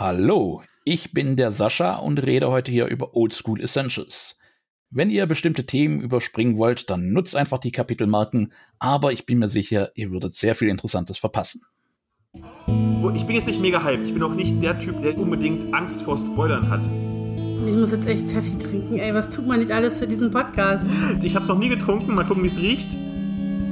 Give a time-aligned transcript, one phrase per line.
[0.00, 4.38] Hallo, ich bin der Sascha und rede heute hier über Oldschool Essentials.
[4.88, 9.50] Wenn ihr bestimmte Themen überspringen wollt, dann nutzt einfach die Kapitelmarken, aber ich bin mir
[9.50, 11.60] sicher, ihr würdet sehr viel Interessantes verpassen.
[13.14, 14.06] Ich bin jetzt nicht mega hyped.
[14.06, 16.80] Ich bin auch nicht der Typ, der unbedingt Angst vor Spoilern hat.
[17.68, 18.98] Ich muss jetzt echt Pfeffi trinken.
[18.98, 20.82] Ey, was tut man nicht alles für diesen Podcast?
[21.22, 22.14] Ich hab's noch nie getrunken.
[22.14, 22.96] Mal gucken, wie es riecht.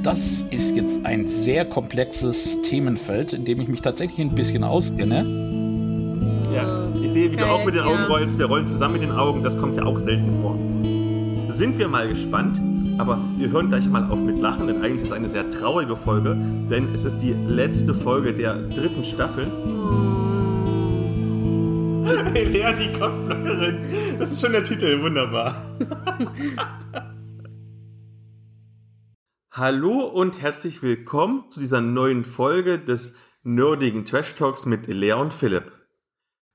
[0.03, 5.58] Das ist jetzt ein sehr komplexes Themenfeld, in dem ich mich tatsächlich ein bisschen auskenne.
[6.59, 8.37] Ja, ich sehe, wie du auch mit den Augen rollst.
[8.37, 9.43] Wir rollen zusammen mit den Augen.
[9.43, 10.57] Das kommt ja auch selten vor.
[11.55, 12.59] Sind wir mal gespannt.
[12.97, 15.95] Aber wir hören gleich mal auf mit Lachen, denn eigentlich ist es eine sehr traurige
[15.95, 16.35] Folge,
[16.69, 19.47] denn es ist die letzte Folge der dritten Staffel.
[22.33, 24.17] Hey, Lea, die Kopfblockerin.
[24.17, 25.63] Das ist schon der Titel, wunderbar.
[29.51, 35.33] Hallo und herzlich willkommen zu dieser neuen Folge des nerdigen Trash Talks mit Lea und
[35.33, 35.78] Philipp.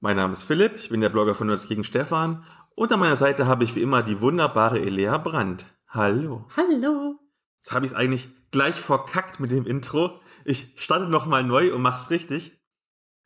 [0.04, 3.16] Mein Name ist Philipp, ich bin der Blogger von Nerds gegen Stefan und an meiner
[3.16, 5.79] Seite habe ich wie immer die wunderbare Elea Brandt.
[5.88, 6.46] Hallo.
[6.59, 7.18] Hallo.
[7.56, 10.20] Jetzt habe ich es eigentlich gleich verkackt mit dem Intro.
[10.45, 12.60] Ich starte nochmal neu und mach's richtig.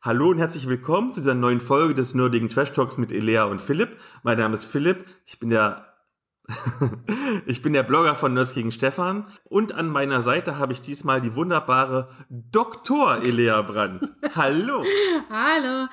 [0.01, 3.61] Hallo und herzlich willkommen zu dieser neuen Folge des nerdigen Trash Talks mit Elea und
[3.61, 3.99] Philipp.
[4.23, 5.85] Mein Name ist Philipp, ich bin der
[7.45, 11.19] ich bin der Blogger von Nerds gegen Stefan und an meiner Seite habe ich diesmal
[11.19, 13.21] die wunderbare Dr.
[13.21, 14.13] Elea Brandt.
[14.33, 14.85] Hallo.
[15.29, 15.89] Hallo.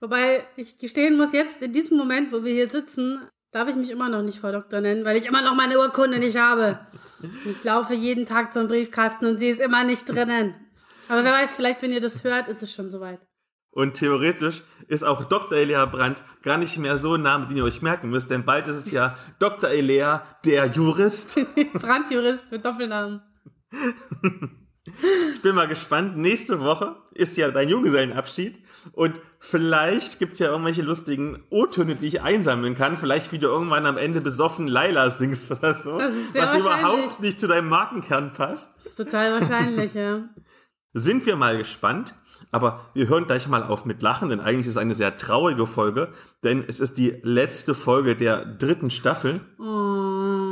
[0.00, 3.90] Wobei ich gestehen muss, jetzt in diesem Moment, wo wir hier sitzen, darf ich mich
[3.90, 6.80] immer noch nicht Frau Doktor nennen, weil ich immer noch meine Urkunde nicht habe.
[7.46, 10.54] Ich laufe jeden Tag zum Briefkasten und sie ist immer nicht drinnen.
[11.08, 13.20] Aber wer weiß, vielleicht, wenn ihr das hört, ist es schon soweit.
[13.70, 15.58] Und theoretisch ist auch Dr.
[15.58, 18.68] Elea Brandt gar nicht mehr so ein Name, den ihr euch merken müsst, denn bald
[18.68, 19.70] ist es ja Dr.
[19.70, 21.38] Elea, der Jurist.
[21.74, 23.22] Brandjurist mit Doppelnamen.
[25.32, 26.16] Ich bin mal gespannt.
[26.16, 28.58] Nächste Woche ist ja dein Junggesellenabschied.
[28.92, 32.96] Und vielleicht gibt's ja irgendwelche lustigen O-Töne, die ich einsammeln kann.
[32.96, 35.98] Vielleicht wie du irgendwann am Ende besoffen Laila singst oder so.
[35.98, 38.74] Das ist sehr was überhaupt nicht zu deinem Markenkern passt.
[38.76, 40.28] Das ist total wahrscheinlich, ja.
[40.92, 42.14] Sind wir mal gespannt.
[42.52, 45.66] Aber wir hören gleich mal auf mit Lachen, denn eigentlich ist es eine sehr traurige
[45.66, 46.12] Folge,
[46.44, 49.40] denn es ist die letzte Folge der dritten Staffel.
[49.58, 50.45] Oh.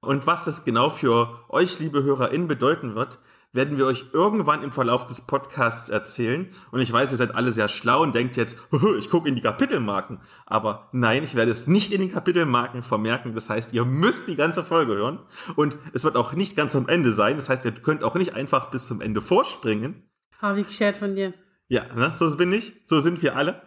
[0.00, 3.18] Und was das genau für euch, liebe HörerInnen, bedeuten wird,
[3.52, 6.48] werden wir euch irgendwann im Verlauf des Podcasts erzählen.
[6.70, 8.56] Und ich weiß, ihr seid alle sehr schlau und denkt jetzt,
[8.98, 10.20] ich gucke in die Kapitelmarken.
[10.46, 13.34] Aber nein, ich werde es nicht in den Kapitelmarken vermerken.
[13.34, 15.18] Das heißt, ihr müsst die ganze Folge hören.
[15.56, 17.36] Und es wird auch nicht ganz am Ende sein.
[17.36, 20.08] Das heißt, ihr könnt auch nicht einfach bis zum Ende vorspringen.
[20.42, 21.34] Oh, wie geschert von dir.
[21.68, 22.12] Ja, ne?
[22.12, 22.72] so bin ich.
[22.86, 23.62] So sind wir alle.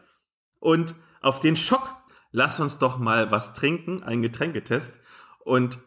[0.59, 1.94] Und auf den Schock,
[2.31, 5.00] lass uns doch mal was trinken, ein Getränketest.
[5.44, 5.77] Und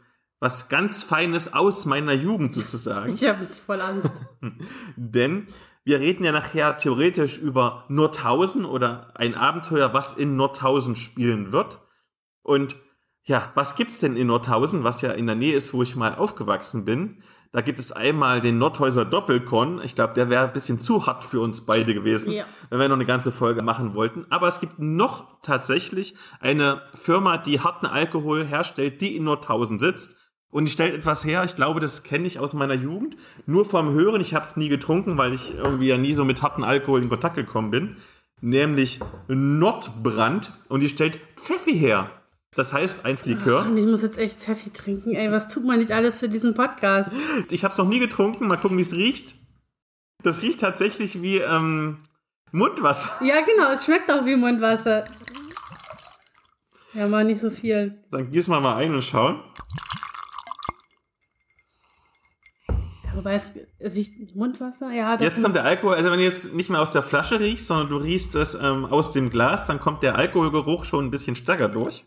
[0.40, 3.14] was ganz Feines aus meiner Jugend sozusagen.
[3.14, 4.10] Ich habe voll Angst.
[4.96, 5.46] Denn
[5.84, 11.78] wir reden ja nachher theoretisch über Nordhausen oder ein Abenteuer, was in Nordhausen spielen wird.
[12.42, 12.76] Und
[13.24, 16.14] ja, was gibt's denn in Nordhausen, was ja in der Nähe ist, wo ich mal
[16.14, 17.22] aufgewachsen bin?
[17.52, 19.80] Da gibt es einmal den Nordhäuser Doppelkon.
[19.82, 22.44] Ich glaube, der wäre ein bisschen zu hart für uns beide gewesen, Ja.
[22.68, 24.26] wenn wir noch eine ganze Folge machen wollten.
[24.30, 30.15] Aber es gibt noch tatsächlich eine Firma, die harten Alkohol herstellt, die in Nordhausen sitzt.
[30.56, 33.92] Und die stellt etwas her, ich glaube, das kenne ich aus meiner Jugend, nur vom
[33.92, 34.22] Hören.
[34.22, 37.10] Ich habe es nie getrunken, weil ich irgendwie ja nie so mit harten Alkohol in
[37.10, 37.96] Kontakt gekommen bin.
[38.40, 40.52] Nämlich Nordbrand.
[40.70, 42.10] Und die stellt Pfeffi her.
[42.54, 43.66] Das heißt ein Likör.
[43.66, 45.14] Und ich muss jetzt echt Pfeffi trinken.
[45.14, 47.10] Ey, was tut man nicht alles für diesen Podcast?
[47.50, 48.46] Ich habe es noch nie getrunken.
[48.46, 49.34] Mal gucken, wie es riecht.
[50.22, 51.98] Das riecht tatsächlich wie ähm,
[52.50, 53.10] Mundwasser.
[53.22, 55.04] Ja, genau, es schmeckt auch wie Mundwasser.
[56.94, 58.02] Ja, mal nicht so viel.
[58.10, 59.42] Dann gießen wir mal ein und schauen.
[63.16, 64.90] Wobei es, es riecht Mundwasser?
[64.90, 65.94] Ja, das Jetzt kommt der Alkohol.
[65.94, 68.84] Also wenn du jetzt nicht mehr aus der Flasche riechst, sondern du riechst es ähm,
[68.84, 72.04] aus dem Glas, dann kommt der Alkoholgeruch schon ein bisschen stärker durch.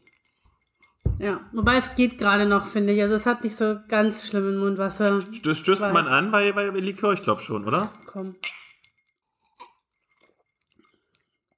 [1.18, 3.02] Ja, wobei es geht gerade noch, finde ich.
[3.02, 5.22] Also es hat nicht so ganz schlimmen Mundwasser.
[5.34, 7.14] Stößt, stößt man an bei, bei Likör?
[7.14, 7.92] Ich glaube schon, oder?
[8.06, 8.36] Komm.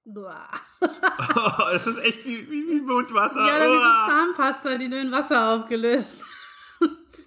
[0.05, 0.47] Boah.
[0.79, 3.45] Oh, es ist echt wie, wie, wie Mundwasser.
[3.45, 4.05] Ja, da wie Uah.
[4.05, 6.23] so Zahnpasta, die nur in Wasser aufgelöst.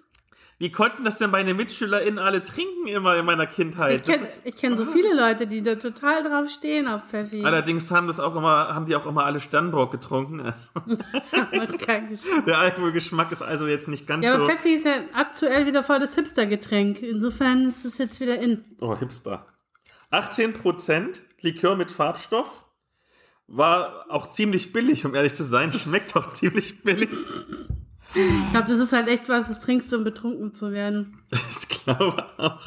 [0.64, 4.08] Wie konnten das denn meine MitschülerInnen alle trinken immer in meiner Kindheit?
[4.08, 7.44] Ich kenne kenn so viele Leute, die da total drauf stehen auf Pfeffi.
[7.44, 10.40] Allerdings haben das auch immer, haben die auch immer alle Sternburg getrunken.
[12.46, 14.52] Der Alkoholgeschmack ist also jetzt nicht ganz Ja, aber so.
[14.52, 17.02] Pfeffi ist ja aktuell wieder voll das Hipster-Getränk.
[17.02, 18.64] Insofern ist es jetzt wieder in.
[18.80, 19.44] Oh, Hipster.
[20.12, 22.64] 18% Likör mit Farbstoff.
[23.48, 25.72] War auch ziemlich billig, um ehrlich zu sein.
[25.72, 27.10] Schmeckt auch ziemlich billig.
[28.14, 31.18] Ich glaube, das ist halt echt was, das trinkst du, um betrunken zu werden.
[31.50, 32.60] Ich glaube auch.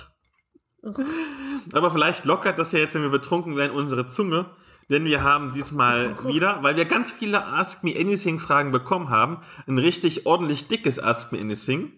[1.73, 4.45] Aber vielleicht lockert das ja jetzt, wenn wir betrunken werden, unsere Zunge.
[4.89, 9.39] Denn wir haben diesmal wieder, weil wir ganz viele Ask Me Anything Fragen bekommen haben,
[9.67, 11.91] ein richtig ordentlich dickes Ask Me Anything.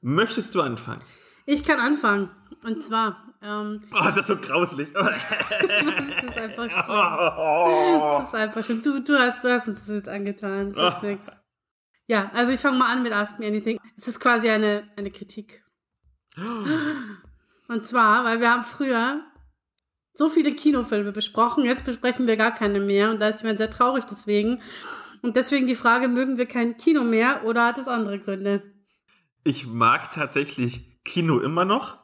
[0.00, 1.02] Möchtest du anfangen?
[1.46, 2.30] Ich kann anfangen.
[2.62, 3.24] Und zwar.
[3.42, 4.88] Ähm, oh, ist das so grauslich.
[4.94, 6.86] das ist einfach schlimm.
[8.18, 8.82] Das ist einfach schlimm.
[8.82, 10.72] Du, du, hast, du hast uns das jetzt angetan.
[10.72, 11.26] Das ist nichts.
[12.10, 13.78] Ja, also ich fange mal an mit Ask Me Anything.
[13.96, 15.62] Es ist quasi eine, eine Kritik.
[17.68, 19.24] Und zwar, weil wir haben früher
[20.12, 23.70] so viele Kinofilme besprochen, jetzt besprechen wir gar keine mehr und da ist jemand sehr
[23.70, 24.60] traurig deswegen.
[25.22, 28.64] Und deswegen die Frage, mögen wir kein Kino mehr oder hat es andere Gründe?
[29.44, 31.98] Ich mag tatsächlich Kino immer noch.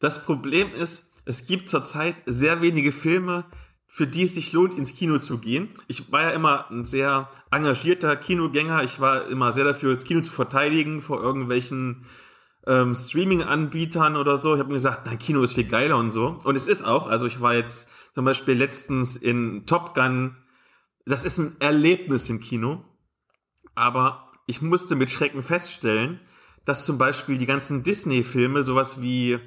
[0.00, 3.46] Das Problem ist, es gibt zurzeit sehr wenige Filme,
[3.94, 5.68] für die es sich lohnt, ins Kino zu gehen.
[5.86, 8.82] Ich war ja immer ein sehr engagierter Kinogänger.
[8.82, 12.04] Ich war immer sehr dafür, das Kino zu verteidigen vor irgendwelchen
[12.66, 14.54] ähm, Streaming-Anbietern oder so.
[14.54, 16.38] Ich habe mir gesagt, dein Kino ist viel geiler und so.
[16.42, 17.06] Und es ist auch.
[17.06, 20.38] Also ich war jetzt zum Beispiel letztens in Top Gun.
[21.06, 22.82] Das ist ein Erlebnis im Kino.
[23.76, 26.18] Aber ich musste mit Schrecken feststellen,
[26.64, 29.38] dass zum Beispiel die ganzen Disney-Filme, sowas wie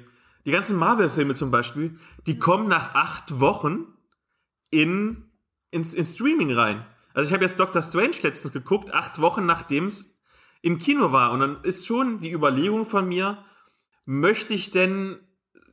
[0.46, 3.88] die ganzen Marvel-Filme zum Beispiel, die kommen nach acht Wochen
[4.70, 5.30] in,
[5.70, 6.84] ins, ins Streaming rein.
[7.14, 10.18] Also ich habe jetzt Doctor Strange letztens geguckt, acht Wochen nachdem es
[10.62, 11.32] im Kino war.
[11.32, 13.44] Und dann ist schon die Überlegung von mir,
[14.06, 15.18] möchte ich denn,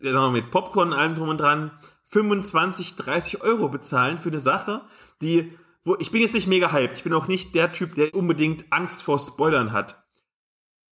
[0.02, 1.72] sagen wir mit Popcorn und allem drum und dran,
[2.06, 4.82] 25, 30 Euro bezahlen für eine Sache,
[5.22, 5.52] die,
[5.84, 6.98] wo, ich bin jetzt nicht mega hyped.
[6.98, 10.04] Ich bin auch nicht der Typ, der unbedingt Angst vor Spoilern hat.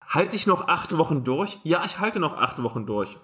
[0.08, 1.60] Halte ich noch acht Wochen durch?
[1.64, 3.18] Ja, ich halte noch acht Wochen durch.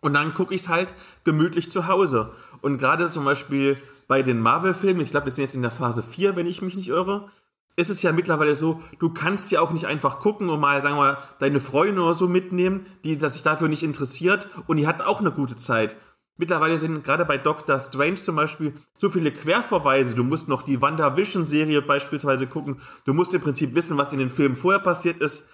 [0.00, 0.94] Und dann gucke ich es halt
[1.24, 2.34] gemütlich zu Hause.
[2.60, 6.02] Und gerade zum Beispiel bei den Marvel-Filmen, ich glaube, wir sind jetzt in der Phase
[6.02, 7.28] 4, wenn ich mich nicht irre,
[7.76, 10.96] ist es ja mittlerweile so, du kannst ja auch nicht einfach gucken und mal, sagen
[10.96, 14.88] wir mal, deine Freundin oder so mitnehmen, die das sich dafür nicht interessiert und die
[14.88, 15.94] hat auch eine gute Zeit.
[16.38, 20.14] Mittlerweile sind gerade bei Doctor Strange zum Beispiel so viele Querverweise.
[20.14, 22.80] Du musst noch die WandaVision-Serie beispielsweise gucken.
[23.04, 25.48] Du musst im Prinzip wissen, was in den Filmen vorher passiert ist.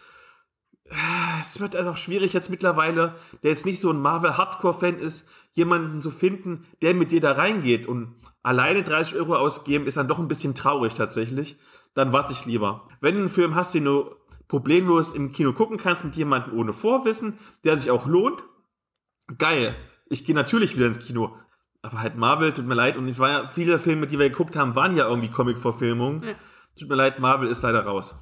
[1.41, 6.03] Es wird also auch schwierig jetzt mittlerweile, der jetzt nicht so ein Marvel-Hardcore-Fan ist, jemanden
[6.03, 7.87] zu finden, der mit dir da reingeht.
[7.87, 11.59] Und alleine 30 Euro ausgeben ist dann doch ein bisschen traurig tatsächlich
[11.95, 12.89] dann warte ich lieber.
[13.01, 14.15] Wenn du einen Film hast, den du
[14.49, 18.43] problemlos im Kino gucken kannst mit jemandem ohne Vorwissen, der sich auch lohnt,
[19.39, 19.75] geil.
[20.11, 21.37] Ich gehe natürlich wieder ins Kino.
[21.83, 22.97] Aber halt Marvel, tut mir leid.
[22.97, 26.23] Und ich war ja, viele Filme, die wir geguckt haben, waren ja irgendwie Comic-Verfilmungen.
[26.23, 26.35] Ja.
[26.79, 28.21] Tut mir leid, Marvel ist leider raus.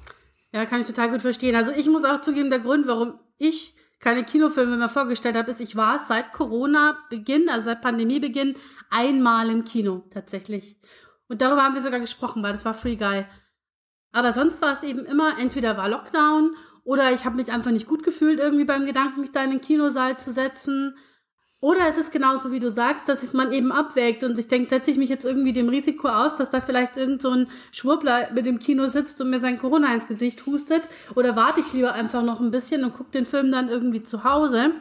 [0.53, 1.55] Ja, kann ich total gut verstehen.
[1.55, 5.59] Also ich muss auch zugeben, der Grund, warum ich keine Kinofilme mehr vorgestellt habe, ist,
[5.59, 8.55] ich war seit Corona-Beginn, also seit Pandemiebeginn,
[8.89, 10.77] einmal im Kino tatsächlich.
[11.27, 13.25] Und darüber haben wir sogar gesprochen, weil das war Free Guy.
[14.11, 17.87] Aber sonst war es eben immer, entweder war Lockdown oder ich habe mich einfach nicht
[17.87, 20.95] gut gefühlt irgendwie beim Gedanken, mich da in den Kinosaal zu setzen.
[21.63, 24.71] Oder es ist genauso, wie du sagst, dass es man eben abwägt und sich denkt,
[24.71, 28.31] setze ich mich jetzt irgendwie dem Risiko aus, dass da vielleicht irgend so ein Schwurbler
[28.33, 30.81] mit dem Kino sitzt und mir sein Corona ins Gesicht hustet?
[31.15, 34.25] Oder warte ich lieber einfach noch ein bisschen und gucke den Film dann irgendwie zu
[34.25, 34.71] Hause?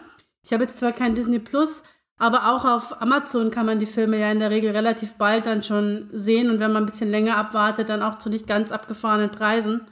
[0.43, 1.85] Ich habe jetzt zwar kein Disney Plus,
[2.19, 5.63] aber auch auf Amazon kann man die Filme ja in der Regel relativ bald dann
[5.63, 9.31] schon sehen und wenn man ein bisschen länger abwartet, dann auch zu nicht ganz abgefahrenen
[9.31, 9.83] Preisen.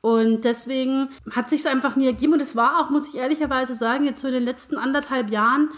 [0.00, 4.04] Und deswegen hat sich einfach nie ergeben und es war auch, muss ich ehrlicherweise sagen,
[4.04, 5.70] jetzt so in den letzten anderthalb Jahren,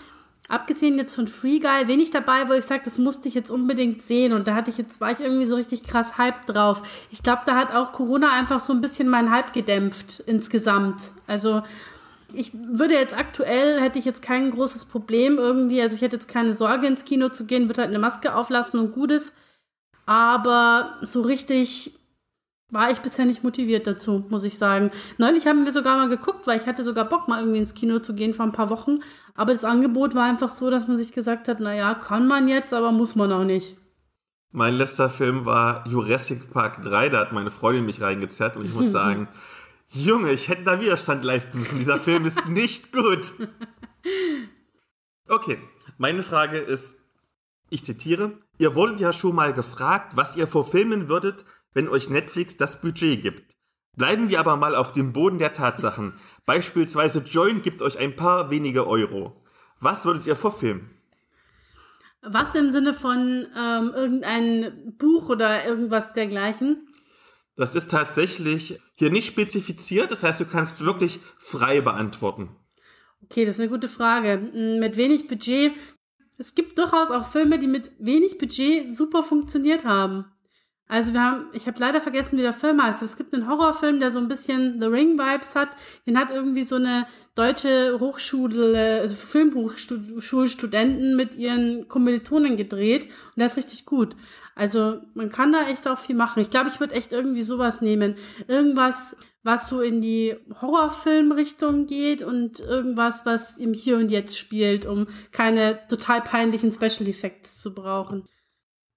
[0.49, 4.03] abgesehen jetzt von Free Guy, wenig dabei, wo ich sage, das musste ich jetzt unbedingt
[4.03, 6.83] sehen und da hatte ich jetzt, war ich irgendwie so richtig krass Hype drauf.
[7.11, 11.11] Ich glaube, da hat auch Corona einfach so ein bisschen meinen Hype gedämpft insgesamt.
[11.26, 11.62] Also
[12.33, 16.28] ich würde jetzt aktuell, hätte ich jetzt kein großes Problem irgendwie, also ich hätte jetzt
[16.28, 19.35] keine Sorge ins Kino zu gehen, würde halt eine Maske auflassen und Gutes.
[20.07, 21.98] Aber so richtig
[22.71, 24.91] war ich bisher nicht motiviert dazu, muss ich sagen.
[25.17, 27.99] Neulich haben wir sogar mal geguckt, weil ich hatte sogar Bock, mal irgendwie ins Kino
[27.99, 29.01] zu gehen vor ein paar Wochen.
[29.35, 32.75] Aber das Angebot war einfach so, dass man sich gesagt hat, naja, kann man jetzt,
[32.75, 33.77] aber muss man auch nicht.
[34.51, 38.75] Mein letzter Film war Jurassic Park 3, da hat meine Freundin mich reingezerrt und ich
[38.75, 39.29] muss sagen,
[39.87, 41.79] Junge, ich hätte da Widerstand leisten müssen.
[41.79, 43.33] Dieser Film ist nicht gut.
[45.27, 45.59] Okay,
[45.97, 46.99] meine Frage ist,
[47.71, 51.45] ich zitiere, ihr wurdet ja schon mal gefragt, was ihr verfilmen würdet,
[51.75, 53.55] wenn euch Netflix das Budget gibt.
[53.97, 56.15] Bleiben wir aber mal auf dem Boden der Tatsachen.
[56.47, 59.43] Beispielsweise Join gibt euch ein paar wenige Euro.
[59.81, 60.91] Was würdet ihr verfilmen?
[62.23, 66.89] Was im Sinne von ähm, irgendein Buch oder irgendwas dergleichen?
[67.57, 70.13] Das ist tatsächlich hier nicht spezifiziert.
[70.13, 72.51] Das heißt, du kannst wirklich frei beantworten.
[73.25, 74.51] Okay, das ist eine gute Frage.
[74.53, 75.73] Hm, mit wenig Budget.
[76.37, 80.27] Es gibt durchaus auch Filme, die mit wenig Budget super funktioniert haben.
[80.88, 83.02] Also wir haben, ich habe leider vergessen, wie der Film heißt.
[83.02, 85.68] Es gibt einen Horrorfilm, der so ein bisschen The Ring-Vibes hat.
[86.07, 93.04] Den hat irgendwie so eine deutsche Hochschule, also Filmhochschulstudenten mit ihren Kommilitonen gedreht.
[93.04, 94.16] Und der ist richtig gut.
[94.54, 96.40] Also man kann da echt auch viel machen.
[96.40, 98.16] Ich glaube, ich würde echt irgendwie sowas nehmen.
[98.49, 104.87] Irgendwas, was so in die Horrorfilmrichtung geht und irgendwas, was im Hier und Jetzt spielt,
[104.87, 108.26] um keine total peinlichen Special Effects zu brauchen.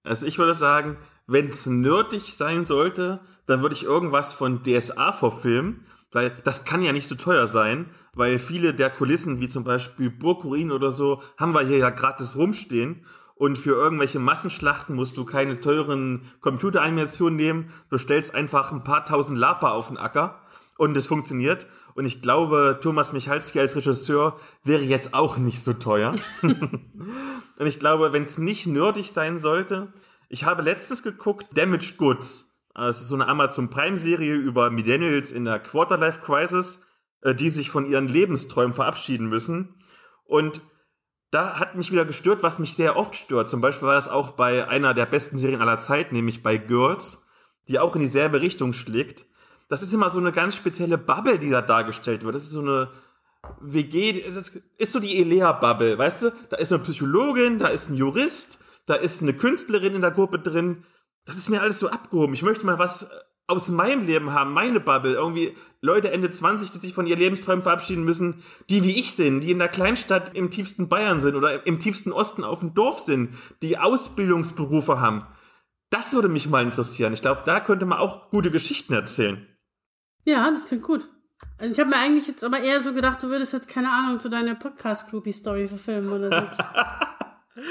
[0.04, 0.96] Also ich würde sagen,
[1.32, 6.82] wenn es nerdig sein sollte, dann würde ich irgendwas von DSA verfilmen, weil das kann
[6.82, 11.22] ja nicht so teuer sein, weil viele der Kulissen, wie zum Beispiel Burgruin oder so,
[11.38, 13.06] haben wir hier ja gratis rumstehen.
[13.34, 17.72] Und für irgendwelche Massenschlachten musst du keine teuren Computeranimationen nehmen.
[17.90, 20.38] Du stellst einfach ein paar tausend Lapa auf den Acker
[20.76, 21.66] und es funktioniert.
[21.94, 26.14] Und ich glaube, Thomas Michalski als Regisseur wäre jetzt auch nicht so teuer.
[26.42, 29.88] und ich glaube, wenn es nicht nerdig sein sollte,
[30.32, 32.50] ich habe letztens geguckt, Damaged Goods.
[32.74, 36.86] Es ist so eine Amazon Prime-Serie über Millennials in der Quarterlife Crisis,
[37.20, 39.74] äh, die sich von ihren Lebensträumen verabschieden müssen.
[40.24, 40.62] Und
[41.30, 43.50] da hat mich wieder gestört, was mich sehr oft stört.
[43.50, 47.22] Zum Beispiel war das auch bei einer der besten Serien aller Zeit, nämlich bei Girls,
[47.68, 49.26] die auch in dieselbe Richtung schlägt.
[49.68, 52.34] Das ist immer so eine ganz spezielle Bubble, die da dargestellt wird.
[52.34, 52.90] Das ist so eine
[53.60, 54.12] WG,
[54.78, 56.32] ist so die Elea-Bubble, weißt du?
[56.48, 60.38] Da ist eine Psychologin, da ist ein Jurist, da ist eine Künstlerin in der Gruppe
[60.38, 60.84] drin.
[61.24, 62.34] Das ist mir alles so abgehoben.
[62.34, 63.06] Ich möchte mal was äh,
[63.46, 65.12] aus meinem Leben haben, meine Bubble.
[65.12, 69.40] Irgendwie Leute Ende 20, die sich von ihren Lebensträumen verabschieden müssen, die wie ich sind,
[69.40, 73.00] die in der Kleinstadt im tiefsten Bayern sind oder im tiefsten Osten auf dem Dorf
[73.00, 75.26] sind, die Ausbildungsberufe haben.
[75.90, 77.12] Das würde mich mal interessieren.
[77.12, 79.46] Ich glaube, da könnte man auch gute Geschichten erzählen.
[80.24, 81.08] Ja, das klingt gut.
[81.58, 84.18] Also ich habe mir eigentlich jetzt aber eher so gedacht, du würdest jetzt keine Ahnung
[84.18, 87.62] zu deiner Podcast-Groupie-Story verfilmen oder so.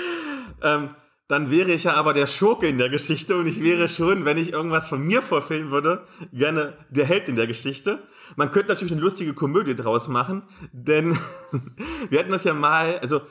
[0.62, 0.90] ähm,
[1.32, 4.38] dann wäre ich ja aber der Schurke in der Geschichte und ich wäre schon, wenn
[4.38, 8.00] ich irgendwas von mir vorfilmen würde, gerne der Held in der Geschichte.
[8.36, 11.18] Man könnte natürlich eine lustige Komödie draus machen, denn
[12.10, 13.22] wir hatten das ja mal, also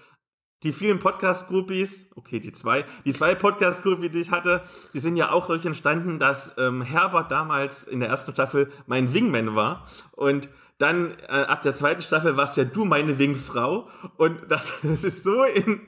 [0.62, 4.62] die vielen Podcast-Groupies, okay, die zwei, die zwei Podcast-Groupies, die ich hatte,
[4.94, 9.12] die sind ja auch dadurch entstanden, dass ähm, Herbert damals in der ersten Staffel mein
[9.12, 14.38] Wingman war und dann äh, ab der zweiten Staffel warst ja du meine Wingfrau und
[14.48, 15.82] das, das ist so in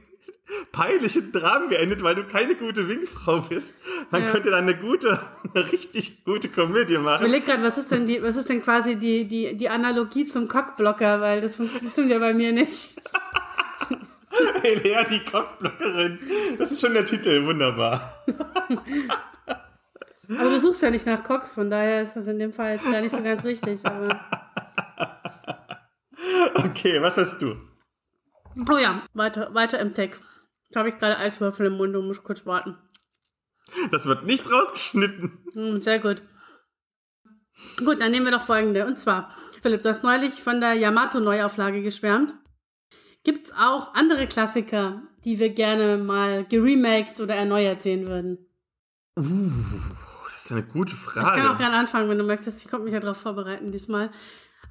[0.73, 3.81] peinlichen Dramen geendet, weil du keine gute Wingfrau bist.
[4.11, 4.31] Man ja.
[4.31, 5.21] könnte dann eine gute,
[5.55, 7.25] eine richtig gute Komödie machen.
[7.25, 10.27] Ich überlege gerade, was ist denn die, was ist denn quasi die, die, die Analogie
[10.27, 12.97] zum Cockblocker, weil das funktioniert ja bei mir nicht.
[14.63, 16.19] Elea, die Cockblockerin.
[16.59, 18.25] Das ist schon der Titel, wunderbar.
[20.29, 22.91] Aber du suchst ja nicht nach Cox, von daher ist das in dem Fall jetzt
[22.91, 23.85] gar nicht so ganz richtig.
[23.85, 24.21] Aber
[26.55, 27.57] okay, was hast du?
[28.71, 30.25] Oh ja, weiter, weiter im Text.
[30.73, 32.77] Da habe ich gerade Eiswürfel im Mund und muss kurz warten.
[33.91, 35.39] Das wird nicht rausgeschnitten.
[35.53, 36.23] Hm, sehr gut.
[37.85, 38.87] Gut, dann nehmen wir doch folgende.
[38.87, 39.29] Und zwar,
[39.63, 42.35] Philipp, du hast neulich von der Yamato-Neuauflage geschwärmt.
[43.25, 48.39] Gibt es auch andere Klassiker, die wir gerne mal geremaked oder erneuert sehen würden?
[49.17, 49.51] Uh,
[50.33, 51.29] das ist eine gute Frage.
[51.29, 52.65] Ich kann auch gerne anfangen, wenn du möchtest.
[52.65, 54.11] Ich konnte mich ja darauf vorbereiten diesmal.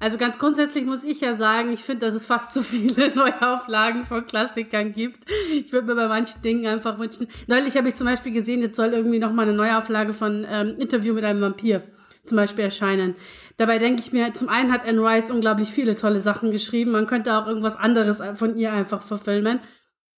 [0.02, 4.04] Also ganz grundsätzlich muss ich ja sagen, ich finde, dass es fast zu viele Neuauflagen
[4.04, 5.30] von Klassikern gibt.
[5.52, 7.28] Ich würde mir bei manchen Dingen einfach wünschen.
[7.46, 10.74] Neulich habe ich zum Beispiel gesehen, jetzt soll irgendwie noch mal eine Neuauflage von ähm,
[10.80, 11.84] Interview mit einem Vampir
[12.24, 13.14] zum Beispiel erscheinen.
[13.58, 16.90] Dabei denke ich mir, zum einen hat Anne Rice unglaublich viele tolle Sachen geschrieben.
[16.90, 19.60] Man könnte auch irgendwas anderes von ihr einfach verfilmen.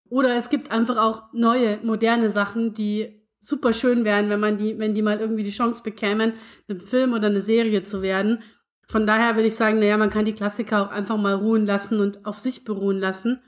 [0.08, 4.78] Oder es gibt einfach auch neue, moderne Sachen, die super schön wären, wenn man die,
[4.78, 6.32] wenn die mal irgendwie die Chance bekämen,
[6.70, 8.42] ein Film oder eine Serie zu werden.
[8.86, 12.00] Von daher würde ich sagen, naja, man kann die Klassiker auch einfach mal ruhen lassen
[12.00, 13.40] und auf sich beruhen lassen.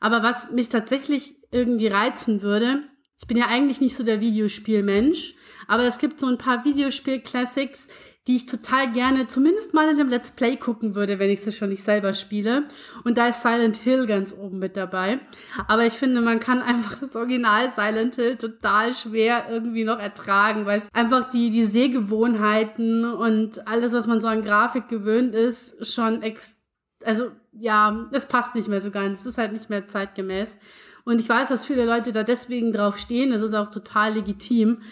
[0.00, 2.80] Aber was mich tatsächlich irgendwie reizen würde,
[3.20, 5.34] ich bin ja eigentlich nicht so der Videospielmensch,
[5.68, 7.86] aber es gibt so ein paar Videospiel-Classics,
[8.28, 11.50] die ich total gerne zumindest mal in einem Let's Play gucken würde, wenn ich sie
[11.50, 12.64] schon nicht selber spiele.
[13.02, 15.18] Und da ist Silent Hill ganz oben mit dabei.
[15.66, 20.66] Aber ich finde, man kann einfach das Original Silent Hill total schwer irgendwie noch ertragen,
[20.66, 25.84] weil es einfach die, die Sehgewohnheiten und alles, was man so an Grafik gewöhnt ist,
[25.92, 26.56] schon ex
[27.04, 29.20] also ja, es passt nicht mehr so ganz.
[29.20, 30.56] Es ist halt nicht mehr zeitgemäß.
[31.04, 33.32] Und ich weiß, dass viele Leute da deswegen drauf stehen.
[33.32, 34.82] Das ist auch total legitim.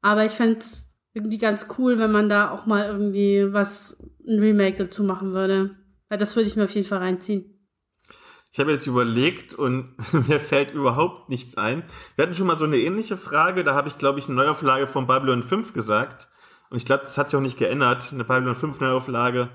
[0.00, 4.38] Aber ich fände es irgendwie ganz cool, wenn man da auch mal irgendwie was, ein
[4.38, 5.76] Remake dazu machen würde.
[6.08, 7.58] Weil das würde ich mir auf jeden Fall reinziehen.
[8.52, 9.96] Ich habe jetzt überlegt und
[10.28, 11.84] mir fällt überhaupt nichts ein.
[12.16, 14.86] Wir hatten schon mal so eine ähnliche Frage, da habe ich, glaube ich, eine Neuauflage
[14.86, 16.28] von Babylon 5 gesagt.
[16.68, 18.12] Und ich glaube, das hat sich auch nicht geändert.
[18.12, 19.50] Eine Babylon 5 Neuauflage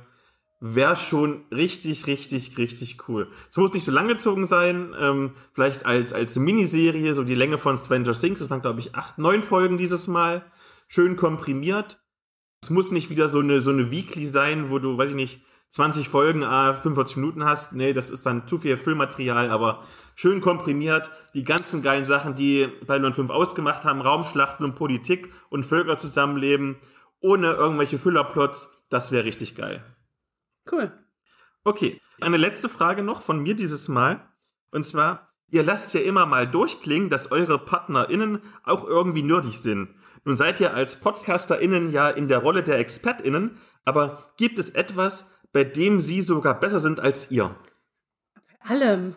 [0.60, 3.30] wäre schon richtig, richtig, richtig cool.
[3.50, 7.60] Es muss nicht so lang gezogen sein, ähm, vielleicht als, als Miniserie, so die Länge
[7.60, 10.44] von Stranger Things, das waren, glaube ich, acht, neun Folgen dieses Mal,
[10.88, 12.02] schön komprimiert.
[12.62, 15.42] Es muss nicht wieder so eine, so eine Weekly sein, wo du, weiß ich nicht,
[15.70, 17.74] 20 Folgen, ah, 45 Minuten hast.
[17.74, 19.84] Nee, das ist dann zu viel Füllmaterial, aber
[20.16, 21.12] schön komprimiert.
[21.34, 26.78] Die ganzen geilen Sachen, die bei 05 ausgemacht haben, Raumschlachten und Politik und Völker zusammenleben,
[27.20, 29.84] ohne irgendwelche Füllerplots, das wäre richtig geil.
[30.72, 30.92] Cool.
[31.64, 34.22] Okay, eine letzte Frage noch von mir dieses Mal.
[34.72, 39.90] Und zwar, ihr lasst ja immer mal durchklingen, dass eure PartnerInnen auch irgendwie nerdig sind.
[40.26, 45.30] Nun seid ihr als PodcasterInnen ja in der Rolle der ExpertInnen, aber gibt es etwas,
[45.54, 47.56] bei dem sie sogar besser sind als ihr?
[48.36, 49.16] Bei allem.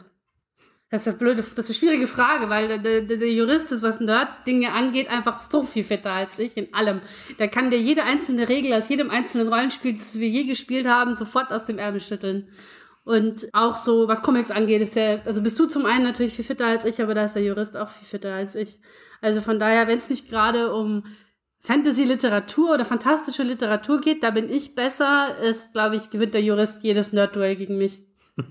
[0.90, 3.82] Das ist eine blöde, das ist eine schwierige Frage, weil der, der, der Jurist ist,
[3.82, 7.00] was Nerd-Dinge angeht, einfach so viel fitter als ich in allem.
[7.38, 11.14] Der kann dir jede einzelne Regel aus jedem einzelnen Rollenspiel, das wir je gespielt haben,
[11.14, 12.49] sofort aus dem Ärmel schütteln.
[13.04, 16.45] Und auch so, was Comics angeht, ist der, also bist du zum einen natürlich viel
[16.45, 18.78] fitter als ich, aber da ist der Jurist auch viel fitter als ich.
[19.21, 21.04] Also von daher, wenn es nicht gerade um
[21.62, 26.83] Fantasy-Literatur oder fantastische Literatur geht, da bin ich besser, ist, glaube ich, gewinnt der Jurist
[26.83, 28.02] jedes Nerd-Duell gegen mich.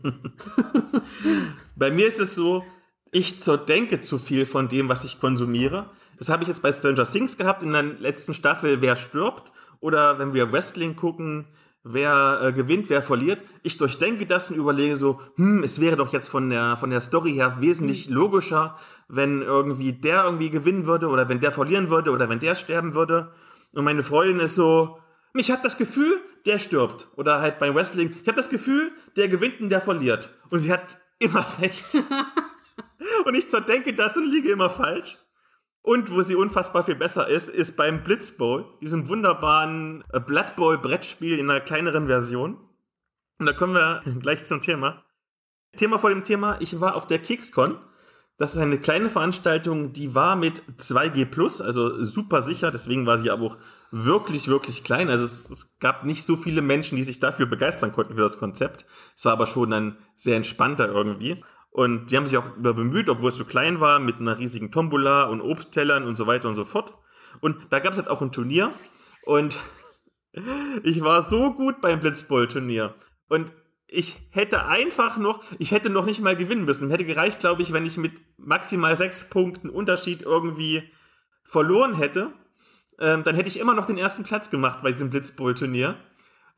[1.75, 2.63] bei mir ist es so,
[3.11, 5.89] ich zerdenke zu viel von dem, was ich konsumiere.
[6.17, 9.51] Das habe ich jetzt bei Stranger Things gehabt in der letzten Staffel, wer stirbt.
[9.79, 11.47] Oder wenn wir Wrestling gucken,
[11.83, 13.41] wer äh, gewinnt, wer verliert.
[13.63, 17.01] Ich durchdenke das und überlege so, hm, es wäre doch jetzt von der, von der
[17.01, 22.11] Story her wesentlich logischer, wenn irgendwie der irgendwie gewinnen würde oder wenn der verlieren würde
[22.11, 23.31] oder wenn der sterben würde.
[23.73, 24.99] Und meine Freundin ist so,
[25.33, 27.07] ich habe das Gefühl, der stirbt.
[27.15, 30.33] Oder halt beim Wrestling, ich habe das Gefühl, der gewinnt und der verliert.
[30.49, 31.95] Und sie hat immer recht.
[33.25, 35.17] und ich zerdenke das und liege immer falsch.
[35.81, 40.77] Und wo sie unfassbar viel besser ist, ist beim Blitzbowl, diesem wunderbaren äh, Blood Bowl
[40.77, 42.57] Brettspiel in einer kleineren Version.
[43.39, 45.03] Und da kommen wir gleich zum Thema.
[45.77, 47.77] Thema vor dem Thema, ich war auf der KicksCon.
[48.37, 53.29] Das ist eine kleine Veranstaltung, die war mit 2G+, also super sicher, deswegen war sie
[53.29, 53.57] aber auch
[53.91, 55.09] wirklich, wirklich klein.
[55.09, 58.37] Also es, es, gab nicht so viele Menschen, die sich dafür begeistern konnten für das
[58.37, 58.85] Konzept.
[59.13, 61.43] Es war aber schon dann sehr entspannter irgendwie.
[61.71, 65.25] Und die haben sich auch bemüht, obwohl es so klein war, mit einer riesigen Tombola
[65.25, 66.95] und Obsttellern und so weiter und so fort.
[67.41, 68.71] Und da gab es halt auch ein Turnier.
[69.25, 69.59] Und
[70.83, 72.95] ich war so gut beim Blitzball-Turnier.
[73.27, 73.51] Und
[73.87, 76.89] ich hätte einfach noch, ich hätte noch nicht mal gewinnen müssen.
[76.89, 80.83] Hätte gereicht, glaube ich, wenn ich mit maximal sechs Punkten Unterschied irgendwie
[81.43, 82.31] verloren hätte.
[82.99, 85.95] Ähm, dann hätte ich immer noch den ersten Platz gemacht bei diesem Blitzball-Turnier.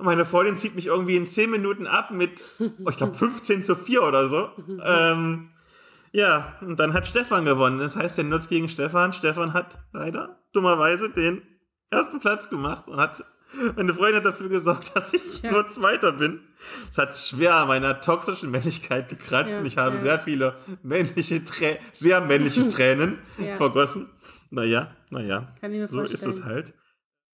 [0.01, 3.61] Und meine Freundin zieht mich irgendwie in 10 Minuten ab mit, oh, ich glaube, 15
[3.61, 4.49] zu 4 oder so.
[4.83, 5.51] Ähm,
[6.11, 7.77] ja, und dann hat Stefan gewonnen.
[7.77, 9.13] Das heißt, der Nutz gegen Stefan.
[9.13, 11.43] Stefan hat leider dummerweise den
[11.91, 13.23] ersten Platz gemacht und hat
[13.75, 15.51] meine Freundin hat dafür gesorgt, dass ich ja.
[15.51, 16.39] nur Zweiter bin.
[16.89, 20.01] Es hat schwer an meiner toxischen Männlichkeit gekratzt ja, und ich habe ja.
[20.01, 23.19] sehr viele männliche, Trä sehr männliche Tränen
[23.57, 24.09] vergossen.
[24.49, 26.05] Naja, naja, so vorstellen.
[26.07, 26.73] ist es halt.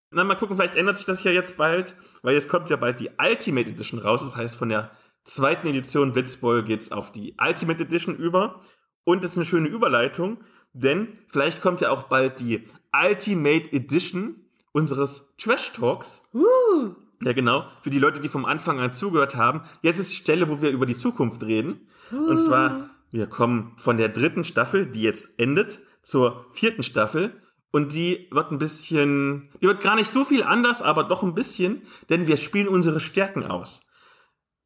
[0.10, 3.00] Na, mal gucken, vielleicht ändert sich das ja jetzt bald, weil jetzt kommt ja bald
[3.00, 4.22] die Ultimate Edition raus.
[4.22, 4.92] Das heißt, von der
[5.26, 8.62] zweiten Edition Blitzball geht's auf die Ultimate Edition über.
[9.04, 10.38] Und das ist eine schöne Überleitung,
[10.74, 16.28] denn vielleicht kommt ja auch bald die Ultimate Edition unseres Trash Talks.
[16.34, 16.94] Uh.
[17.24, 17.66] Ja, genau.
[17.82, 19.62] Für die Leute, die vom Anfang an zugehört haben.
[19.82, 21.88] Jetzt ist die Stelle, wo wir über die Zukunft reden.
[22.12, 22.30] Uh.
[22.30, 27.42] Und zwar, wir kommen von der dritten Staffel, die jetzt endet, zur vierten Staffel.
[27.72, 31.36] Und die wird ein bisschen, die wird gar nicht so viel anders, aber doch ein
[31.36, 33.82] bisschen, denn wir spielen unsere Stärken aus.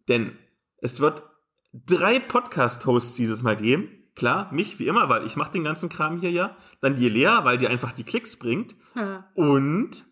[0.07, 0.37] Denn
[0.77, 1.23] es wird
[1.73, 3.89] drei Podcast-Hosts dieses Mal geben.
[4.15, 6.55] Klar, mich wie immer, weil ich mache den ganzen Kram hier ja.
[6.81, 8.75] Dann die Lea, weil die einfach die Klicks bringt.
[8.95, 9.29] Ja.
[9.35, 10.05] Und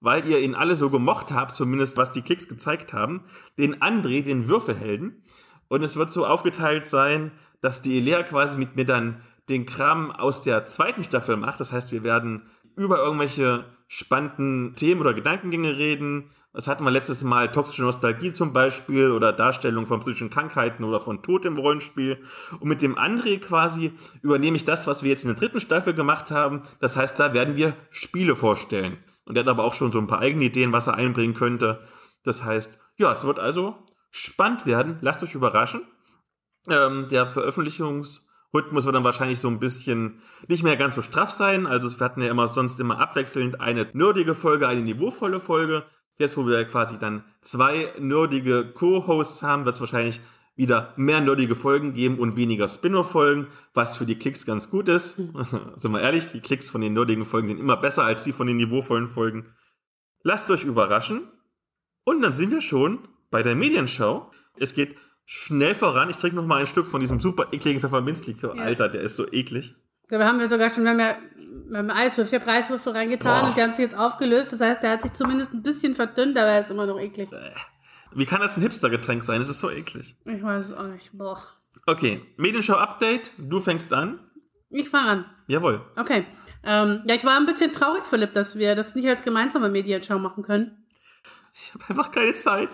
[0.00, 3.24] weil ihr ihn alle so gemocht habt, zumindest was die Klicks gezeigt haben,
[3.58, 5.24] den André, den Würfelhelden.
[5.68, 10.10] Und es wird so aufgeteilt sein, dass die Lea quasi mit mir dann den Kram
[10.10, 11.60] aus der zweiten Staffel macht.
[11.60, 16.30] Das heißt, wir werden über irgendwelche spannenden Themen oder Gedankengänge reden.
[16.52, 21.00] Das hatten wir letztes Mal toxische Nostalgie zum Beispiel oder Darstellung von psychischen Krankheiten oder
[21.00, 22.22] von Tod im Rollenspiel.
[22.58, 25.92] Und mit dem André quasi übernehme ich das, was wir jetzt in der dritten Staffel
[25.92, 26.62] gemacht haben.
[26.80, 28.96] Das heißt, da werden wir Spiele vorstellen.
[29.26, 31.80] Und er hat aber auch schon so ein paar eigene Ideen, was er einbringen könnte.
[32.24, 33.76] Das heißt, ja, es wird also
[34.10, 34.98] spannend werden.
[35.02, 35.82] Lasst euch überraschen.
[36.68, 38.25] Ähm, der Veröffentlichungs-
[38.56, 41.66] Rhythmus wird dann wahrscheinlich so ein bisschen nicht mehr ganz so straff sein.
[41.66, 45.84] Also wir hatten ja immer sonst immer abwechselnd eine nerdige Folge, eine niveauvolle Folge.
[46.18, 50.20] Jetzt, wo wir quasi dann zwei nerdige Co-Hosts haben, wird es wahrscheinlich
[50.56, 55.16] wieder mehr nerdige Folgen geben und weniger Spin-off-Folgen, was für die Klicks ganz gut ist.
[55.76, 58.46] Sind wir ehrlich, die Klicks von den nerdigen Folgen sind immer besser als die von
[58.46, 59.50] den niveauvollen Folgen.
[60.22, 61.28] Lasst euch überraschen.
[62.04, 64.30] Und dann sind wir schon bei der Medienshow.
[64.56, 66.08] Es geht schnell voran.
[66.08, 68.56] Ich trinke noch mal einen Schluck von diesem super ekligen Pfefferminzlikör.
[68.56, 68.62] Ja.
[68.62, 69.74] Alter, der ist so eklig.
[70.08, 71.16] Da haben wir sogar schon, wir haben ja
[71.70, 73.48] beim Eiswürfel, der Preiswürfel reingetan Boah.
[73.48, 74.52] und die haben sich jetzt aufgelöst.
[74.52, 77.28] Das heißt, der hat sich zumindest ein bisschen verdünnt, aber er ist immer noch eklig.
[78.14, 79.40] Wie kann das ein Hipster-Getränk sein?
[79.40, 80.16] Es ist so eklig.
[80.24, 81.10] Ich weiß es auch nicht.
[81.12, 81.42] Boah.
[81.86, 83.32] Okay, Medienshow-Update.
[83.36, 84.20] Du fängst an.
[84.70, 85.24] Ich fange an.
[85.48, 85.80] Jawohl.
[85.96, 86.24] Okay.
[86.64, 90.18] Ähm, ja, ich war ein bisschen traurig, Philipp, dass wir das nicht als gemeinsame Medienschau
[90.18, 90.86] machen können.
[91.54, 92.70] Ich habe einfach keine Zeit.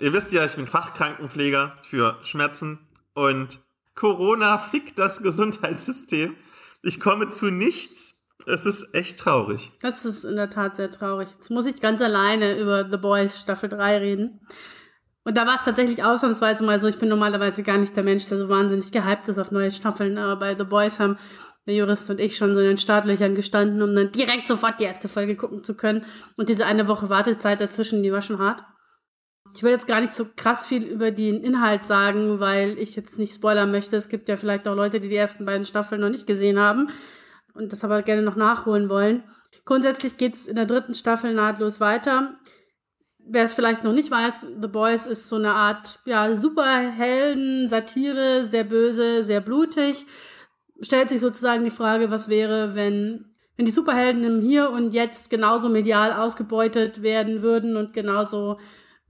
[0.00, 2.78] Ihr wisst ja, ich bin Fachkrankenpfleger für Schmerzen
[3.12, 3.58] und
[3.94, 6.36] Corona fickt das Gesundheitssystem.
[6.82, 8.24] Ich komme zu nichts.
[8.46, 9.70] Es ist echt traurig.
[9.82, 11.28] Das ist in der Tat sehr traurig.
[11.36, 14.40] Jetzt muss ich ganz alleine über The Boys Staffel 3 reden.
[15.24, 18.26] Und da war es tatsächlich ausnahmsweise mal so, ich bin normalerweise gar nicht der Mensch,
[18.26, 21.18] der so wahnsinnig gehypt ist auf neue Staffeln, aber bei The Boys haben
[21.66, 24.84] der Jurist und ich schon so in den Startlöchern gestanden, um dann direkt sofort die
[24.84, 26.06] erste Folge gucken zu können.
[26.38, 28.64] Und diese eine Woche Wartezeit dazwischen, die war schon hart.
[29.54, 33.18] Ich will jetzt gar nicht so krass viel über den Inhalt sagen, weil ich jetzt
[33.18, 33.96] nicht spoilern möchte.
[33.96, 36.90] Es gibt ja vielleicht auch Leute, die die ersten beiden Staffeln noch nicht gesehen haben
[37.54, 39.24] und das aber gerne noch nachholen wollen.
[39.64, 42.38] Grundsätzlich geht es in der dritten Staffel nahtlos weiter.
[43.18, 48.44] Wer es vielleicht noch nicht weiß, The Boys ist so eine Art ja, Superhelden, Satire,
[48.44, 50.06] sehr böse, sehr blutig.
[50.80, 55.30] Stellt sich sozusagen die Frage, was wäre, wenn, wenn die Superhelden im Hier und Jetzt
[55.30, 58.58] genauso medial ausgebeutet werden würden und genauso,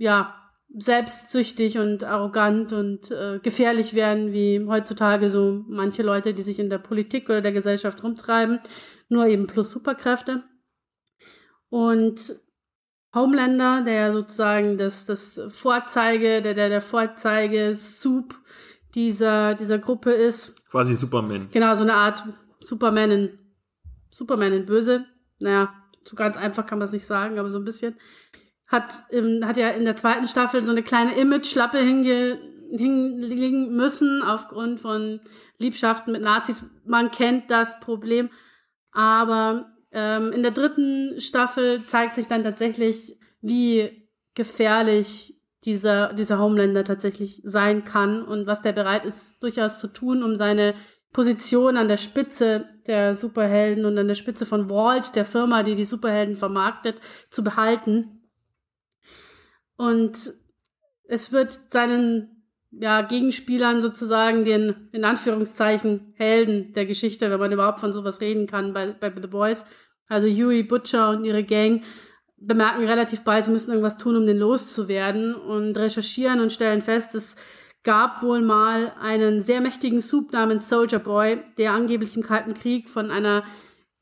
[0.00, 0.34] ja,
[0.76, 6.70] selbstsüchtig und arrogant und äh, gefährlich werden wie heutzutage so manche Leute, die sich in
[6.70, 8.60] der Politik oder der Gesellschaft rumtreiben,
[9.08, 10.42] nur eben plus Superkräfte.
[11.68, 12.34] Und
[13.14, 18.34] Homelander, der ja sozusagen das, das Vorzeige, der, der, der Vorzeige-Soup
[18.94, 20.66] dieser, dieser Gruppe ist.
[20.70, 21.48] Quasi Superman.
[21.50, 22.24] Genau, so eine Art
[22.60, 23.38] Superman in,
[24.10, 25.04] Superman in Böse.
[25.40, 27.96] Naja, so ganz einfach kann man es nicht sagen, aber so ein bisschen.
[28.70, 32.38] Hat, im, hat ja in der zweiten Staffel so eine kleine Image-Schlappe hinge,
[32.70, 35.20] hinlegen müssen aufgrund von
[35.58, 36.64] Liebschaften mit Nazis.
[36.84, 38.30] Man kennt das Problem.
[38.92, 46.84] Aber ähm, in der dritten Staffel zeigt sich dann tatsächlich, wie gefährlich dieser, dieser Homelander
[46.84, 50.74] tatsächlich sein kann und was der bereit ist, durchaus zu tun, um seine
[51.12, 55.74] Position an der Spitze der Superhelden und an der Spitze von Walt, der Firma, die
[55.74, 58.19] die Superhelden vermarktet, zu behalten.
[59.80, 60.34] Und
[61.04, 67.80] es wird seinen ja, Gegenspielern sozusagen den, in Anführungszeichen, Helden der Geschichte, wenn man überhaupt
[67.80, 69.64] von sowas reden kann bei, bei The Boys.
[70.06, 71.82] Also Huey Butcher und ihre Gang
[72.36, 77.14] bemerken relativ bald, sie müssen irgendwas tun, um den loszuwerden und recherchieren und stellen fest,
[77.14, 77.36] es
[77.82, 82.90] gab wohl mal einen sehr mächtigen Soup namens Soldier Boy, der angeblich im Kalten Krieg
[82.90, 83.44] von einer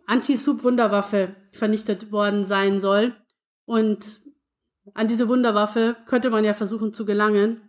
[0.07, 3.15] Anti-Soup-Wunderwaffe vernichtet worden sein soll.
[3.65, 4.27] Und
[4.99, 7.61] an diese Wunderwaffe könnte man ja versuchen zu gelangen.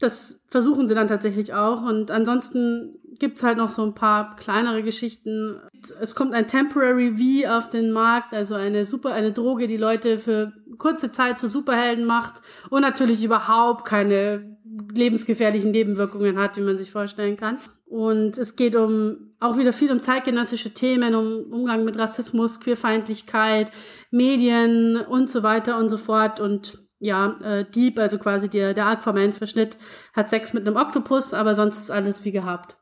[0.00, 1.82] Das versuchen sie dann tatsächlich auch.
[1.82, 5.60] Und ansonsten gibt's halt noch so ein paar kleinere Geschichten.
[6.00, 10.18] Es kommt ein Temporary V auf den Markt, also eine super, eine Droge, die Leute
[10.18, 14.56] für kurze Zeit zu Superhelden macht und natürlich überhaupt keine
[14.94, 17.58] lebensgefährlichen Nebenwirkungen hat, wie man sich vorstellen kann.
[17.86, 23.72] Und es geht um auch wieder viel um zeitgenössische Themen, um Umgang mit Rassismus, Queerfeindlichkeit,
[24.10, 26.40] Medien und so weiter und so fort.
[26.40, 29.78] Und ja, äh, Dieb, also quasi der, der Aquaman-Verschnitt,
[30.12, 32.76] hat Sex mit einem Oktopus, aber sonst ist alles wie gehabt.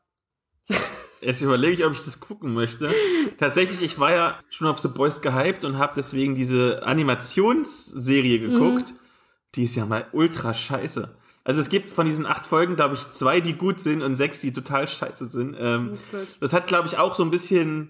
[1.21, 2.93] Jetzt überlege ich, ob ich das gucken möchte.
[3.37, 8.91] Tatsächlich, ich war ja schon auf The Boys gehypt und habe deswegen diese Animationsserie geguckt.
[8.91, 8.99] Mhm.
[9.55, 11.17] Die ist ja mal ultra scheiße.
[11.43, 14.39] Also es gibt von diesen acht Folgen, glaube ich, zwei, die gut sind und sechs,
[14.39, 15.57] die total scheiße sind.
[15.59, 15.97] Ähm,
[16.39, 17.89] das hat, glaube ich, auch so ein bisschen.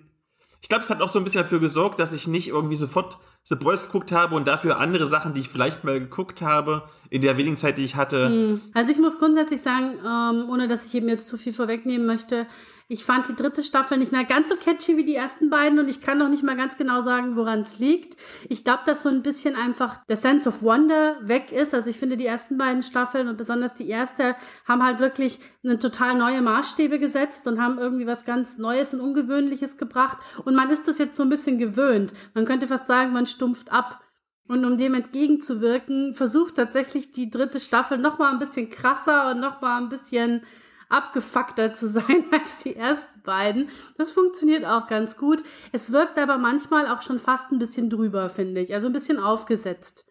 [0.61, 3.19] Ich glaube, es hat auch so ein bisschen dafür gesorgt, dass ich nicht irgendwie sofort
[3.43, 7.21] The Boys geguckt habe und dafür andere Sachen, die ich vielleicht mal geguckt habe, in
[7.21, 8.27] der wenigen Zeit, die ich hatte.
[8.27, 8.61] Hm.
[8.73, 12.47] Also ich muss grundsätzlich sagen, ähm, ohne dass ich eben jetzt zu viel vorwegnehmen möchte,
[12.91, 15.87] ich fand die dritte Staffel nicht mehr ganz so catchy wie die ersten beiden und
[15.87, 18.17] ich kann noch nicht mal ganz genau sagen, woran es liegt.
[18.49, 21.75] Ich glaube, dass so ein bisschen einfach der Sense of Wonder weg ist.
[21.75, 25.77] Also ich finde, die ersten beiden Staffeln und besonders die erste haben halt wirklich eine
[25.77, 30.17] total neue Maßstäbe gesetzt und haben irgendwie was ganz Neues und Ungewöhnliches gebracht.
[30.43, 32.11] Und man ist das jetzt so ein bisschen gewöhnt.
[32.33, 34.01] Man könnte fast sagen, man stumpft ab.
[34.49, 39.39] Und um dem entgegenzuwirken, versucht tatsächlich die dritte Staffel noch mal ein bisschen krasser und
[39.39, 40.41] noch mal ein bisschen
[40.89, 43.69] abgefuckter zu sein als die ersten beiden.
[43.99, 45.43] Das funktioniert auch ganz gut.
[45.71, 48.73] Es wirkt aber manchmal auch schon fast ein bisschen drüber, finde ich.
[48.73, 50.07] Also ein bisschen aufgesetzt.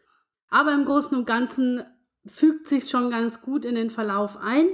[0.50, 1.82] Aber im Großen und Ganzen
[2.24, 4.68] fügt sich schon ganz gut in den Verlauf ein.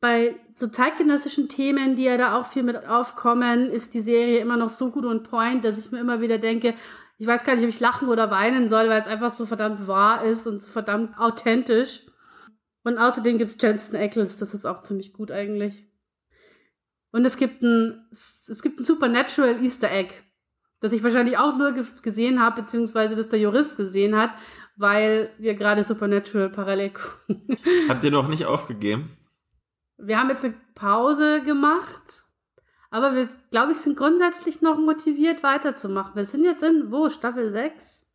[0.00, 4.56] Bei so zeitgenössischen Themen, die ja da auch viel mit aufkommen, ist die Serie immer
[4.56, 6.74] noch so gut und point, dass ich mir immer wieder denke,
[7.20, 9.86] Ich weiß gar nicht, ob ich lachen oder weinen soll, weil es einfach so verdammt
[9.86, 12.06] wahr ist und so verdammt authentisch.
[12.82, 15.86] Und außerdem gibt es Jensen Ackles, das ist auch ziemlich gut eigentlich.
[17.12, 20.14] Und es gibt ein, es gibt ein Supernatural Easter Egg,
[20.80, 24.30] das ich wahrscheinlich auch nur gesehen habe, beziehungsweise das der Jurist gesehen hat,
[24.76, 27.46] weil wir gerade Supernatural parallel gucken.
[27.90, 29.18] Habt ihr noch nicht aufgegeben?
[29.98, 32.22] Wir haben jetzt eine Pause gemacht,
[32.90, 36.16] aber wir, glaube ich, sind grundsätzlich noch motiviert weiterzumachen.
[36.16, 38.06] Wir sind jetzt in, wo, Staffel 6?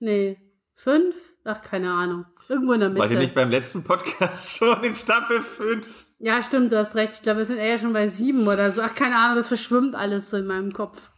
[0.00, 0.38] Nee,
[0.74, 1.14] 5?
[1.44, 2.26] Ach, keine Ahnung.
[2.48, 3.00] Irgendwo in der Mitte.
[3.00, 6.06] War ihr nicht beim letzten Podcast schon in Staffel 5?
[6.18, 7.14] Ja, stimmt, du hast recht.
[7.14, 8.82] Ich glaube, wir sind eher schon bei 7 oder so.
[8.82, 11.10] Ach, keine Ahnung, das verschwimmt alles so in meinem Kopf.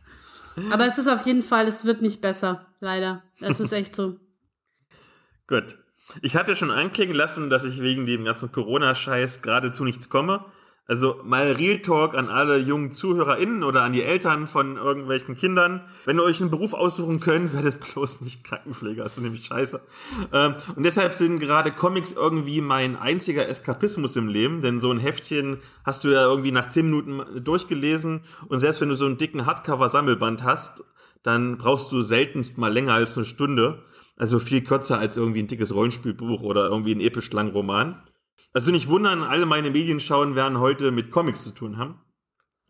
[0.72, 3.22] Aber es ist auf jeden Fall, es wird nicht besser, leider.
[3.40, 4.18] Es ist echt so.
[5.46, 5.78] Gut.
[6.22, 10.44] Ich habe ja schon anklingen lassen, dass ich wegen dem ganzen Corona-Scheiß geradezu nichts komme.
[10.90, 15.82] Also mal Real Talk an alle jungen ZuhörerInnen oder an die Eltern von irgendwelchen Kindern.
[16.06, 19.02] Wenn ihr euch einen Beruf aussuchen könnt, werdet bloß nicht Krankenpfleger.
[19.02, 19.82] Das ist nämlich scheiße.
[20.32, 24.62] Ähm, und deshalb sind gerade Comics irgendwie mein einziger Eskapismus im Leben.
[24.62, 28.22] Denn so ein Heftchen hast du ja irgendwie nach zehn Minuten durchgelesen.
[28.48, 30.82] Und selbst wenn du so einen dicken Hardcover-Sammelband hast,
[31.22, 33.84] dann brauchst du seltenst mal länger als eine Stunde.
[34.16, 38.00] Also viel kürzer als irgendwie ein dickes Rollenspielbuch oder irgendwie ein episch langen Roman.
[38.52, 42.00] Also nicht wundern, alle meine Medienschauen werden heute mit Comics zu tun haben.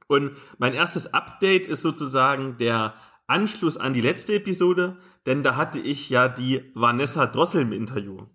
[0.08, 2.94] Und mein erstes Update ist sozusagen der
[3.26, 8.26] Anschluss an die letzte Episode, denn da hatte ich ja die Vanessa Drossel im Interview.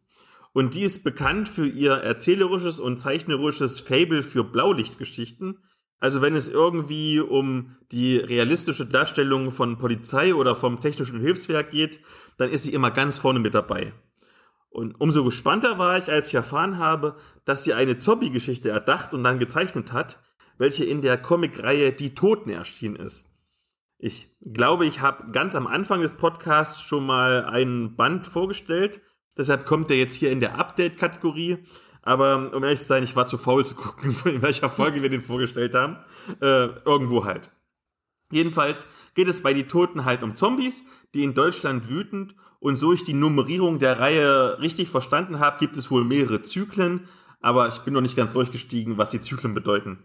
[0.53, 5.57] Und die ist bekannt für ihr erzählerisches und zeichnerisches Fable für Blaulichtgeschichten.
[5.99, 12.01] Also wenn es irgendwie um die realistische Darstellung von Polizei oder vom technischen Hilfswerk geht,
[12.37, 13.93] dann ist sie immer ganz vorne mit dabei.
[14.73, 19.23] Und umso gespannter war ich, als ich erfahren habe, dass sie eine Zombie-Geschichte erdacht und
[19.23, 20.17] dann gezeichnet hat,
[20.57, 23.29] welche in der Comicreihe Die Toten erschienen ist.
[23.99, 28.99] Ich glaube, ich habe ganz am Anfang des Podcasts schon mal einen Band vorgestellt,
[29.37, 31.59] deshalb kommt er jetzt hier in der Update-Kategorie.
[32.01, 35.09] Aber um ehrlich zu sein, ich war zu faul zu gucken, in welcher Folge wir
[35.09, 35.97] den vorgestellt haben.
[36.41, 37.51] Äh, irgendwo halt.
[38.33, 42.93] Jedenfalls geht es bei Die Toten halt um Zombies, die in Deutschland wütend und so
[42.93, 47.07] ich die Nummerierung der Reihe richtig verstanden habe, gibt es wohl mehrere Zyklen,
[47.41, 49.99] aber ich bin noch nicht ganz durchgestiegen, was die Zyklen bedeuten.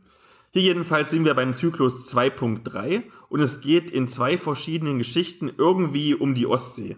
[0.51, 6.15] Hier jedenfalls sind wir beim Zyklus 2.3 und es geht in zwei verschiedenen Geschichten irgendwie
[6.15, 6.97] um die Ostsee.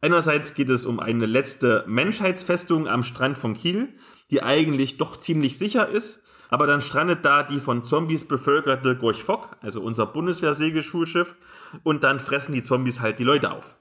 [0.00, 3.88] Einerseits geht es um eine letzte Menschheitsfestung am Strand von Kiel,
[4.30, 9.22] die eigentlich doch ziemlich sicher ist, aber dann strandet da die von Zombies bevölkerte Gorch
[9.22, 11.36] Fock, also unser Bundeswehr-Segelschulschiff,
[11.84, 13.78] und dann fressen die Zombies halt die Leute auf.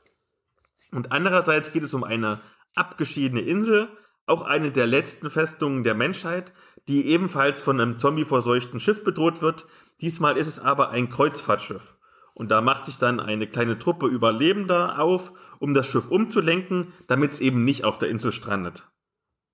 [0.91, 2.39] Und andererseits geht es um eine
[2.75, 3.89] abgeschiedene Insel,
[4.25, 6.53] auch eine der letzten Festungen der Menschheit,
[6.88, 9.65] die ebenfalls von einem zombieverseuchten Schiff bedroht wird.
[10.01, 11.95] Diesmal ist es aber ein Kreuzfahrtschiff.
[12.34, 17.32] Und da macht sich dann eine kleine Truppe Überlebender auf, um das Schiff umzulenken, damit
[17.32, 18.88] es eben nicht auf der Insel strandet.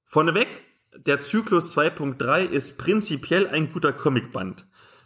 [0.03, 0.61] Vorneweg,
[0.97, 4.65] der Zyklus 2.3 ist prinzipiell ein guter Comicband.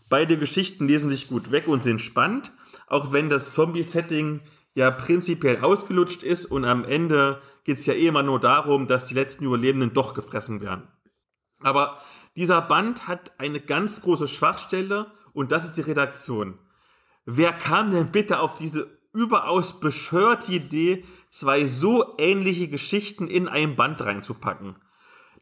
[0.09, 2.51] Beide Geschichten lesen sich gut weg und sind spannend,
[2.87, 4.41] auch wenn das Zombie-Setting
[4.75, 9.05] ja prinzipiell ausgelutscht ist und am Ende geht es ja eh immer nur darum, dass
[9.05, 10.87] die letzten Überlebenden doch gefressen werden.
[11.61, 11.99] Aber
[12.35, 16.57] dieser Band hat eine ganz große Schwachstelle und das ist die Redaktion.
[17.25, 23.75] Wer kam denn bitte auf diese überaus bescheuerte Idee, zwei so ähnliche Geschichten in ein
[23.75, 24.75] Band reinzupacken?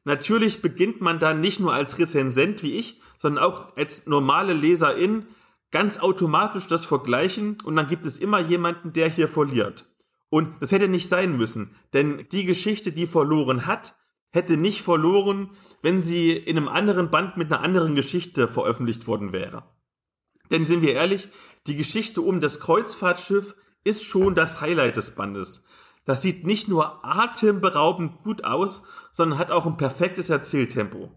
[0.08, 5.26] Natürlich beginnt man dann nicht nur als Rezensent wie ich, sondern auch als normale Leserin
[5.70, 9.86] ganz automatisch das vergleichen und dann gibt es immer jemanden, der hier verliert.
[10.30, 13.96] Und das hätte nicht sein müssen, denn die Geschichte, die verloren hat,
[14.32, 15.50] hätte nicht verloren,
[15.82, 19.64] wenn sie in einem anderen Band mit einer anderen Geschichte veröffentlicht worden wäre.
[20.52, 21.28] Denn sind wir ehrlich,
[21.66, 25.64] die Geschichte um das Kreuzfahrtschiff ist schon das Highlight des Bandes.
[26.08, 31.12] Das sieht nicht nur atemberaubend gut aus, sondern hat auch ein perfektes Erzähltempo.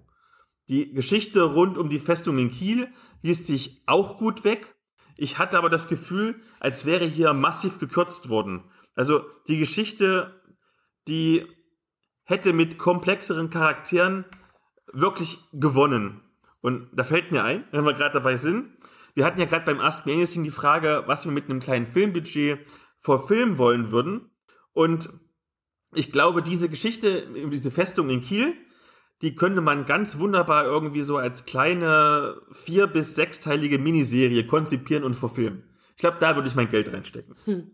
[0.69, 2.89] Die Geschichte rund um die Festung in Kiel
[3.23, 4.77] liest sich auch gut weg.
[5.17, 8.65] Ich hatte aber das Gefühl, als wäre hier massiv gekürzt worden.
[8.95, 10.41] Also die Geschichte,
[11.09, 11.47] die
[12.25, 14.25] hätte mit komplexeren Charakteren
[14.93, 16.21] wirklich gewonnen.
[16.61, 18.69] Und da fällt mir ein, wenn wir gerade dabei sind,
[19.15, 21.87] wir hatten ja gerade beim Ask Me Anything die Frage, was wir mit einem kleinen
[21.87, 22.61] Filmbudget
[22.99, 24.31] verfilmen wollen würden.
[24.73, 25.09] Und
[25.95, 28.55] ich glaube, diese Geschichte, diese Festung in Kiel,
[29.23, 35.15] die könnte man ganz wunderbar irgendwie so als kleine vier- bis sechsteilige Miniserie konzipieren und
[35.15, 35.65] verfilmen.
[35.97, 37.35] Ich glaube, da würde ich mein Geld reinstecken.
[37.45, 37.71] Hm.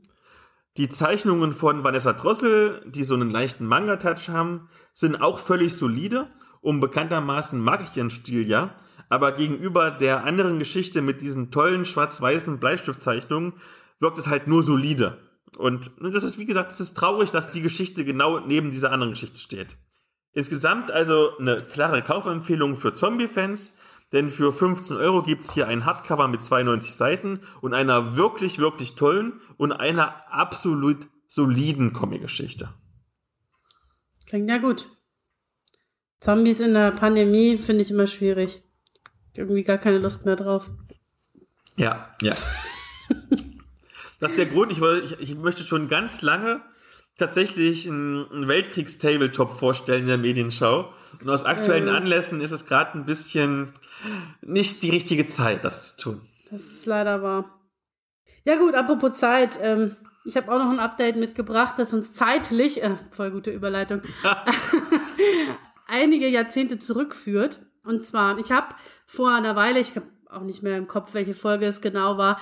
[0.77, 6.29] Die Zeichnungen von Vanessa Drossel, die so einen leichten Manga-Touch haben, sind auch völlig solide.
[6.61, 8.75] Und bekanntermaßen mag ich ihren Stil ja.
[9.09, 13.55] Aber gegenüber der anderen Geschichte mit diesen tollen schwarz-weißen Bleistiftzeichnungen
[14.01, 15.19] wirkt es halt nur solide.
[15.57, 19.13] Und das ist, wie gesagt, es ist traurig, dass die Geschichte genau neben dieser anderen
[19.13, 19.77] Geschichte steht.
[20.33, 23.75] Insgesamt also eine klare Kaufempfehlung für Zombie-Fans,
[24.13, 28.59] denn für 15 Euro gibt es hier ein Hardcover mit 92 Seiten und einer wirklich,
[28.59, 32.75] wirklich tollen und einer absolut soliden Comic-Geschichte.
[34.27, 34.89] Klingt ja gut.
[36.21, 38.63] Zombies in der Pandemie finde ich immer schwierig.
[39.35, 40.71] Irgendwie gar keine Lust mehr drauf.
[41.77, 42.35] Ja, ja.
[44.19, 46.61] das ist der Grund, ich, ich, ich möchte schon ganz lange
[47.19, 50.93] tatsächlich einen Weltkriegs-Tabletop vorstellen in der Medienschau.
[51.21, 51.95] Und aus aktuellen ähm.
[51.95, 53.73] Anlässen ist es gerade ein bisschen
[54.43, 56.21] nicht die richtige Zeit, das zu tun.
[56.51, 57.57] Das ist leider wahr.
[58.45, 59.59] Ja gut, apropos Zeit.
[59.61, 64.03] Ähm, ich habe auch noch ein Update mitgebracht, das uns zeitlich, äh, voll gute Überleitung,
[65.87, 67.61] einige Jahrzehnte zurückführt.
[67.85, 68.75] Und zwar, ich habe
[69.07, 72.41] vor einer Weile, ich habe auch nicht mehr im Kopf, welche Folge es genau war,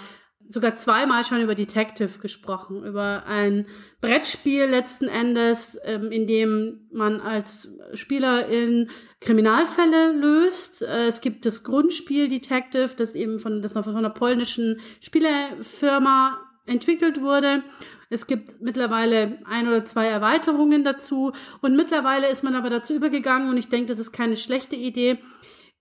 [0.49, 3.67] sogar zweimal schon über Detective gesprochen, über ein
[4.01, 10.83] Brettspiel letzten Endes, ähm, in dem man als Spieler in Kriminalfälle löst.
[10.83, 16.39] Äh, es gibt das Grundspiel Detective, das eben von, das noch von einer polnischen Spielefirma
[16.67, 17.63] entwickelt wurde.
[18.11, 23.49] Es gibt mittlerweile ein oder zwei Erweiterungen dazu und mittlerweile ist man aber dazu übergegangen
[23.49, 25.19] und ich denke, das ist keine schlechte Idee,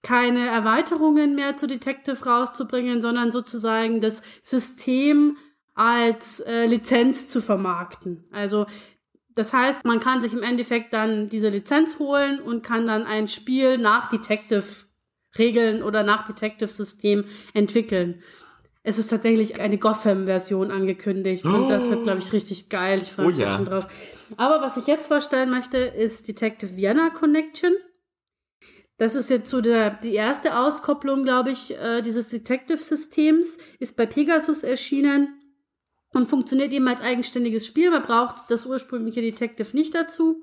[0.04, 5.38] keine Erweiterungen mehr zu Detective rauszubringen, sondern sozusagen das System
[5.74, 8.26] als äh, Lizenz zu vermarkten.
[8.32, 8.68] Also
[9.36, 13.28] das heißt, man kann sich im Endeffekt dann diese Lizenz holen und kann dann ein
[13.28, 18.22] Spiel nach Detective-Regeln oder nach Detective-System entwickeln.
[18.84, 23.02] Es ist tatsächlich eine Gotham-Version angekündigt und das wird, glaube ich, richtig geil.
[23.02, 23.52] Ich freue mich oh, ja.
[23.54, 23.88] schon drauf.
[24.36, 27.74] Aber was ich jetzt vorstellen möchte, ist Detective Vienna Connection.
[29.04, 33.58] Das ist jetzt so der, die erste Auskopplung, glaube ich, äh, dieses Detective-Systems.
[33.78, 35.42] Ist bei Pegasus erschienen
[36.14, 37.92] und funktioniert eben als eigenständiges Spiel.
[37.92, 40.42] Man braucht das ursprüngliche Detective nicht dazu.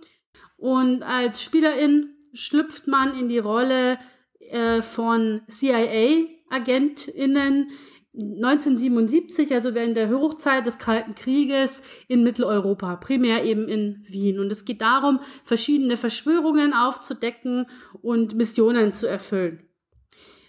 [0.58, 3.98] Und als Spielerin schlüpft man in die Rolle
[4.40, 7.70] äh, von CIA-AgentInnen,
[8.12, 14.40] 1977, also während der Hochzeit des Kalten Krieges in Mitteleuropa, primär eben in Wien.
[14.40, 17.66] Und es geht darum, verschiedene Verschwörungen aufzudecken
[18.02, 19.68] und Missionen zu erfüllen.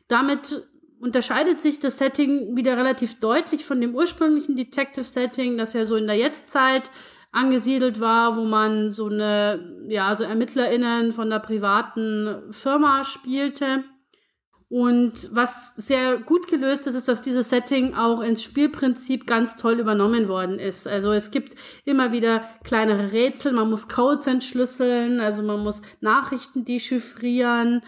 [0.08, 0.68] Damit
[1.00, 6.08] unterscheidet sich das Setting wieder relativ deutlich von dem ursprünglichen Detective-Setting, das ja so in
[6.08, 6.92] der Jetztzeit
[7.32, 13.84] angesiedelt war, wo man so eine, ja, so ErmittlerInnen von der privaten Firma spielte.
[14.72, 19.82] Und was sehr gut gelöst ist, ist, dass dieses Setting auch ins Spielprinzip ganz toll
[19.82, 20.88] übernommen worden ist.
[20.88, 26.64] Also es gibt immer wieder kleinere Rätsel, man muss Codes entschlüsseln, also man muss Nachrichten
[26.64, 27.82] dechiffrieren.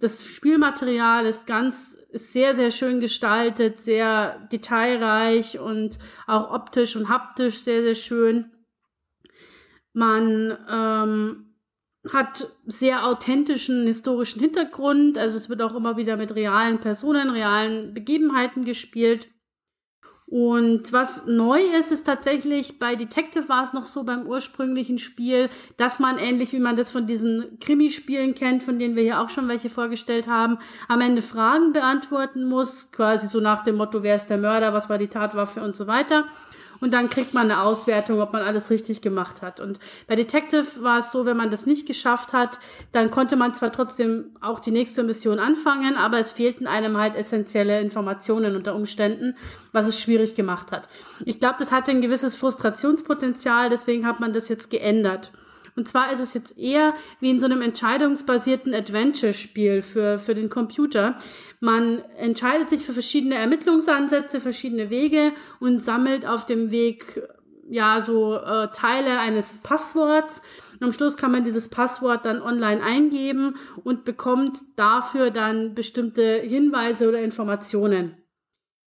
[0.00, 7.08] Das Spielmaterial ist ganz, ist sehr, sehr schön gestaltet, sehr detailreich und auch optisch und
[7.08, 8.50] haptisch sehr, sehr schön.
[9.92, 11.53] Man ähm,
[12.12, 15.16] hat sehr authentischen historischen Hintergrund.
[15.16, 19.28] Also es wird auch immer wieder mit realen Personen, realen Begebenheiten gespielt.
[20.26, 25.50] Und was neu ist, ist tatsächlich, bei Detective war es noch so beim ursprünglichen Spiel,
[25.76, 29.28] dass man ähnlich wie man das von diesen Krimispielen kennt, von denen wir hier auch
[29.28, 34.16] schon welche vorgestellt haben, am Ende Fragen beantworten muss, quasi so nach dem Motto, wer
[34.16, 36.24] ist der Mörder, was war die Tatwaffe und so weiter
[36.84, 39.58] und dann kriegt man eine Auswertung, ob man alles richtig gemacht hat.
[39.58, 42.58] Und bei Detective war es so, wenn man das nicht geschafft hat,
[42.92, 47.16] dann konnte man zwar trotzdem auch die nächste Mission anfangen, aber es fehlten einem halt
[47.16, 49.34] essentielle Informationen unter Umständen,
[49.72, 50.86] was es schwierig gemacht hat.
[51.24, 55.32] Ich glaube, das hatte ein gewisses Frustrationspotenzial, deswegen hat man das jetzt geändert.
[55.76, 60.48] Und zwar ist es jetzt eher wie in so einem entscheidungsbasierten Adventure-Spiel für, für den
[60.48, 61.18] Computer.
[61.60, 67.22] Man entscheidet sich für verschiedene Ermittlungsansätze, verschiedene Wege und sammelt auf dem Weg
[67.68, 70.42] ja so äh, Teile eines Passworts.
[70.74, 76.40] Und am Schluss kann man dieses Passwort dann online eingeben und bekommt dafür dann bestimmte
[76.40, 78.16] Hinweise oder Informationen.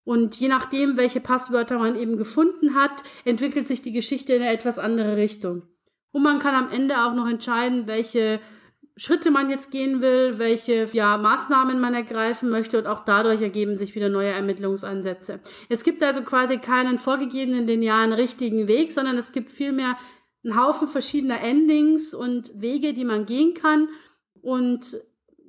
[0.05, 4.53] Und je nachdem, welche Passwörter man eben gefunden hat, entwickelt sich die Geschichte in eine
[4.53, 5.63] etwas andere Richtung.
[6.11, 8.39] Und man kann am Ende auch noch entscheiden, welche
[8.97, 13.77] Schritte man jetzt gehen will, welche ja, Maßnahmen man ergreifen möchte und auch dadurch ergeben
[13.77, 15.39] sich wieder neue Ermittlungsansätze.
[15.69, 19.97] Es gibt also quasi keinen vorgegebenen linearen richtigen Weg, sondern es gibt vielmehr
[20.43, 23.87] einen Haufen verschiedener Endings und Wege, die man gehen kann
[24.41, 24.97] und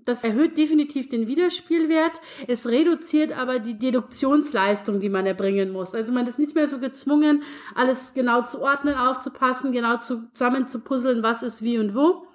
[0.08, 2.20] das erhöht definitiv den Wiederspielwert.
[2.46, 5.94] Es reduziert aber die Deduktionsleistung, die man erbringen muss.
[5.94, 7.42] Also man ist nicht mehr so gezwungen,
[7.74, 12.26] alles genau zu ordnen, aufzupassen, genau zusammen zu puzzeln, was ist wie und wo.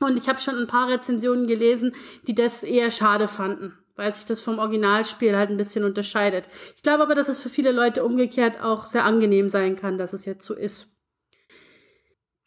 [0.00, 1.94] Und ich habe schon ein paar Rezensionen gelesen,
[2.26, 3.78] die das eher schade fanden.
[3.98, 6.48] weil sich das vom Originalspiel halt ein bisschen unterscheidet.
[6.76, 10.12] Ich glaube aber, dass es für viele Leute umgekehrt auch sehr angenehm sein kann, dass
[10.12, 10.94] es jetzt so ist.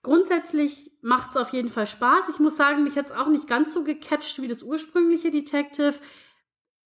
[0.03, 2.29] Grundsätzlich macht es auf jeden Fall Spaß.
[2.29, 5.93] Ich muss sagen, mich hat es auch nicht ganz so gecatcht wie das ursprüngliche Detective.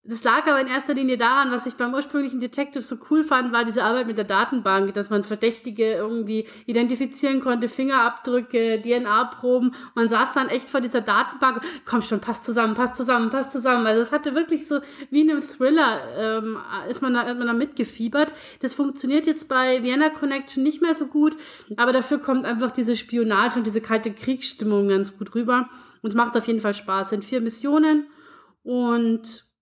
[0.06, 3.54] Das lag aber in erster Linie daran, was ich beim ursprünglichen Detective so cool fand,
[3.54, 9.74] war diese Arbeit mit der Datenbank, dass man Verdächtige irgendwie identifizieren konnte, Fingerabdrücke, DNA-Proben.
[9.95, 13.88] Man saß dann echt vor dieser Datenbank, komm schon, passt zusammen, passt zusammen, passt zusammen.
[13.88, 16.58] Also es hatte wirklich so wie in einem Thriller, ähm,
[16.89, 18.34] ist man da, hat man da mitgefiebert.
[18.60, 21.38] Das funktioniert jetzt bei Vienna Connection nicht mehr so gut,
[21.78, 25.70] aber dafür kommt einfach diese Spionage und diese kalte Kriegsstimmung ganz gut rüber
[26.01, 27.08] und macht auf jeden Fall Spaß.
[27.08, 28.08] Es sind vier Missionen
[28.64, 29.53] und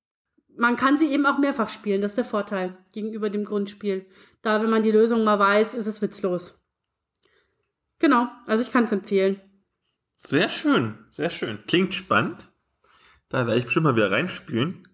[0.57, 2.01] man kann sie eben auch mehrfach spielen.
[2.01, 4.05] Das ist der Vorteil gegenüber dem Grundspiel.
[4.41, 6.59] Da, wenn man die Lösung mal weiß, ist es witzlos.
[7.99, 9.39] Genau, also ich kann es empfehlen.
[10.17, 11.59] Sehr schön, sehr schön.
[11.67, 12.51] Klingt spannend.
[13.29, 14.87] Da werde ich bestimmt mal wieder reinspielen.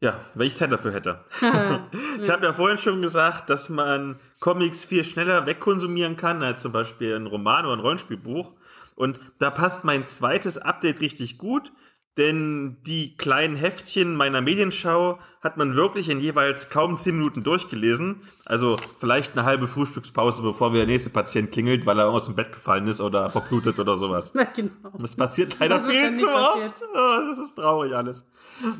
[0.00, 1.24] Ja, wenn ich Zeit dafür hätte.
[2.22, 6.72] ich habe ja vorhin schon gesagt, dass man Comics viel schneller wegkonsumieren kann als zum
[6.72, 8.54] Beispiel ein Roman oder ein Rollenspielbuch.
[8.94, 11.72] Und da passt mein zweites Update richtig gut
[12.16, 18.22] denn die kleinen Heftchen meiner Medienschau hat man wirklich in jeweils kaum zehn Minuten durchgelesen.
[18.44, 22.50] Also vielleicht eine halbe Frühstückspause, bevor der nächste Patient klingelt, weil er aus dem Bett
[22.50, 24.32] gefallen ist oder verblutet oder sowas.
[24.38, 24.92] Ja, genau.
[24.98, 26.82] Das passiert leider das viel zu oft.
[26.92, 28.24] Oh, das ist traurig alles.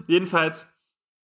[0.06, 0.66] Jedenfalls,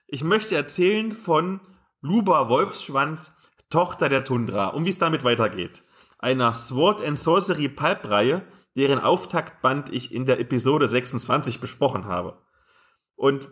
[0.06, 1.60] ich möchte erzählen von
[2.00, 3.34] Luba Wolfsschwanz,
[3.70, 5.82] Tochter der Tundra, und wie es damit weitergeht.
[6.18, 8.42] Einer Sword and Sorcery Pulp-Reihe,
[8.76, 12.38] deren Auftaktband ich in der Episode 26 besprochen habe.
[13.14, 13.50] Und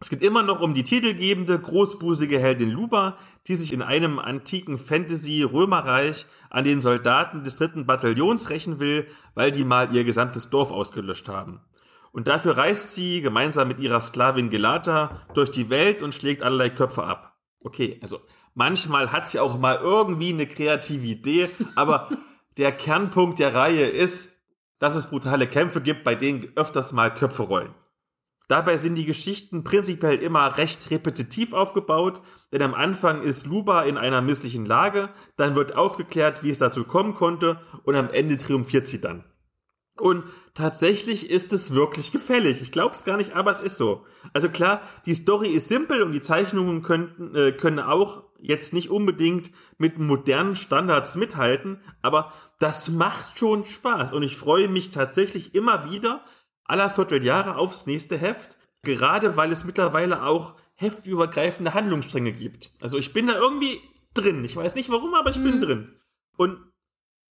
[0.00, 3.16] es geht immer noch um die titelgebende, großbusige Heldin Luba,
[3.46, 9.50] die sich in einem antiken Fantasy-Römerreich an den Soldaten des dritten Bataillons rächen will, weil
[9.50, 11.62] die mal ihr gesamtes Dorf ausgelöscht haben.
[12.12, 16.70] Und dafür reist sie gemeinsam mit ihrer Sklavin Gelata durch die Welt und schlägt allerlei
[16.70, 17.38] Köpfe ab.
[17.60, 18.20] Okay, also
[18.52, 22.10] manchmal hat sie auch mal irgendwie eine kreative Idee, aber
[22.58, 24.33] der Kernpunkt der Reihe ist,
[24.78, 27.74] dass es brutale Kämpfe gibt, bei denen öfters mal Köpfe rollen.
[28.46, 32.20] Dabei sind die Geschichten prinzipiell immer recht repetitiv aufgebaut,
[32.52, 36.84] denn am Anfang ist Luba in einer misslichen Lage, dann wird aufgeklärt, wie es dazu
[36.84, 39.24] kommen konnte und am Ende triumphiert sie dann.
[39.96, 42.60] Und tatsächlich ist es wirklich gefällig.
[42.60, 44.04] Ich glaube es gar nicht, aber es ist so.
[44.32, 48.90] Also klar, die Story ist simpel und die Zeichnungen könnten, äh, können auch jetzt nicht
[48.90, 55.54] unbedingt mit modernen Standards mithalten, aber das macht schon Spaß und ich freue mich tatsächlich
[55.54, 56.24] immer wieder
[56.64, 62.72] aller Vierteljahre aufs nächste Heft, gerade weil es mittlerweile auch heftübergreifende Handlungsstränge gibt.
[62.80, 63.80] Also ich bin da irgendwie
[64.12, 64.44] drin.
[64.44, 65.44] Ich weiß nicht warum, aber ich mhm.
[65.44, 65.92] bin drin.
[66.36, 66.58] Und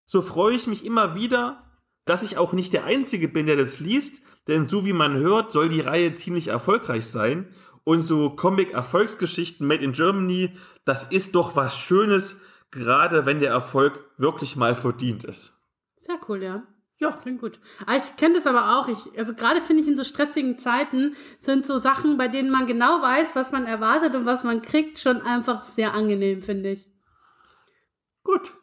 [0.06, 1.64] so freue ich mich immer wieder
[2.04, 5.52] dass ich auch nicht der Einzige bin, der das liest, denn so wie man hört,
[5.52, 7.48] soll die Reihe ziemlich erfolgreich sein.
[7.84, 14.00] Und so Comic-Erfolgsgeschichten made in Germany, das ist doch was Schönes, gerade wenn der Erfolg
[14.16, 15.58] wirklich mal verdient ist.
[16.00, 16.62] Sehr cool, ja.
[16.98, 17.60] Ja, klingt gut.
[17.86, 18.88] Aber ich kenne das aber auch.
[18.88, 22.66] Ich, also gerade finde ich in so stressigen Zeiten sind so Sachen, bei denen man
[22.66, 26.88] genau weiß, was man erwartet und was man kriegt, schon einfach sehr angenehm, finde ich.
[28.22, 28.54] Gut.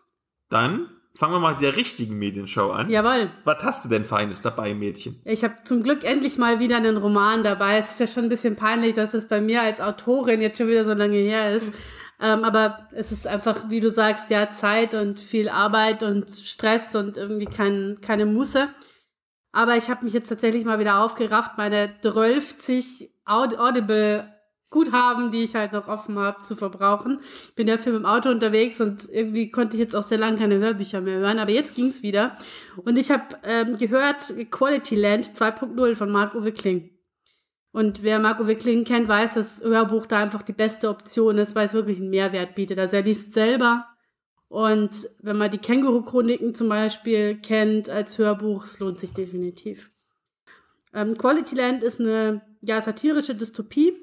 [0.50, 2.90] Dann fangen wir mal mit der richtigen Medienschau an.
[2.90, 3.32] Jawohl.
[3.44, 5.22] Was hast du denn Feines dabei, Mädchen?
[5.26, 7.78] Ich habe zum Glück endlich mal wieder einen Roman dabei.
[7.78, 10.68] Es ist ja schon ein bisschen peinlich, dass es bei mir als Autorin jetzt schon
[10.68, 11.74] wieder so lange her ist.
[12.22, 16.96] ähm, aber es ist einfach, wie du sagst, ja, Zeit und viel Arbeit und Stress
[16.96, 18.70] und irgendwie kein, keine Muße.
[19.52, 22.56] Aber ich habe mich jetzt tatsächlich mal wieder aufgerafft, meine 12
[23.26, 24.28] Audible
[24.72, 27.20] Guthaben, die ich halt noch offen habe, zu verbrauchen.
[27.50, 30.38] Ich bin viel mit dem Auto unterwegs und irgendwie konnte ich jetzt auch sehr lange
[30.38, 32.38] keine Hörbücher mehr hören, aber jetzt ging's wieder.
[32.78, 36.90] Und ich habe ähm, gehört Quality Land 2.0 von Marc-Uwe Kling.
[37.74, 41.66] Und wer Marc-Uwe Kling kennt, weiß, dass Hörbuch da einfach die beste Option ist, weil
[41.66, 42.80] es wirklich einen Mehrwert bietet.
[42.80, 43.88] Also er liest selber.
[44.48, 49.90] Und wenn man die Känguru-Chroniken zum Beispiel kennt als Hörbuch, es lohnt sich definitiv.
[50.94, 53.96] Ähm, Quality Land ist eine ja, satirische Dystopie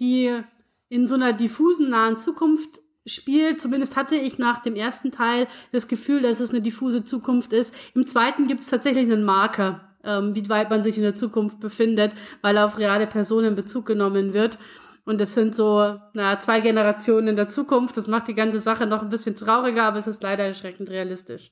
[0.00, 0.40] die
[0.88, 3.60] in so einer diffusen nahen Zukunft spielt.
[3.60, 7.74] Zumindest hatte ich nach dem ersten Teil das Gefühl, dass es eine diffuse Zukunft ist.
[7.94, 11.60] Im zweiten gibt es tatsächlich einen Marker, ähm, wie weit man sich in der Zukunft
[11.60, 14.58] befindet, weil auf reale Personen Bezug genommen wird.
[15.04, 17.96] Und es sind so na, zwei Generationen in der Zukunft.
[17.96, 21.50] Das macht die ganze Sache noch ein bisschen trauriger, aber es ist leider erschreckend realistisch.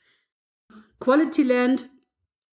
[1.01, 1.89] Quality Land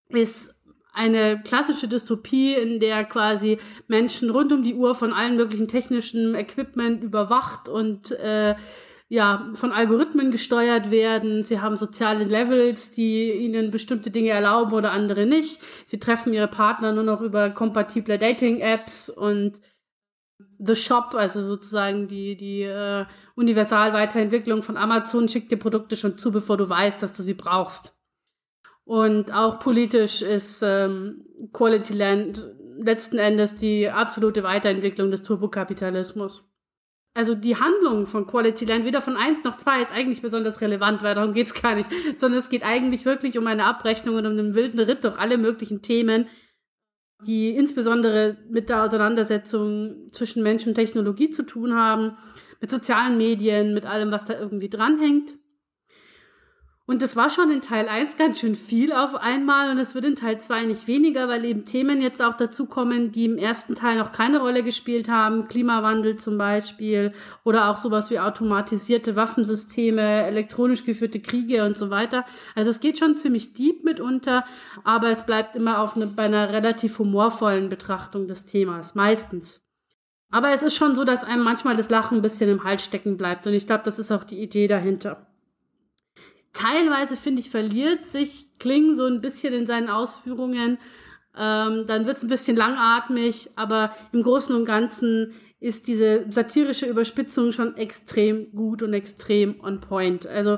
[0.10, 0.63] ist
[0.94, 6.36] eine klassische Dystopie, in der quasi Menschen rund um die Uhr von allen möglichen technischen
[6.36, 8.56] Equipment überwacht und äh,
[9.10, 11.44] ja, von Algorithmen gesteuert werden.
[11.44, 15.60] Sie haben soziale Levels, die ihnen bestimmte Dinge erlauben oder andere nicht.
[15.86, 19.62] Sie treffen ihre Partner nur noch über kompatible Dating-Apps und
[20.58, 26.32] The Shop, also sozusagen die, die äh, Universal-Weiterentwicklung von Amazon, schickt dir Produkte schon zu,
[26.32, 27.96] bevor du weißt, dass du sie brauchst.
[28.86, 31.24] Und auch politisch ist ähm,
[31.54, 36.50] Quality Land letzten Endes die absolute Weiterentwicklung des Turbokapitalismus.
[37.16, 41.04] Also die Handlung von Quality Land, weder von eins noch zwei, ist eigentlich besonders relevant,
[41.04, 44.32] weil darum geht's gar nicht, sondern es geht eigentlich wirklich um eine Abrechnung und um
[44.32, 46.28] einen wilden Ritt durch alle möglichen Themen,
[47.26, 52.18] die insbesondere mit der Auseinandersetzung zwischen Mensch und Technologie zu tun haben,
[52.60, 55.36] mit sozialen Medien, mit allem, was da irgendwie dranhängt.
[56.86, 60.04] Und das war schon in Teil 1 ganz schön viel auf einmal und es wird
[60.04, 63.74] in Teil 2 nicht weniger, weil eben Themen jetzt auch dazu kommen, die im ersten
[63.74, 65.48] Teil noch keine Rolle gespielt haben.
[65.48, 67.14] Klimawandel zum Beispiel
[67.46, 72.26] oder auch sowas wie automatisierte Waffensysteme, elektronisch geführte Kriege und so weiter.
[72.54, 74.44] Also es geht schon ziemlich deep mitunter,
[74.84, 79.62] aber es bleibt immer auf eine, bei einer relativ humorvollen Betrachtung des Themas, meistens.
[80.32, 83.16] Aber es ist schon so, dass einem manchmal das Lachen ein bisschen im Hals stecken
[83.16, 85.33] bleibt und ich glaube, das ist auch die Idee dahinter
[86.54, 90.78] teilweise, finde ich, verliert sich Kling so ein bisschen in seinen Ausführungen.
[91.36, 96.86] Ähm, dann wird es ein bisschen langatmig, aber im Großen und Ganzen ist diese satirische
[96.86, 100.28] Überspitzung schon extrem gut und extrem on point.
[100.28, 100.58] Also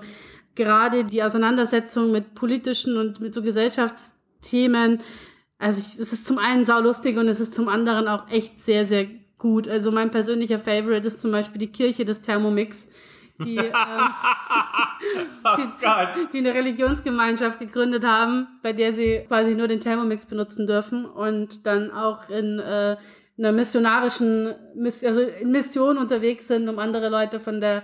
[0.56, 5.02] gerade die Auseinandersetzung mit politischen und mit so Gesellschaftsthemen,
[5.58, 8.86] also ich, es ist zum einen saulustig und es ist zum anderen auch echt sehr,
[8.86, 9.68] sehr gut.
[9.68, 12.90] Also mein persönlicher Favorite ist zum Beispiel die Kirche des Thermomix
[13.40, 13.74] die, ähm,
[15.44, 20.68] oh die, die, eine Religionsgemeinschaft gegründet haben, bei der sie quasi nur den Thermomix benutzen
[20.68, 22.98] dürfen und dann auch in äh,
[23.38, 24.54] einer missionarischen,
[25.04, 27.84] also in Mission unterwegs sind, um andere Leute von der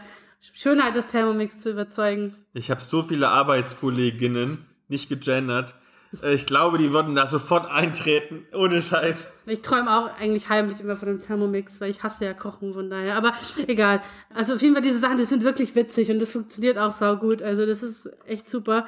[0.53, 2.35] Schönheit des Thermomix zu überzeugen.
[2.53, 5.75] Ich habe so viele Arbeitskolleginnen, nicht gegendert,
[6.24, 9.41] ich glaube, die würden da sofort eintreten, ohne Scheiß.
[9.45, 12.89] Ich träume auch eigentlich heimlich immer von dem Thermomix, weil ich hasse ja Kochen von
[12.89, 13.16] daher.
[13.16, 13.34] Aber
[13.68, 14.01] egal.
[14.34, 17.41] Also auf jeden Fall diese Sachen, die sind wirklich witzig und das funktioniert auch saugut.
[17.41, 18.88] Also das ist echt super.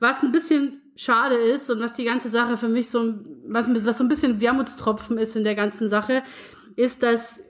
[0.00, 3.14] Was ein bisschen schade ist und was die ganze Sache für mich so,
[3.46, 6.24] was, was so ein bisschen Wermutstropfen ist in der ganzen Sache,
[6.74, 7.42] ist, dass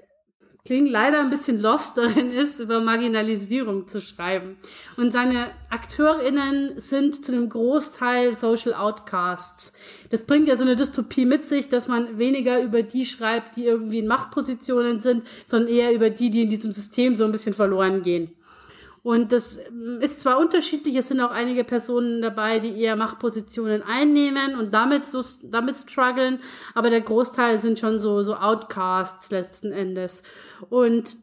[0.66, 4.56] Kling leider ein bisschen lost darin ist, über Marginalisierung zu schreiben.
[4.96, 9.72] Und seine AkteurInnen sind zu einem Großteil Social Outcasts.
[10.10, 13.64] Das bringt ja so eine Dystopie mit sich, dass man weniger über die schreibt, die
[13.64, 17.54] irgendwie in Machtpositionen sind, sondern eher über die, die in diesem System so ein bisschen
[17.54, 18.32] verloren gehen.
[19.06, 23.84] Und das ähm, ist zwar unterschiedlich, es sind auch einige Personen dabei, die eher Machtpositionen
[23.84, 26.40] einnehmen und damit so, damit strugglen,
[26.74, 30.24] aber der Großteil sind schon so, so Outcasts letzten Endes.
[30.70, 31.14] Und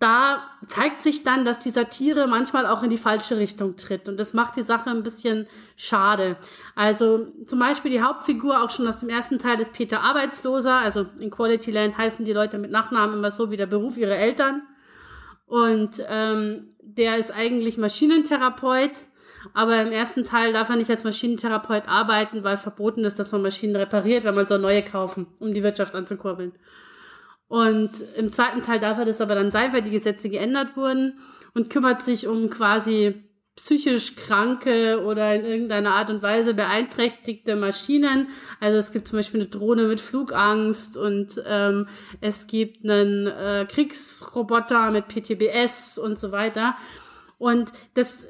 [0.00, 4.08] da zeigt sich dann, dass die Satire manchmal auch in die falsche Richtung tritt.
[4.08, 6.38] Und das macht die Sache ein bisschen schade.
[6.74, 10.78] Also zum Beispiel die Hauptfigur auch schon aus dem ersten Teil ist Peter Arbeitsloser.
[10.78, 14.16] Also in Quality Land heißen die Leute mit Nachnamen immer so wie der Beruf ihrer
[14.16, 14.62] Eltern.
[15.46, 18.92] Und ähm, der ist eigentlich Maschinentherapeut,
[19.54, 23.42] aber im ersten Teil darf er nicht als Maschinentherapeut arbeiten, weil verboten ist, dass man
[23.42, 26.52] Maschinen repariert, weil man soll neue kaufen, um die Wirtschaft anzukurbeln.
[27.48, 31.18] Und im zweiten Teil darf er das aber dann sein, weil die Gesetze geändert wurden
[31.54, 33.24] und kümmert sich um quasi
[33.56, 38.28] psychisch kranke oder in irgendeiner Art und Weise beeinträchtigte Maschinen.
[38.58, 41.88] Also es gibt zum Beispiel eine Drohne mit Flugangst und ähm,
[42.20, 46.76] es gibt einen äh, Kriegsroboter mit PTBS und so weiter.
[47.38, 48.26] Und das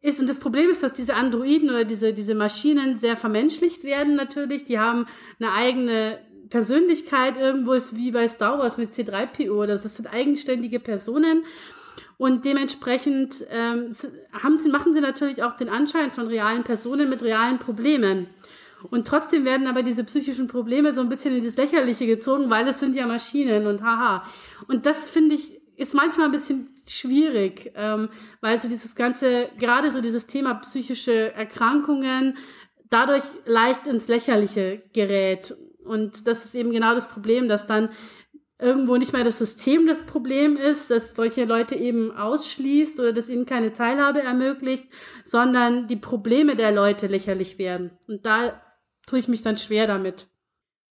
[0.00, 4.16] ist, und das Problem ist, dass diese Androiden oder diese, diese Maschinen sehr vermenschlicht werden
[4.16, 4.64] natürlich.
[4.64, 5.06] Die haben
[5.38, 6.18] eine eigene
[6.50, 9.64] Persönlichkeit irgendwo ist wie bei Star Wars mit C3PO.
[9.66, 11.44] Das sind eigenständige Personen.
[12.22, 13.88] Und dementsprechend ähm,
[14.32, 18.28] haben sie, machen sie natürlich auch den Anschein von realen Personen mit realen Problemen.
[18.92, 22.68] Und trotzdem werden aber diese psychischen Probleme so ein bisschen in das Lächerliche gezogen, weil
[22.68, 24.24] es sind ja Maschinen und haha.
[24.68, 28.08] Und das finde ich ist manchmal ein bisschen schwierig, ähm,
[28.40, 32.36] weil so dieses ganze, gerade so dieses Thema psychische Erkrankungen
[32.88, 35.56] dadurch leicht ins Lächerliche gerät.
[35.84, 37.88] Und das ist eben genau das Problem, dass dann
[38.62, 43.28] irgendwo nicht mehr das System das Problem ist, das solche Leute eben ausschließt oder das
[43.28, 44.86] ihnen keine Teilhabe ermöglicht,
[45.24, 47.90] sondern die Probleme der Leute lächerlich werden.
[48.06, 48.62] Und da
[49.06, 50.26] tue ich mich dann schwer damit.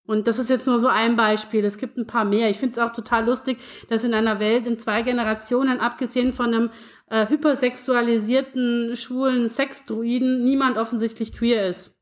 [0.06, 1.64] Und das ist jetzt nur so ein Beispiel.
[1.64, 2.50] Es gibt ein paar mehr.
[2.50, 6.54] Ich finde es auch total lustig, dass in einer Welt in zwei Generationen, abgesehen von
[6.54, 6.70] einem
[7.10, 11.98] äh, hypersexualisierten, schwulen Sexdruiden, niemand offensichtlich queer ist.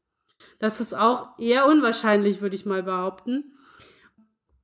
[0.57, 3.53] Das ist auch eher unwahrscheinlich, würde ich mal behaupten.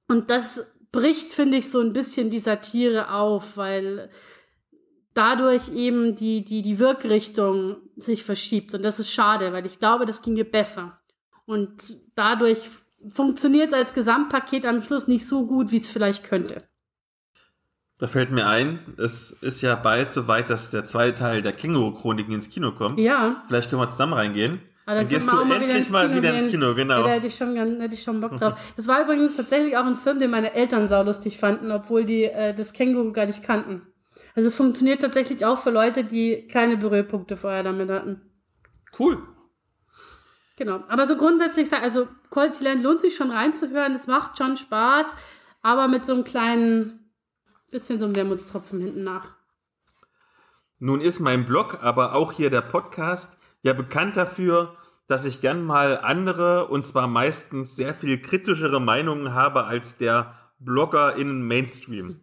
[0.07, 0.65] Und das
[0.95, 4.09] bricht, finde ich, so ein bisschen die Satire auf, weil
[5.13, 8.73] dadurch eben die, die, die Wirkrichtung sich verschiebt.
[8.73, 10.99] Und das ist schade, weil ich glaube, das ginge besser.
[11.45, 11.83] Und
[12.15, 12.69] dadurch
[13.09, 16.63] funktioniert als Gesamtpaket am Schluss nicht so gut, wie es vielleicht könnte.
[17.97, 21.53] Da fällt mir ein, es ist ja bald so weit, dass der zweite Teil der
[21.53, 22.99] Känguru-Chroniken ins Kino kommt.
[22.99, 23.43] Ja.
[23.47, 24.59] Vielleicht können wir zusammen reingehen.
[24.85, 26.97] Aber Dann gehst du endlich mal wieder ins Kino, genau.
[26.97, 28.53] Ja, da hätte ich schon, hätte ich schon Bock drauf.
[28.75, 32.53] Das war übrigens tatsächlich auch ein Film, den meine Eltern saulustig fanden, obwohl die äh,
[32.53, 33.81] das Känguru gar nicht kannten.
[34.35, 38.21] Also es funktioniert tatsächlich auch für Leute, die keine Berührpunkte vorher damit hatten.
[38.99, 39.23] Cool.
[40.57, 40.83] Genau.
[40.87, 43.93] Aber so grundsätzlich, also Quality Land lohnt sich schon reinzuhören.
[43.93, 45.05] Es macht schon Spaß,
[45.61, 47.11] aber mit so einem kleinen
[47.71, 49.27] bisschen so einem Wermutstropfen hinten nach.
[50.79, 55.63] Nun ist mein Blog, aber auch hier der Podcast ja bekannt dafür, dass ich gern
[55.63, 62.21] mal andere und zwar meistens sehr viel kritischere Meinungen habe als der Blogger in Mainstream.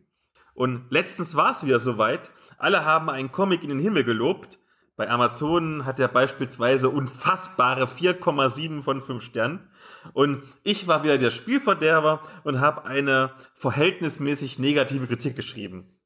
[0.54, 2.30] Und letztens war es wieder soweit.
[2.58, 4.60] Alle haben einen Comic in den Himmel gelobt.
[4.96, 9.68] Bei Amazon hat er beispielsweise unfassbare 4,7 von 5 Sternen.
[10.12, 15.98] Und ich war wieder der Spielverderber und habe eine verhältnismäßig negative Kritik geschrieben.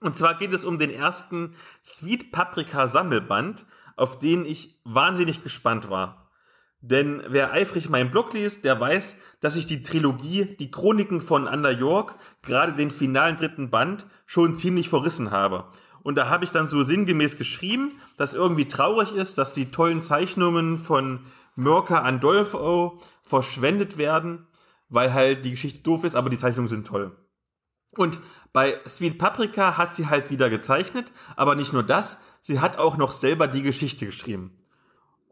[0.00, 1.54] Und zwar geht es um den ersten
[1.84, 3.66] Sweet Paprika Sammelband,
[3.96, 6.30] auf den ich wahnsinnig gespannt war.
[6.80, 11.48] Denn wer eifrig meinen Blog liest, der weiß, dass ich die Trilogie Die Chroniken von
[11.48, 15.64] Under York, gerade den finalen dritten Band, schon ziemlich verrissen habe.
[16.02, 20.02] Und da habe ich dann so sinngemäß geschrieben, dass irgendwie traurig ist, dass die tollen
[20.02, 21.20] Zeichnungen von
[21.56, 24.46] Mörker Andolfo verschwendet werden,
[24.90, 27.16] weil halt die Geschichte doof ist, aber die Zeichnungen sind toll.
[27.96, 28.20] Und
[28.52, 32.98] bei Sweet Paprika hat sie halt wieder gezeichnet, aber nicht nur das, sie hat auch
[32.98, 34.54] noch selber die Geschichte geschrieben.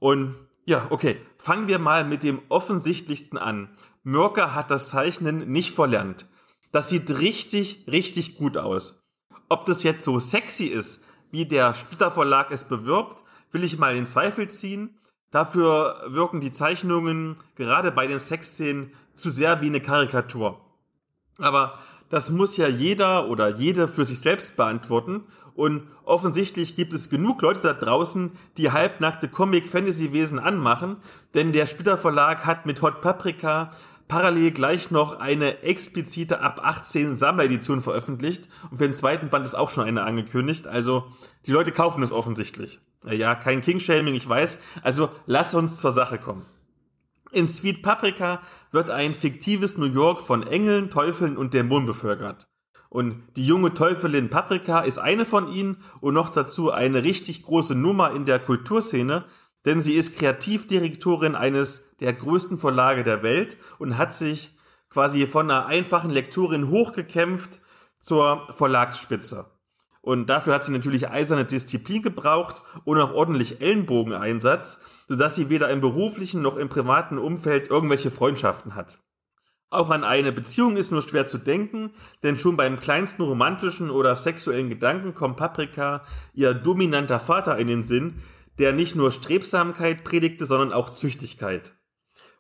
[0.01, 0.35] Und
[0.65, 3.69] ja, okay, fangen wir mal mit dem offensichtlichsten an.
[4.03, 6.27] Mörker hat das Zeichnen nicht verlernt.
[6.73, 9.05] Das sieht richtig, richtig gut aus.
[9.51, 13.95] Ob das jetzt so sexy ist, wie der Splitter Verlag es bewirbt, will ich mal
[13.95, 14.99] in Zweifel ziehen.
[15.31, 20.65] Dafür wirken die Zeichnungen gerade bei den Sexszenen zu sehr wie eine Karikatur.
[21.37, 25.25] Aber das muss ja jeder oder jede für sich selbst beantworten.
[25.55, 30.97] Und offensichtlich gibt es genug Leute da draußen, die halbnackte Comic-Fantasy-Wesen anmachen,
[31.35, 33.71] denn der Splitter Verlag hat mit Hot Paprika
[34.09, 39.55] parallel gleich noch eine explizite ab 18 Sammleredition veröffentlicht und für den zweiten Band ist
[39.55, 40.67] auch schon eine angekündigt.
[40.67, 41.07] Also
[41.47, 42.81] die Leute kaufen es offensichtlich.
[43.07, 44.59] Ja, kein King-Shaming, ich weiß.
[44.83, 46.45] Also lass uns zur Sache kommen.
[47.31, 52.52] In Sweet Paprika wird ein fiktives New York von Engeln, Teufeln und Dämonen bevölkert.
[52.93, 57.75] Und die junge Teufelin Paprika ist eine von ihnen und noch dazu eine richtig große
[57.75, 59.25] Nummer in der Kulturszene,
[59.65, 64.59] denn sie ist Kreativdirektorin eines der größten Verlage der Welt und hat sich
[64.91, 67.63] quasi von einer einfachen Lektorin hochgekämpft
[67.99, 69.47] zur Verlagsspitze.
[70.03, 75.71] Und dafür hat sie natürlich eiserne Disziplin gebraucht und auch ordentlich Ellenbogeneinsatz, sodass sie weder
[75.71, 78.99] im beruflichen noch im privaten Umfeld irgendwelche Freundschaften hat.
[79.73, 81.93] Auch an eine Beziehung ist nur schwer zu denken,
[82.23, 86.03] denn schon beim kleinsten romantischen oder sexuellen Gedanken kommt Paprika
[86.35, 88.21] ihr dominanter Vater in den Sinn,
[88.59, 91.73] der nicht nur Strebsamkeit predigte, sondern auch Züchtigkeit.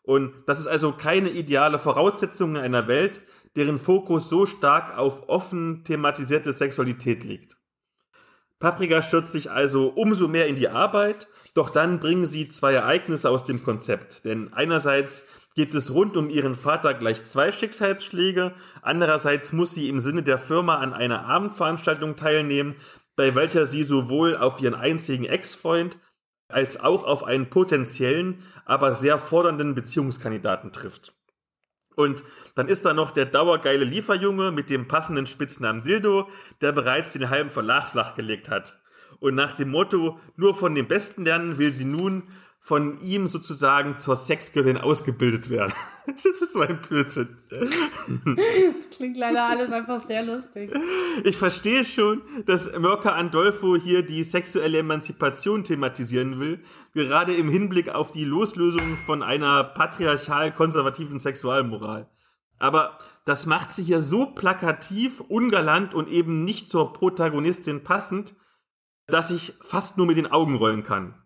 [0.02, 3.22] Und das ist also keine ideale Voraussetzung in einer Welt,
[3.56, 7.56] deren Fokus so stark auf offen thematisierte Sexualität liegt.
[8.58, 13.30] Paprika stürzt sich also umso mehr in die Arbeit, doch dann bringen sie zwei Ereignisse
[13.30, 14.26] aus dem Konzept.
[14.26, 15.24] Denn einerseits
[15.54, 20.38] gibt es rund um ihren Vater gleich zwei Schicksalsschläge, andererseits muss sie im Sinne der
[20.38, 22.76] Firma an einer Abendveranstaltung teilnehmen,
[23.16, 25.98] bei welcher sie sowohl auf ihren einzigen Ex-Freund
[26.48, 31.14] als auch auf einen potenziellen, aber sehr fordernden Beziehungskandidaten trifft.
[31.94, 32.24] Und
[32.54, 36.28] dann ist da noch der dauergeile Lieferjunge mit dem passenden Spitznamen Dildo,
[36.60, 38.80] der bereits den halben Verlag flachgelegt hat.
[39.20, 42.24] Und nach dem Motto, nur von dem Besten lernen, will sie nun
[42.64, 45.74] von ihm sozusagen zur Sexgöttin ausgebildet werden.
[46.04, 47.38] Das ist so ein Blödsinn.
[47.48, 50.72] Das klingt leider alles einfach sehr lustig.
[51.22, 56.60] Ich verstehe schon, dass Mörker Andolfo hier die sexuelle Emanzipation thematisieren will,
[56.92, 62.10] gerade im Hinblick auf die Loslösung von einer patriarchal-konservativen Sexualmoral.
[62.58, 68.34] Aber das macht sie hier so plakativ, ungalant und eben nicht zur Protagonistin passend,
[69.06, 71.21] dass ich fast nur mit den Augen rollen kann.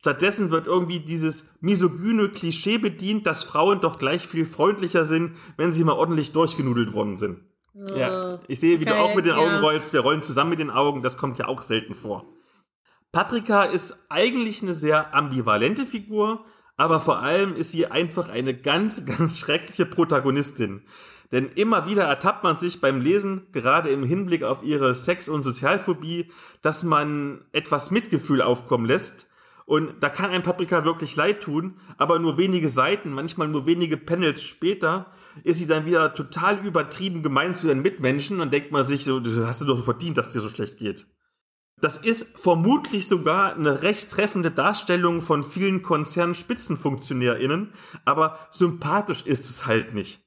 [0.00, 5.72] Stattdessen wird irgendwie dieses misogyne Klischee bedient, dass Frauen doch gleich viel freundlicher sind, wenn
[5.72, 7.40] sie mal ordentlich durchgenudelt worden sind.
[7.94, 9.60] Ja, ich sehe, wie du Okay, auch mit den Augen ja.
[9.60, 9.92] rollst.
[9.92, 11.02] Wir rollen zusammen mit den Augen.
[11.02, 12.26] Das kommt ja auch selten vor.
[13.12, 16.44] Paprika ist eigentlich eine sehr ambivalente Figur,
[16.76, 20.82] aber vor allem ist sie einfach eine ganz, ganz schreckliche Protagonistin.
[21.32, 25.42] Denn immer wieder ertappt man sich beim Lesen, gerade im Hinblick auf ihre Sex- und
[25.42, 26.32] Sozialphobie,
[26.62, 29.29] dass man etwas Mitgefühl aufkommen lässt.
[29.70, 33.96] Und da kann ein Paprika wirklich leid tun, aber nur wenige Seiten, manchmal nur wenige
[33.96, 35.06] Panels später,
[35.44, 39.20] ist sie dann wieder total übertrieben gemein zu ihren Mitmenschen und denkt man sich so,
[39.20, 41.06] das hast du doch verdient, dass dir so schlecht geht.
[41.80, 47.72] Das ist vermutlich sogar eine recht treffende Darstellung von vielen Konzernspitzenfunktionärinnen,
[48.04, 50.20] aber sympathisch ist es halt nicht.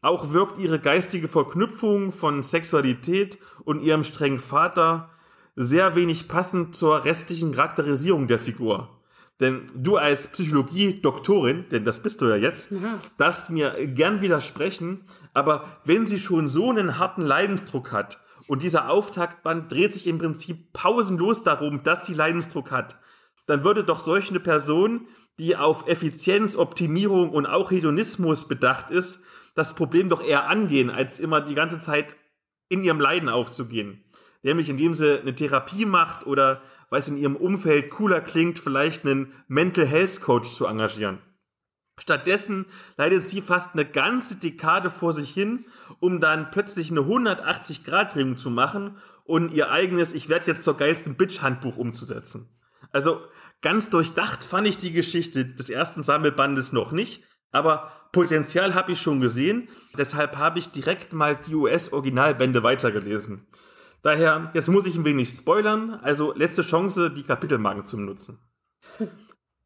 [0.00, 5.08] Auch wirkt ihre geistige Verknüpfung von Sexualität und ihrem strengen Vater
[5.54, 9.02] sehr wenig passend zur restlichen Charakterisierung der Figur.
[9.40, 12.98] Denn du als Psychologie-Doktorin, denn das bist du ja jetzt, ja.
[13.18, 18.88] darfst mir gern widersprechen, aber wenn sie schon so einen harten Leidensdruck hat und dieser
[18.88, 22.98] Auftaktband dreht sich im Prinzip pausenlos darum, dass sie Leidensdruck hat,
[23.46, 29.24] dann würde doch solch eine Person, die auf Effizienz, Optimierung und auch Hedonismus bedacht ist,
[29.54, 32.14] das Problem doch eher angehen, als immer die ganze Zeit
[32.68, 34.04] in ihrem Leiden aufzugehen
[34.42, 39.04] nämlich indem sie eine Therapie macht oder weil es in ihrem Umfeld cooler klingt, vielleicht
[39.04, 41.18] einen Mental Health Coach zu engagieren.
[41.98, 42.66] Stattdessen
[42.96, 45.66] leidet sie fast eine ganze Dekade vor sich hin,
[46.00, 51.16] um dann plötzlich eine 180-Grad-Drehung zu machen und ihr eigenes Ich werde jetzt zur geilsten
[51.16, 52.48] Bitch-Handbuch umzusetzen.
[52.90, 53.20] Also
[53.60, 59.00] ganz durchdacht fand ich die Geschichte des ersten Sammelbandes noch nicht, aber Potenzial habe ich
[59.00, 63.46] schon gesehen, deshalb habe ich direkt mal die US-Originalbände weitergelesen.
[64.02, 65.94] Daher, jetzt muss ich ein wenig spoilern.
[66.02, 68.38] Also letzte Chance, die Kapitelmarken zu benutzen.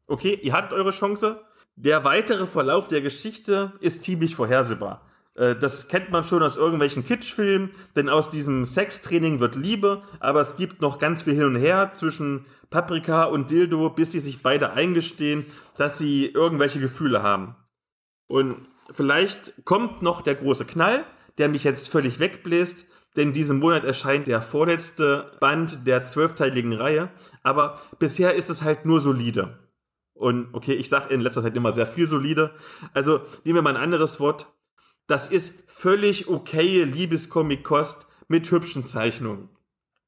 [0.09, 1.41] Okay, ihr hattet eure Chance.
[1.75, 5.05] Der weitere Verlauf der Geschichte ist ziemlich vorhersehbar.
[5.37, 10.41] Äh, das kennt man schon aus irgendwelchen Kitschfilmen, denn aus diesem Sextraining wird Liebe, aber
[10.41, 14.41] es gibt noch ganz viel hin und her zwischen Paprika und Dildo, bis sie sich
[14.41, 15.45] beide eingestehen,
[15.77, 17.55] dass sie irgendwelche Gefühle haben.
[18.27, 21.05] Und vielleicht kommt noch der große Knall,
[21.37, 22.86] der mich jetzt völlig wegbläst,
[23.17, 27.09] denn diesen Monat erscheint der vorletzte Band der zwölfteiligen Reihe,
[27.43, 29.59] aber bisher ist es halt nur solide.
[30.13, 32.53] Und okay, ich sage in letzter Zeit immer sehr viel solide.
[32.93, 34.47] Also nehmen wir mal ein anderes Wort.
[35.07, 39.49] Das ist völlig okay Liebescomic-Kost mit hübschen Zeichnungen.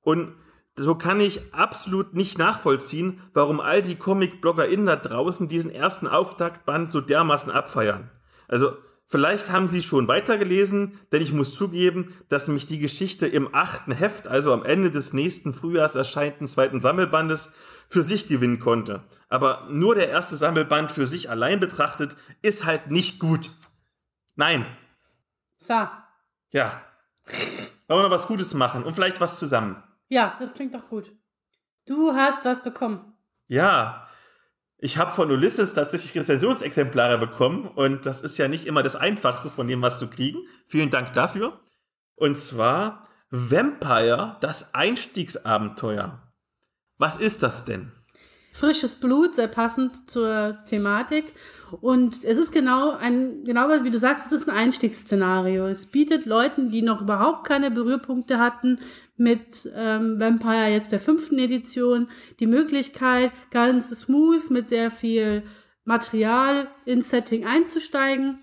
[0.01, 0.35] Und
[0.75, 6.91] so kann ich absolut nicht nachvollziehen, warum all die Comic-BloggerInnen da draußen diesen ersten Auftaktband
[6.91, 8.09] so dermaßen abfeiern.
[8.47, 8.77] Also
[9.11, 13.91] Vielleicht haben Sie schon weitergelesen, denn ich muss zugeben, dass mich die Geschichte im achten
[13.91, 17.51] Heft, also am Ende des nächsten Frühjahrs erscheinenden zweiten Sammelbandes,
[17.89, 19.03] für sich gewinnen konnte.
[19.27, 23.51] Aber nur der erste Sammelband für sich allein betrachtet ist halt nicht gut.
[24.35, 24.63] Nein.
[25.57, 25.87] So.
[26.51, 26.83] Ja.
[27.87, 29.81] Wollen wir mal was Gutes machen und vielleicht was zusammen?
[30.07, 31.11] Ja, das klingt doch gut.
[31.87, 33.15] Du hast was bekommen.
[33.47, 34.07] Ja,
[34.81, 39.51] ich habe von Ulysses tatsächlich Rezensionsexemplare bekommen und das ist ja nicht immer das Einfachste
[39.51, 40.39] von dem, was zu kriegen.
[40.65, 41.59] Vielen Dank dafür.
[42.15, 46.23] Und zwar Vampire, das Einstiegsabenteuer.
[46.97, 47.91] Was ist das denn?
[48.53, 51.33] Frisches Blut, sehr passend zur Thematik.
[51.71, 55.67] Und es ist genau ein, genau wie du sagst, es ist ein Einstiegsszenario.
[55.67, 58.79] Es bietet Leuten, die noch überhaupt keine Berührpunkte hatten
[59.17, 62.07] mit ähm, Vampire jetzt der fünften Edition,
[62.39, 65.43] die Möglichkeit, ganz smooth mit sehr viel
[65.83, 68.39] Material ins Setting einzusteigen.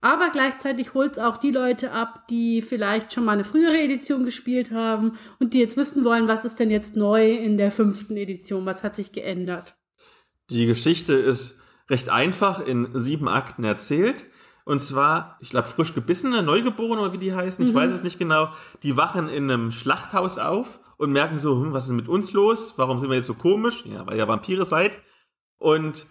[0.00, 4.24] Aber gleichzeitig holt es auch die Leute ab, die vielleicht schon mal eine frühere Edition
[4.24, 8.16] gespielt haben und die jetzt wissen wollen, was ist denn jetzt neu in der fünften
[8.16, 9.76] Edition, was hat sich geändert.
[10.50, 14.26] Die Geschichte ist recht einfach in sieben Akten erzählt.
[14.64, 17.76] Und zwar, ich glaube, frisch gebissene, Neugeborene oder wie die heißen, ich mhm.
[17.76, 18.50] weiß es nicht genau,
[18.82, 22.74] die wachen in einem Schlachthaus auf und merken so, hm, was ist mit uns los?
[22.76, 23.84] Warum sind wir jetzt so komisch?
[23.86, 24.98] Ja, weil ihr Vampire seid.
[25.56, 26.06] Und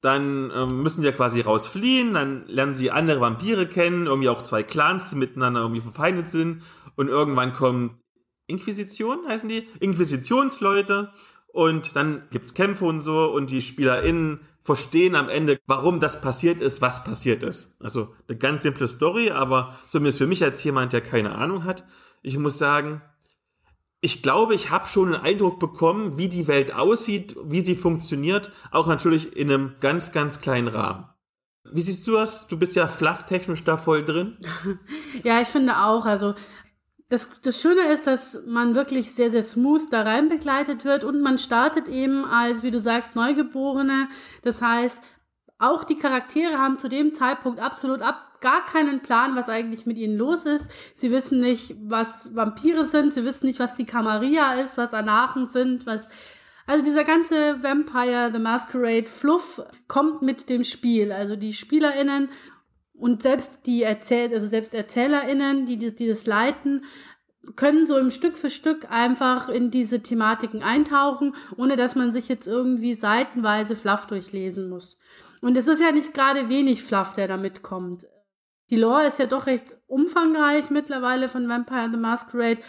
[0.00, 4.42] dann ähm, müssen sie ja quasi rausfliehen, dann lernen sie andere Vampire kennen, irgendwie auch
[4.42, 6.62] zwei Clans, die miteinander irgendwie verfeindet sind.
[6.96, 8.00] Und irgendwann kommen
[8.46, 9.68] Inquisition, heißen die?
[9.78, 11.12] Inquisitionsleute.
[11.52, 16.60] Und dann gibt's Kämpfe und so und die SpielerInnen verstehen am Ende, warum das passiert
[16.60, 17.76] ist, was passiert ist.
[17.82, 21.84] Also eine ganz simple Story, aber zumindest für mich als jemand, der keine Ahnung hat,
[22.22, 23.02] ich muss sagen,
[24.02, 28.50] ich glaube, ich habe schon einen Eindruck bekommen, wie die Welt aussieht, wie sie funktioniert,
[28.70, 31.06] auch natürlich in einem ganz, ganz kleinen Rahmen.
[31.72, 32.48] Wie siehst du das?
[32.48, 34.38] Du bist ja flufftechnisch da voll drin.
[35.22, 36.06] ja, ich finde auch.
[36.06, 36.34] Also
[37.10, 41.20] das, das Schöne ist, dass man wirklich sehr, sehr smooth da rein begleitet wird und
[41.20, 44.08] man startet eben als, wie du sagst, Neugeborene.
[44.42, 45.02] Das heißt,
[45.58, 49.98] auch die Charaktere haben zu dem Zeitpunkt absolut ab, gar keinen Plan, was eigentlich mit
[49.98, 50.70] ihnen los ist.
[50.94, 55.48] Sie wissen nicht, was Vampire sind, sie wissen nicht, was die Camarilla ist, was Anarchen
[55.48, 56.08] sind, was
[56.66, 61.10] also dieser ganze Vampire the Masquerade Fluff kommt mit dem Spiel.
[61.10, 62.28] Also die SpielerInnen
[63.00, 66.84] und selbst die Erzähl also selbst ErzählerInnen, die, die, die das leiten,
[67.56, 72.28] können so im Stück für Stück einfach in diese Thematiken eintauchen, ohne dass man sich
[72.28, 74.98] jetzt irgendwie seitenweise Fluff durchlesen muss.
[75.40, 78.06] Und es ist ja nicht gerade wenig Fluff, der da mitkommt.
[78.68, 82.60] Die Lore ist ja doch recht umfangreich mittlerweile von Vampire the Masquerade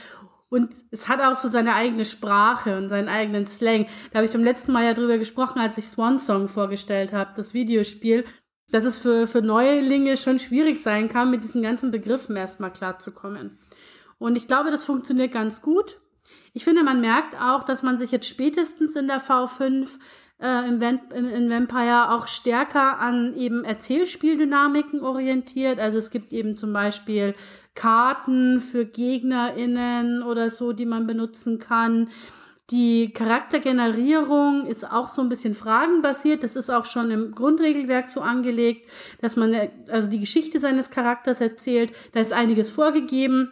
[0.51, 3.87] und es hat auch so seine eigene Sprache und seinen eigenen Slang.
[4.11, 7.31] Da habe ich beim letzten Mal ja drüber gesprochen, als ich Swan Song vorgestellt habe,
[7.37, 8.25] das Videospiel,
[8.71, 13.57] dass es für, für Neulinge schon schwierig sein kann, mit diesen ganzen Begriffen erstmal klarzukommen.
[14.17, 15.99] Und ich glaube, das funktioniert ganz gut.
[16.53, 19.87] Ich finde, man merkt auch, dass man sich jetzt spätestens in der V5
[20.41, 25.79] äh, im, in Vampire auch stärker an eben Erzählspieldynamiken orientiert.
[25.79, 27.35] Also es gibt eben zum Beispiel
[27.73, 32.09] Karten für GegnerInnen oder so, die man benutzen kann.
[32.71, 36.43] Die Charaktergenerierung ist auch so ein bisschen fragenbasiert.
[36.43, 39.53] Das ist auch schon im Grundregelwerk so angelegt, dass man
[39.89, 41.91] also die Geschichte seines Charakters erzählt.
[42.13, 43.51] Da ist einiges vorgegeben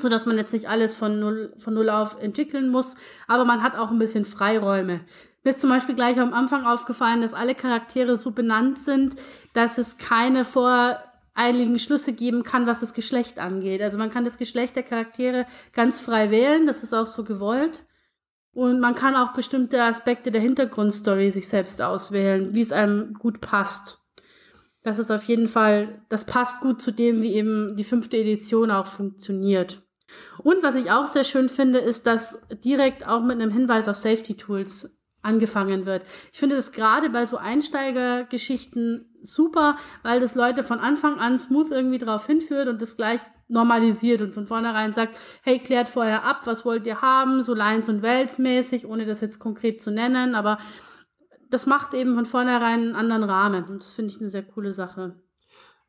[0.00, 2.96] so dass man jetzt nicht alles von null, von null auf entwickeln muss,
[3.26, 5.00] aber man hat auch ein bisschen Freiräume.
[5.44, 9.16] Mir ist zum Beispiel gleich am Anfang aufgefallen, dass alle Charaktere so benannt sind,
[9.54, 13.82] dass es keine voreiligen Schlüsse geben kann, was das Geschlecht angeht.
[13.82, 17.84] Also man kann das Geschlecht der Charaktere ganz frei wählen, das ist auch so gewollt.
[18.54, 23.40] Und man kann auch bestimmte Aspekte der Hintergrundstory sich selbst auswählen, wie es einem gut
[23.40, 23.98] passt.
[24.82, 28.70] Das ist auf jeden Fall, das passt gut zu dem, wie eben die fünfte Edition
[28.70, 29.82] auch funktioniert.
[30.38, 33.96] Und was ich auch sehr schön finde, ist, dass direkt auch mit einem Hinweis auf
[33.96, 36.04] Safety Tools angefangen wird.
[36.32, 41.70] Ich finde das gerade bei so Einsteigergeschichten super, weil das Leute von Anfang an smooth
[41.70, 46.42] irgendwie drauf hinführt und das gleich normalisiert und von vornherein sagt, hey, klärt vorher ab,
[46.44, 50.34] was wollt ihr haben, so Lines und Welts mäßig, ohne das jetzt konkret zu nennen,
[50.34, 50.58] aber
[51.50, 53.64] das macht eben von vornherein einen anderen Rahmen.
[53.64, 55.20] Und das finde ich eine sehr coole Sache.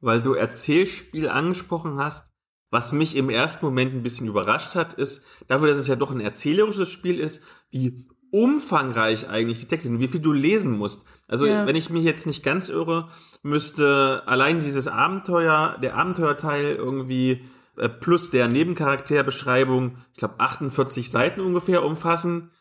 [0.01, 2.33] Weil du Erzählspiel angesprochen hast,
[2.69, 6.11] was mich im ersten Moment ein bisschen überrascht hat, ist, dafür, dass es ja doch
[6.11, 11.05] ein erzählerisches Spiel ist, wie umfangreich eigentlich die Texte sind, wie viel du lesen musst.
[11.27, 11.65] Also, ja.
[11.65, 13.09] wenn ich mich jetzt nicht ganz irre,
[13.43, 17.43] müsste allein dieses Abenteuer, der Abenteuerteil irgendwie
[17.77, 22.51] äh, plus der Nebencharakterbeschreibung, ich glaube 48 Seiten ungefähr umfassen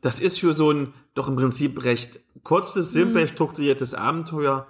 [0.00, 3.28] das ist für so ein doch im Prinzip recht kurzes, simpel mhm.
[3.28, 4.66] strukturiertes Abenteuer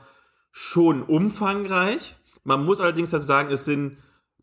[0.50, 2.16] schon umfangreich.
[2.42, 3.98] Man muss allerdings dazu sagen, es sind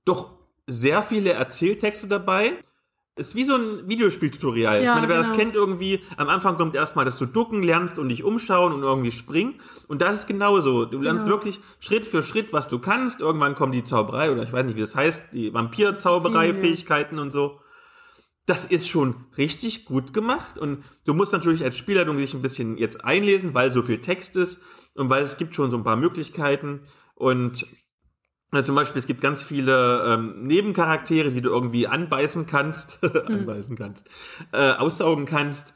[0.06, 2.54] doch sehr viele Erzähltexte dabei.
[3.18, 4.76] Es ist wie so ein Videospieltutorial.
[4.76, 5.28] Ja, ich meine, wer genau.
[5.28, 8.84] das kennt irgendwie, am Anfang kommt erstmal, dass du ducken lernst und dich umschauen und
[8.84, 9.56] irgendwie springen.
[9.88, 10.86] Und das ist genauso.
[10.86, 11.38] Du lernst genau.
[11.38, 13.22] wirklich Schritt für Schritt, was du kannst.
[13.22, 17.60] Irgendwann kommt die Zauberei oder ich weiß nicht, wie das heißt, die Vampirzauberei-Fähigkeiten und so
[18.48, 22.78] das ist schon richtig gut gemacht und du musst natürlich als Spielleitung dich ein bisschen
[22.78, 24.64] jetzt einlesen, weil so viel Text ist
[24.96, 26.80] und weil es gibt schon so ein paar Möglichkeiten
[27.14, 27.68] und
[28.54, 33.28] ja, zum Beispiel, es gibt ganz viele ähm, Nebencharaktere, die du irgendwie anbeißen kannst, hm.
[33.28, 34.10] anbeißen kannst,
[34.54, 35.74] äh, aussaugen kannst.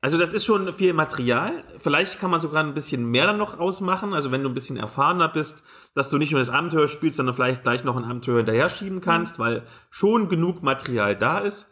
[0.00, 1.62] Also das ist schon viel Material.
[1.78, 4.14] Vielleicht kann man sogar ein bisschen mehr dann noch ausmachen.
[4.14, 5.62] Also wenn du ein bisschen erfahrener bist,
[5.94, 9.00] dass du nicht nur das Abenteuer spielst, sondern vielleicht gleich noch ein Abenteuer hinterher schieben
[9.00, 9.42] kannst, mhm.
[9.44, 11.70] weil schon genug Material da ist.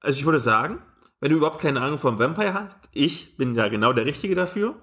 [0.00, 0.82] Also ich würde sagen,
[1.20, 4.76] wenn du überhaupt keine Ahnung vom Vampire hast, ich bin ja genau der Richtige dafür.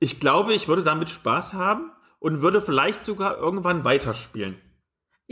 [0.00, 4.56] Ich glaube, ich würde damit Spaß haben und würde vielleicht sogar irgendwann weiterspielen.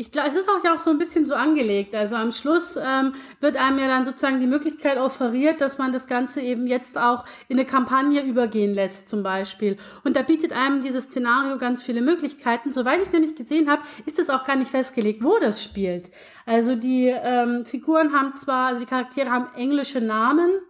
[0.01, 1.93] Ich glaube, es ist auch ja auch so ein bisschen so angelegt.
[1.93, 6.07] Also am Schluss ähm, wird einem ja dann sozusagen die Möglichkeit offeriert, dass man das
[6.07, 9.77] Ganze eben jetzt auch in eine Kampagne übergehen lässt, zum Beispiel.
[10.05, 12.73] Und da bietet einem dieses Szenario ganz viele Möglichkeiten.
[12.73, 16.13] Soweit ich nämlich gesehen habe, ist es auch gar nicht festgelegt, wo das spielt.
[16.47, 20.61] Also die ähm, Figuren haben zwar, also die Charaktere haben englische Namen,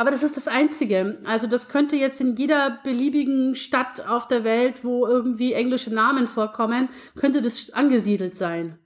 [0.00, 1.18] aber das ist das Einzige.
[1.26, 6.26] Also das könnte jetzt in jeder beliebigen Stadt auf der Welt, wo irgendwie englische Namen
[6.26, 8.78] vorkommen, könnte das angesiedelt sein.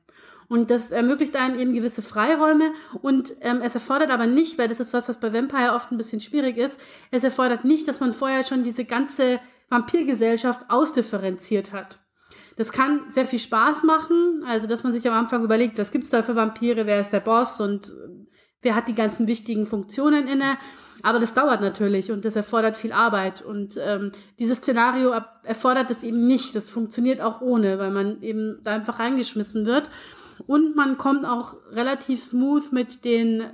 [0.48, 4.80] Und das ermöglicht einem eben gewisse Freiräume und ähm, es erfordert aber nicht, weil das
[4.80, 6.80] ist was, was bei Vampire oft ein bisschen schwierig ist,
[7.12, 9.38] es erfordert nicht, dass man vorher schon diese ganze
[9.68, 12.00] Vampirgesellschaft ausdifferenziert hat.
[12.56, 16.10] Das kann sehr viel Spaß machen, also dass man sich am Anfang überlegt, was gibt's
[16.10, 17.92] da für Vampire, wer ist der Boss und
[18.64, 20.56] wer hat die ganzen wichtigen Funktionen inne.
[21.02, 23.42] Aber das dauert natürlich und das erfordert viel Arbeit.
[23.42, 25.12] Und ähm, dieses Szenario
[25.42, 26.56] erfordert es eben nicht.
[26.56, 29.90] Das funktioniert auch ohne, weil man eben da einfach reingeschmissen wird.
[30.46, 33.44] Und man kommt auch relativ smooth mit den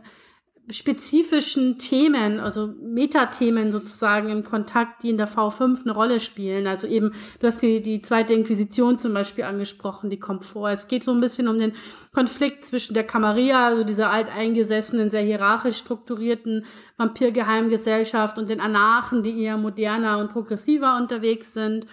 [0.72, 6.66] spezifischen Themen, also Metathemen sozusagen im Kontakt, die in der V5 eine Rolle spielen.
[6.66, 10.70] Also eben, du hast die, die zweite Inquisition zum Beispiel angesprochen, die kommt vor.
[10.70, 11.74] Es geht so ein bisschen um den
[12.12, 16.64] Konflikt zwischen der Camarilla, also dieser alteingesessenen, sehr hierarchisch strukturierten
[16.96, 21.86] Vampirgeheimgesellschaft und den Anarchen, die eher moderner und progressiver unterwegs sind.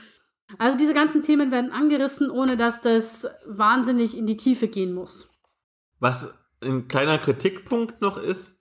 [0.57, 5.29] Also diese ganzen Themen werden angerissen, ohne dass das wahnsinnig in die Tiefe gehen muss.
[5.99, 8.56] Was ein kleiner Kritikpunkt noch ist,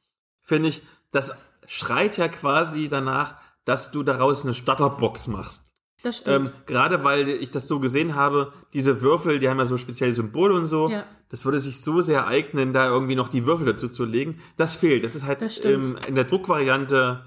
[0.46, 0.82] finde ich,
[1.12, 1.36] das
[1.66, 5.66] schreit ja quasi danach, dass du daraus eine Starterbox machst.
[6.02, 6.48] Das stimmt.
[6.48, 10.12] Ähm, Gerade weil ich das so gesehen habe, diese Würfel, die haben ja so spezielle
[10.12, 10.88] Symbole und so.
[10.88, 11.04] Ja.
[11.28, 14.40] Das würde sich so sehr eignen, da irgendwie noch die Würfel dazu zu legen.
[14.56, 15.02] Das fehlt.
[15.02, 17.24] Das ist halt Das ähm, in der Druckvariante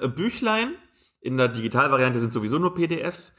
[0.00, 0.74] äh, Büchlein.
[1.20, 3.34] In der Digitalvariante sind sowieso nur PDFs.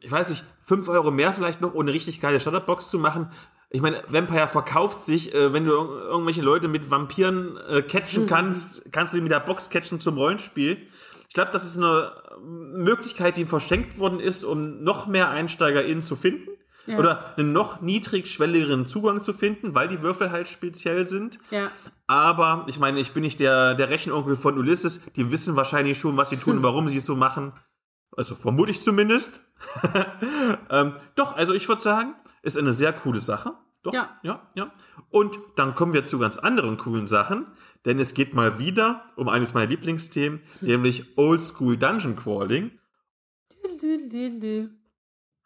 [0.00, 3.30] Ich weiß nicht, 5 Euro mehr vielleicht noch, ohne richtig geile Starterbox zu machen.
[3.72, 5.78] Ich meine, Vampire verkauft sich, äh, wenn du ir
[6.10, 10.18] irgendwelche Leute mit Vampiren äh, catchen kannst, kannst du die mit der Box catchen zum
[10.18, 10.88] Rollenspiel.
[11.28, 12.12] Ich glaube, das ist eine
[12.42, 16.48] Möglichkeit, die verschenkt worden ist, um noch mehr EinsteigerInnen zu finden.
[16.86, 16.98] Ja.
[16.98, 21.38] Oder einen noch niedrigschwelligeren Zugang zu finden, weil die Würfel halt speziell sind.
[21.50, 21.70] Ja.
[22.08, 25.00] Aber ich meine, ich bin nicht der, der Rechenonkel von Ulysses.
[25.14, 27.52] Die wissen wahrscheinlich schon, was sie tun und warum sie es so machen.
[28.16, 29.40] Also vermute ich zumindest.
[30.70, 33.54] ähm, doch, also ich würde sagen, ist eine sehr coole Sache.
[33.82, 34.18] Doch, Ja.
[34.22, 34.72] ja, ja.
[35.08, 37.46] Und dann kommen wir zu ganz anderen coolen Sachen,
[37.86, 42.72] denn es geht mal wieder um eines meiner Lieblingsthemen, nämlich Oldschool Dungeon Crawling.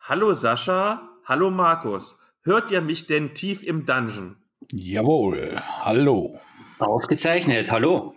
[0.01, 2.19] Hallo Sascha, hallo Markus.
[2.43, 4.37] Hört ihr mich denn tief im Dungeon?
[4.73, 6.41] Jawohl, hallo.
[6.79, 8.15] Ausgezeichnet, hallo.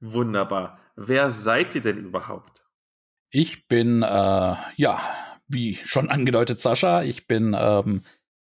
[0.00, 0.78] Wunderbar.
[0.96, 2.62] Wer seid ihr denn überhaupt?
[3.30, 5.00] Ich bin, äh, ja,
[5.52, 7.02] wie schon angedeutet, Sascha.
[7.02, 8.02] Ich bin ähm,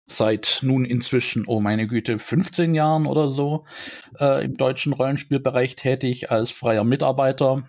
[0.08, 3.66] seit nun inzwischen, oh meine Güte, 15 Jahren oder so
[4.20, 7.68] äh, im deutschen Rollenspielbereich tätig als freier Mitarbeiter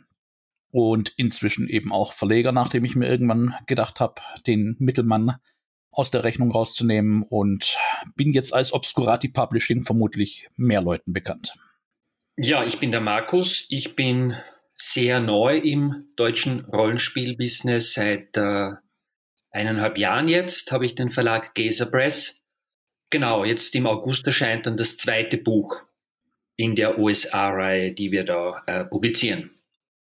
[0.71, 5.37] und inzwischen eben auch Verleger, nachdem ich mir irgendwann gedacht habe, den Mittelmann
[5.91, 7.79] aus der Rechnung rauszunehmen und
[8.17, 11.55] bin jetzt als Obscurati Publishing vermutlich mehr Leuten bekannt.
[12.37, 13.65] Ja, ich bin der Markus.
[13.71, 14.37] Ich bin
[14.75, 17.95] sehr neu im deutschen Rollenspielbusiness.
[17.95, 18.73] Seit äh,
[19.51, 22.43] eineinhalb Jahren jetzt habe ich den Verlag Gazer Press.
[23.11, 25.83] Genau, jetzt im August erscheint dann das zweite Buch
[26.57, 29.51] in der OSA-Reihe, die wir da äh, publizieren.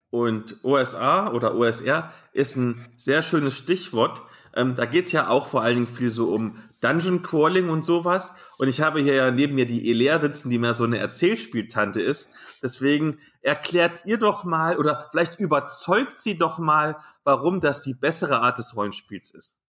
[0.09, 4.21] Und OSA oder OSR ist ein sehr schönes Stichwort.
[4.55, 8.35] Ähm, da geht's ja auch vor allen Dingen viel so um Dungeon Crawling und sowas.
[8.57, 12.01] Und ich habe hier ja neben mir die Elea sitzen, die mehr so eine Erzählspieltante
[12.01, 12.31] ist.
[12.61, 18.41] Deswegen erklärt ihr doch mal oder vielleicht überzeugt sie doch mal, warum das die bessere
[18.41, 19.59] Art des Rollenspiels ist.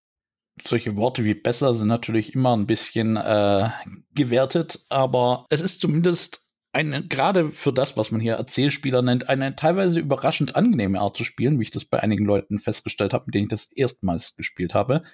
[0.62, 3.70] solche Worte wie besser sind natürlich immer ein bisschen äh,
[4.14, 6.44] gewertet, aber es ist zumindest
[6.74, 11.24] eine, gerade für das, was man hier Erzählspieler nennt, eine teilweise überraschend angenehme Art zu
[11.24, 14.74] spielen, wie ich das bei einigen Leuten festgestellt habe, mit denen ich das erstmals gespielt
[14.74, 15.04] habe.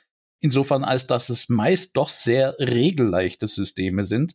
[0.41, 4.35] Insofern, als dass es meist doch sehr regelleichte Systeme sind,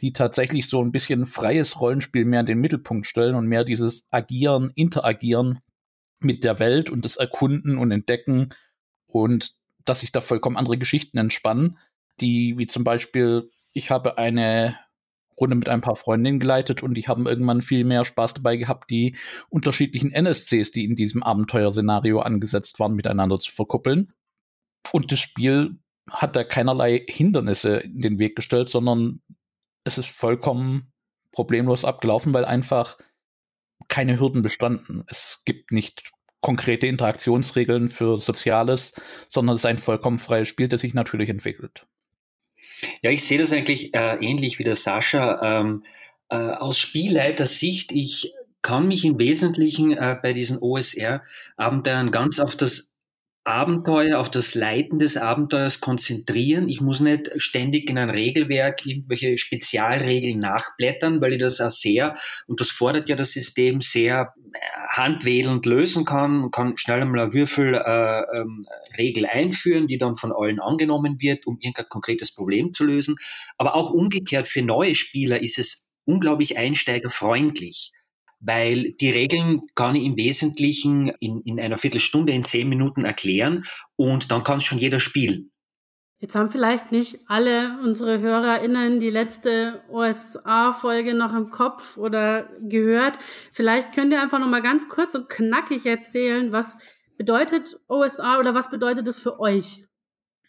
[0.00, 4.06] die tatsächlich so ein bisschen freies Rollenspiel mehr in den Mittelpunkt stellen und mehr dieses
[4.10, 5.60] Agieren, Interagieren
[6.18, 8.50] mit der Welt und das Erkunden und Entdecken
[9.06, 9.52] und
[9.84, 11.78] dass sich da vollkommen andere Geschichten entspannen,
[12.20, 14.76] die wie zum Beispiel, ich habe eine
[15.38, 18.90] Runde mit ein paar Freundinnen geleitet und die haben irgendwann viel mehr Spaß dabei gehabt,
[18.90, 19.16] die
[19.48, 24.12] unterschiedlichen NSCs, die in diesem Abenteuerszenario angesetzt waren, miteinander zu verkuppeln.
[24.90, 25.78] Und das Spiel
[26.10, 29.22] hat da keinerlei Hindernisse in den Weg gestellt, sondern
[29.84, 30.92] es ist vollkommen
[31.32, 32.98] problemlos abgelaufen, weil einfach
[33.88, 35.04] keine Hürden bestanden.
[35.06, 36.10] Es gibt nicht
[36.40, 38.92] konkrete Interaktionsregeln für Soziales,
[39.28, 41.86] sondern es ist ein vollkommen freies Spiel, das sich natürlich entwickelt.
[43.02, 45.60] Ja, ich sehe das eigentlich äh, ähnlich wie der Sascha.
[45.60, 45.84] Ähm,
[46.28, 52.91] äh, aus Spielleitersicht, ich kann mich im Wesentlichen äh, bei diesen OSR-Abenteuern ganz auf das
[53.44, 56.68] Abenteuer, auf das Leiten des Abenteuers konzentrieren.
[56.68, 62.16] Ich muss nicht ständig in ein Regelwerk irgendwelche Spezialregeln nachblättern, weil ich das auch sehr,
[62.46, 64.58] und das fordert ja das System sehr äh,
[64.90, 70.60] handwedelnd lösen kann, kann schnell einmal eine Würfelregel äh, ähm, einführen, die dann von allen
[70.60, 73.16] angenommen wird, um irgendein konkretes Problem zu lösen.
[73.58, 77.92] Aber auch umgekehrt für neue Spieler ist es unglaublich einsteigerfreundlich
[78.42, 83.64] weil die Regeln kann ich im Wesentlichen in, in einer Viertelstunde, in zehn Minuten erklären
[83.96, 85.50] und dann kann es schon jeder spielen.
[86.18, 93.18] Jetzt haben vielleicht nicht alle unsere HörerInnen die letzte OSA-Folge noch im Kopf oder gehört.
[93.50, 96.78] Vielleicht könnt ihr einfach noch mal ganz kurz und knackig erzählen, was
[97.16, 99.84] bedeutet OSA oder was bedeutet es für euch?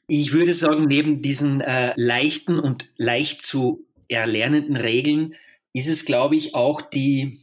[0.06, 5.34] Ich würde sagen, neben diesen äh, leichten und leicht zu erlernenden Regeln
[5.74, 7.43] ist es, glaube ich, auch die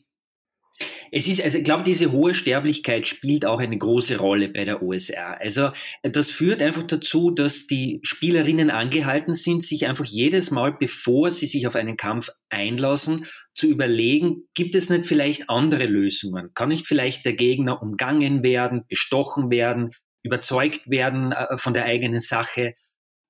[1.12, 4.82] es ist, also ich glaube, diese hohe Sterblichkeit spielt auch eine große Rolle bei der
[4.82, 5.40] OSR.
[5.40, 5.70] Also
[6.02, 11.46] das führt einfach dazu, dass die Spielerinnen angehalten sind, sich einfach jedes Mal, bevor sie
[11.46, 16.50] sich auf einen Kampf einlassen, zu überlegen, gibt es nicht vielleicht andere Lösungen?
[16.54, 19.90] Kann nicht vielleicht der Gegner umgangen werden, bestochen werden,
[20.22, 22.74] überzeugt werden äh, von der eigenen Sache?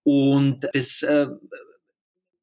[0.04, 1.26] Und das äh,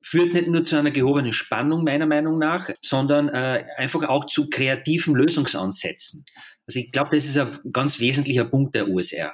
[0.02, 4.50] führt nicht nur zu einer gehobenen Spannung meiner Meinung nach, sondern äh, einfach auch zu
[4.50, 6.26] kreativen Lösungsansätzen.
[6.68, 9.34] Also ich glaube, das ist ein ganz wesentlicher Punkt der USR.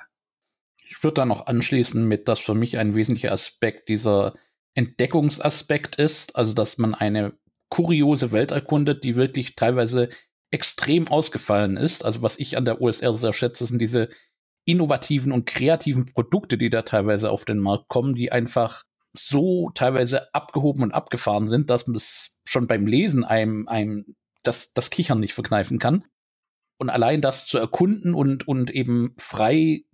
[0.88, 4.36] Ich würde da noch anschließen mit, dass für mich ein wesentlicher Aspekt dieser
[4.76, 7.34] Entdeckungsaspekt ist, also dass man eine
[7.70, 10.10] kuriose Welt erkundet, die wirklich teilweise
[10.52, 12.06] extrem ausgefallen ist.
[12.06, 14.10] Also was ich an der USR sehr schätze, sind diese
[14.66, 18.84] innovativen und kreativen Produkte, die da teilweise auf den Markt kommen, die einfach
[19.16, 24.74] so teilweise abgehoben und abgefahren sind, dass man das schon beim Lesen einem, einem das,
[24.74, 26.04] das Kichern nicht verkneifen kann.
[26.78, 29.86] Und allein das zu erkunden und, und eben frei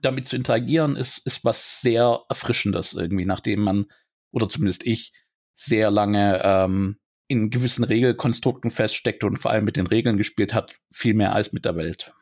[0.00, 3.86] damit zu interagieren, ist, ist was sehr Erfrischendes irgendwie, nachdem man,
[4.30, 5.12] oder zumindest ich,
[5.54, 10.74] sehr lange ähm, in gewissen Regelkonstrukten feststeckte und vor allem mit den Regeln gespielt hat,
[10.92, 12.14] viel mehr als mit der Welt.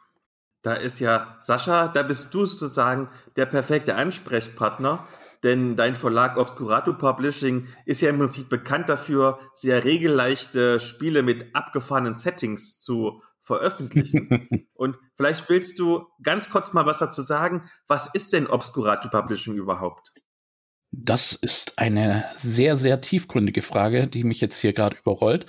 [0.62, 5.06] Da ist ja Sascha, da bist du sozusagen der perfekte Ansprechpartner,
[5.43, 11.55] denn dein Verlag Obscurato Publishing ist ja im Prinzip bekannt dafür, sehr regelleichte Spiele mit
[11.55, 14.68] abgefahrenen Settings zu veröffentlichen.
[14.74, 17.68] Und vielleicht willst du ganz kurz mal was dazu sagen.
[17.88, 20.12] Was ist denn Obscurato Publishing überhaupt?
[20.93, 25.47] Das ist eine sehr, sehr tiefgründige Frage, die mich jetzt hier gerade überrollt.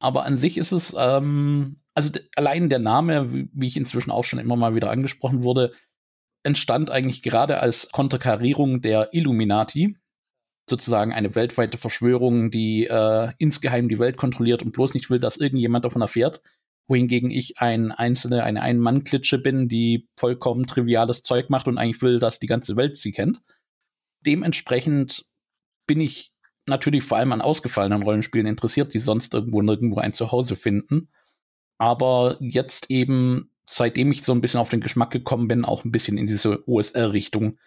[0.00, 4.38] Aber an sich ist es, ähm, also allein der Name, wie ich inzwischen auch schon
[4.38, 5.72] immer mal wieder angesprochen wurde,
[6.42, 9.96] entstand eigentlich gerade als Konterkarierung der Illuminati,
[10.68, 15.38] sozusagen eine weltweite Verschwörung, die äh, insgeheim die Welt kontrolliert und bloß nicht will, dass
[15.38, 16.42] irgendjemand davon erfährt,
[16.86, 22.18] wohingegen ich ein einzelne, eine Ein-Mann-Klitsche bin, die vollkommen triviales Zeug macht und eigentlich will,
[22.18, 23.42] dass die ganze Welt sie kennt.
[24.26, 25.26] Dementsprechend
[25.86, 26.32] bin ich
[26.66, 31.08] natürlich vor allem an ausgefallenen Rollenspielen interessiert, die sonst irgendwo nirgendwo ein Zuhause finden.
[31.78, 35.92] Aber jetzt eben seitdem ich so ein bisschen auf den Geschmack gekommen bin, auch ein
[35.92, 37.58] bisschen in diese OSR-Richtung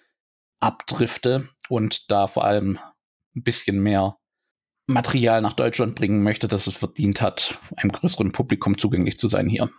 [0.60, 2.80] abdrifte und da vor allem
[3.36, 4.18] ein bisschen mehr
[4.88, 9.48] Material nach Deutschland bringen möchte, dass es verdient hat, einem größeren Publikum zugänglich zu sein
[9.48, 9.70] hier.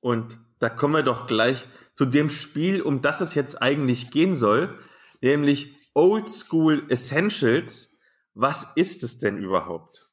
[0.00, 4.36] Und da kommen wir doch gleich zu dem Spiel, um das es jetzt eigentlich gehen
[4.36, 4.78] soll,
[5.20, 7.98] nämlich Old School Essentials.
[8.34, 10.09] Was ist es denn überhaupt?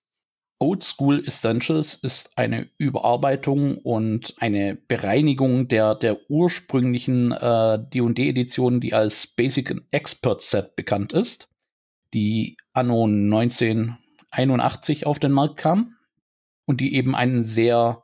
[0.59, 8.93] Old School Essentials ist eine Überarbeitung und eine Bereinigung der, der ursprünglichen äh, D&D-Edition, die
[8.93, 11.49] als Basic Expert Set bekannt ist,
[12.13, 15.95] die anno 1981 auf den Markt kam
[16.65, 18.03] und die eben ein sehr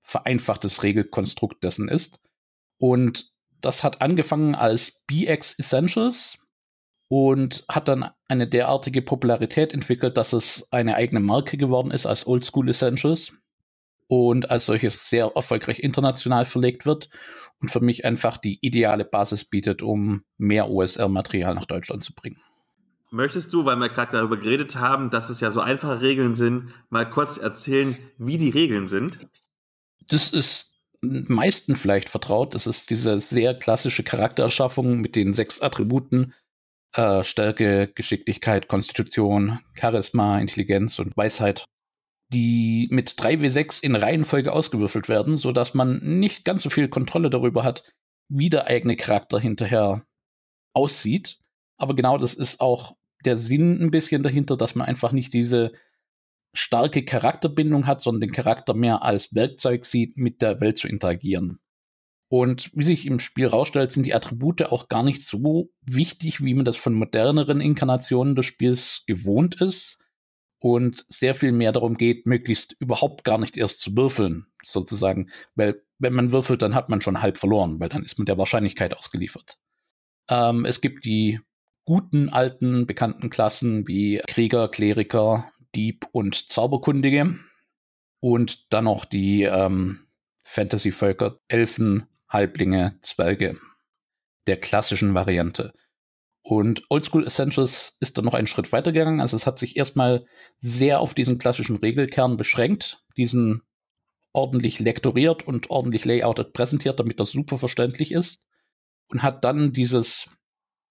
[0.00, 2.20] vereinfachtes Regelkonstrukt dessen ist.
[2.78, 6.38] Und das hat angefangen als BX Essentials,
[7.08, 12.26] und hat dann eine derartige Popularität entwickelt, dass es eine eigene Marke geworden ist als
[12.26, 13.32] Old School Essentials
[14.08, 17.08] und als solches sehr erfolgreich international verlegt wird
[17.60, 22.40] und für mich einfach die ideale Basis bietet, um mehr OSR-Material nach Deutschland zu bringen.
[23.10, 26.72] Möchtest du, weil wir gerade darüber geredet haben, dass es ja so einfache Regeln sind,
[26.90, 29.28] mal kurz erzählen, wie die Regeln sind?
[30.08, 32.54] Das ist meisten vielleicht vertraut.
[32.54, 36.34] Das ist diese sehr klassische Charaktererschaffung mit den sechs Attributen,
[36.96, 41.64] äh, Stärke, Geschicklichkeit, Konstitution, Charisma, Intelligenz und Weisheit,
[42.32, 47.64] die mit 3W6 in Reihenfolge ausgewürfelt werden, sodass man nicht ganz so viel Kontrolle darüber
[47.64, 47.90] hat,
[48.28, 50.04] wie der eigene Charakter hinterher
[50.74, 51.38] aussieht.
[51.78, 55.72] Aber genau das ist auch der Sinn ein bisschen dahinter, dass man einfach nicht diese
[56.54, 61.60] starke Charakterbindung hat, sondern den Charakter mehr als Werkzeug sieht, mit der Welt zu interagieren.
[62.28, 66.54] Und wie sich im Spiel rausstellt, sind die Attribute auch gar nicht so wichtig, wie
[66.54, 69.98] man das von moderneren Inkarnationen des Spiels gewohnt ist.
[70.58, 75.28] Und sehr viel mehr darum geht, möglichst überhaupt gar nicht erst zu würfeln, sozusagen.
[75.54, 78.38] Weil wenn man würfelt, dann hat man schon halb verloren, weil dann ist man der
[78.38, 79.58] Wahrscheinlichkeit ausgeliefert.
[80.28, 81.40] Ähm, es gibt die
[81.84, 87.38] guten, alten, bekannten Klassen wie Krieger, Kleriker, Dieb und Zauberkundige.
[88.20, 90.06] Und dann noch die ähm,
[90.44, 93.58] Fantasy-Völker, Elfen, Halblinge, Zwerge
[94.46, 95.72] der klassischen Variante.
[96.42, 99.20] Und Oldschool Essentials ist dann noch einen Schritt weiter gegangen.
[99.20, 100.26] Also es hat sich erstmal
[100.58, 103.62] sehr auf diesen klassischen Regelkern beschränkt, diesen
[104.32, 108.46] ordentlich lektoriert und ordentlich layoutet präsentiert, damit das super verständlich ist.
[109.08, 110.28] Und hat dann dieses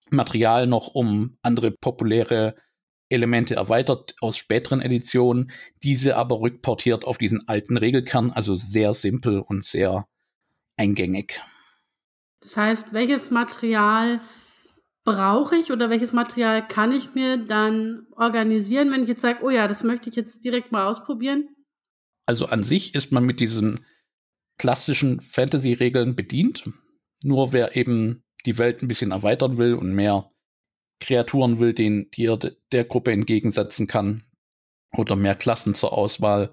[0.10, 2.56] Material noch um andere populäre
[3.10, 5.52] Elemente erweitert aus späteren Editionen,
[5.84, 10.08] diese aber rückportiert auf diesen alten Regelkern, also sehr simpel und sehr
[10.78, 11.42] eingängig.
[12.42, 14.20] Das heißt, welches Material
[15.04, 19.50] brauche ich oder welches Material kann ich mir dann organisieren, wenn ich jetzt sage, oh
[19.50, 21.50] ja, das möchte ich jetzt direkt mal ausprobieren?
[22.26, 23.86] Also an sich ist man mit diesen
[24.58, 26.70] klassischen Fantasy-Regeln bedient.
[27.24, 30.32] Nur wer eben die Welt ein bisschen erweitern will und mehr
[31.00, 32.38] Kreaturen will, den, die er
[32.72, 34.24] der Gruppe entgegensetzen kann
[34.98, 36.52] oder mehr Klassen zur Auswahl,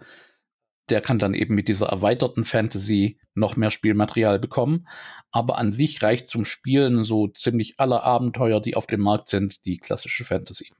[0.92, 4.86] der kann dann eben mit dieser erweiterten Fantasy noch mehr Spielmaterial bekommen.
[5.30, 9.64] Aber an sich reicht zum Spielen so ziemlich alle Abenteuer, die auf dem Markt sind,
[9.64, 10.70] die klassische Fantasy.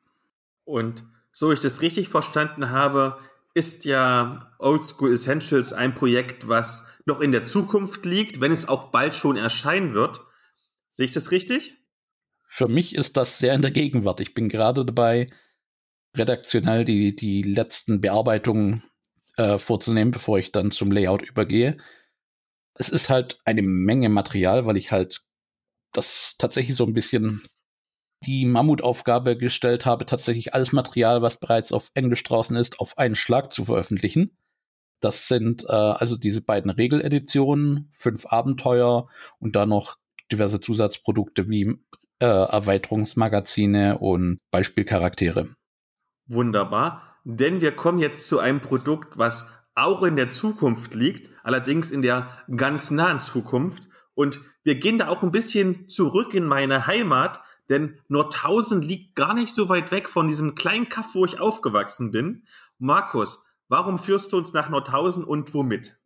[0.65, 3.17] Und so ich das richtig verstanden habe,
[3.55, 8.69] ist ja Old School Essentials ein Projekt, was noch in der Zukunft liegt, wenn es
[8.69, 10.21] auch bald schon erscheinen wird.
[10.91, 11.79] Sehe ich das richtig?
[12.45, 14.21] Für mich ist das sehr in der Gegenwart.
[14.21, 15.31] Ich bin gerade dabei,
[16.15, 18.83] redaktionell die, die letzten Bearbeitungen
[19.37, 21.79] äh, vorzunehmen, bevor ich dann zum Layout übergehe.
[22.75, 25.23] Es ist halt eine Menge Material, weil ich halt
[25.93, 27.43] das tatsächlich so ein bisschen
[28.25, 33.17] die Mammutaufgabe gestellt habe, tatsächlich alles Material, was bereits auf Englisch draußen ist, auf einen
[33.17, 34.37] Schlag zu veröffentlichen.
[35.01, 39.09] Das sind äh, also diese beiden Regeleditionen, fünf Abenteuer
[39.41, 39.97] und dann noch
[40.31, 41.75] diverse Zusatzprodukte wie
[42.21, 45.49] äh, Erweiterungsmagazine und Beispielcharaktere.
[46.27, 51.91] Wunderbar, denn wir kommen jetzt zu einem Produkt, was auch in der Zukunft liegt, allerdings
[51.91, 53.89] in der ganz nahen Zukunft.
[54.15, 57.41] Und wir gehen da auch ein bisschen zurück in meine Heimat,
[57.71, 62.11] denn Nordhausen liegt gar nicht so weit weg von diesem kleinen Kaff, wo ich aufgewachsen
[62.11, 62.45] bin.
[62.79, 65.97] Markus, warum führst du uns nach Nordhausen und womit?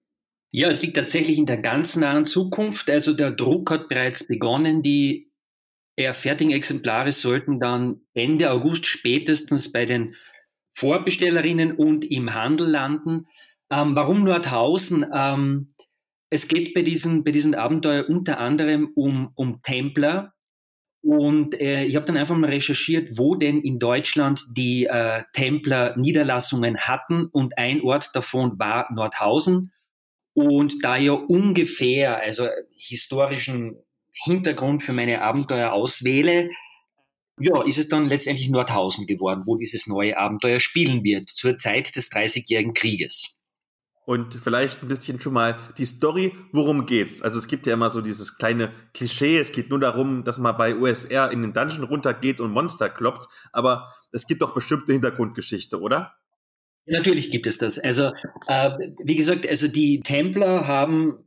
[0.52, 2.88] Ja, es liegt tatsächlich in der ganz nahen Zukunft.
[2.88, 4.82] Also der Druck hat bereits begonnen.
[4.82, 5.32] Die
[5.96, 10.14] eher fertigen Exemplare sollten dann Ende August spätestens bei den
[10.76, 13.26] Vorbestellerinnen und im Handel landen.
[13.70, 15.06] Ähm, warum Nordhausen?
[15.12, 15.74] Ähm,
[16.28, 20.34] es geht bei diesen, bei diesen Abenteuer unter anderem um, um Templer.
[21.02, 25.96] Und äh, ich habe dann einfach mal recherchiert, wo denn in Deutschland die äh, Templer
[25.96, 27.26] Niederlassungen hatten.
[27.26, 29.72] Und ein Ort davon war Nordhausen.
[30.34, 33.76] Und da ja ungefähr, also historischen
[34.12, 36.50] Hintergrund für meine Abenteuer auswähle,
[37.38, 41.94] ja, ist es dann letztendlich Nordhausen geworden, wo dieses neue Abenteuer spielen wird, zur Zeit
[41.96, 43.36] des Dreißigjährigen Krieges.
[44.06, 47.22] Und vielleicht ein bisschen schon mal die Story, worum geht's?
[47.22, 50.56] Also es gibt ja immer so dieses kleine Klischee, es geht nur darum, dass man
[50.56, 55.80] bei USR in den Dungeon runtergeht und Monster kloppt, aber es gibt doch bestimmte Hintergrundgeschichte,
[55.80, 56.14] oder?
[56.86, 57.80] Natürlich gibt es das.
[57.80, 58.12] Also,
[58.46, 58.70] äh,
[59.02, 61.24] wie gesagt, also die Templer haben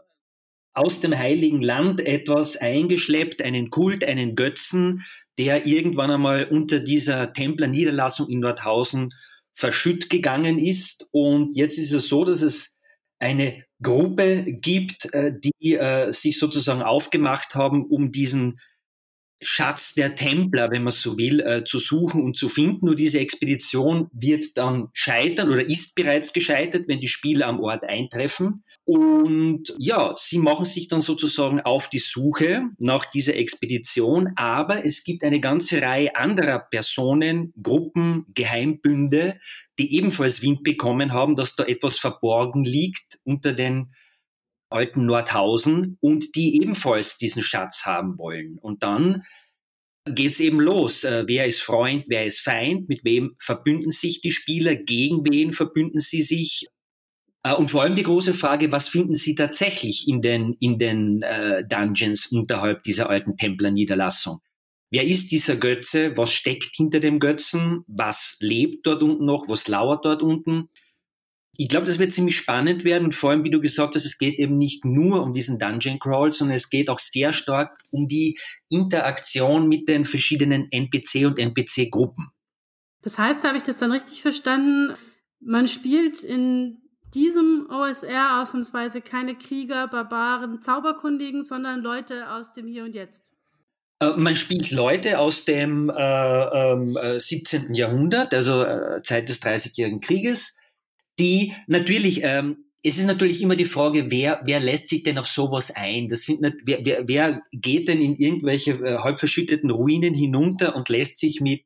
[0.74, 5.04] aus dem Heiligen Land etwas eingeschleppt, einen Kult, einen Götzen,
[5.40, 9.14] der irgendwann einmal unter dieser Templerniederlassung in Nordhausen
[9.54, 11.08] verschütt gegangen ist.
[11.12, 12.78] Und jetzt ist es so, dass es
[13.20, 18.60] eine Gruppe gibt, äh, die äh, sich sozusagen aufgemacht haben, um diesen
[19.42, 22.88] Schatz der Templer, wenn man so will, äh, zu suchen und zu finden.
[22.88, 27.86] Nur diese Expedition wird dann scheitern oder ist bereits gescheitert, wenn die Spieler am Ort
[27.86, 28.66] eintreffen.
[28.92, 34.32] Und ja, sie machen sich dann sozusagen auf die Suche nach dieser Expedition.
[34.36, 39.40] Aber es gibt eine ganze Reihe anderer Personen, Gruppen, Geheimbünde,
[39.78, 43.94] die ebenfalls Wind bekommen haben, dass da etwas verborgen liegt unter den
[44.72, 48.58] alten Nordhausen und die ebenfalls diesen Schatz haben wollen.
[48.58, 49.22] Und dann
[50.06, 51.04] geht's eben los.
[51.04, 55.54] Äh, wer ist Freund, wer ist Feind, mit wem verbünden sich die Spieler, gegen wen
[55.54, 56.66] verbünden sie sich?
[57.44, 61.22] Äh, und vor allem die große Frage, was finden sie tatsächlich in den, in den
[61.22, 64.40] äh, Dungeons unterhalb dieser alten Templerniederlassung?
[64.92, 66.18] Wer ist dieser Götze?
[66.18, 67.84] Was steckt hinter dem Götzen?
[67.88, 69.48] Was lebt dort unten noch?
[69.48, 70.70] Was lauert dort unten?
[71.60, 74.18] ich glaube, das wird ziemlich spannend werden und vor allem, wie du gesagt hast, es
[74.18, 78.08] geht eben nicht nur um diesen Dungeon Crawl, sondern es geht auch sehr stark um
[78.08, 78.40] die
[78.70, 82.30] Interaktion mit den verschiedenen NPC und NPC-Gruppen.
[83.02, 84.96] Das heißt, habe ich das dann richtig verstanden?
[85.42, 86.79] Man spielt in
[87.14, 93.32] diesem OSR ausnahmsweise keine Krieger, Barbaren, Zauberkundigen, sondern Leute aus dem Hier und Jetzt.
[94.00, 97.74] Äh, man spielt Leute aus dem äh, äh, 17.
[97.74, 100.58] Jahrhundert, also äh, Zeit des Dreißigjährigen Krieges
[101.20, 105.28] die natürlich, ähm, es ist natürlich immer die Frage, wer, wer lässt sich denn auf
[105.28, 106.08] sowas ein?
[106.08, 110.76] Das sind nicht, wer, wer, wer geht denn in irgendwelche äh, halb verschütteten Ruinen hinunter
[110.76, 111.64] und lässt sich mit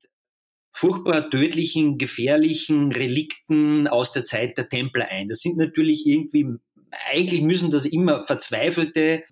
[0.74, 5.28] furchtbar tödlichen, gefährlichen Relikten aus der Zeit der Templer ein?
[5.28, 6.48] Das sind natürlich irgendwie,
[7.12, 9.24] eigentlich müssen das immer verzweifelte,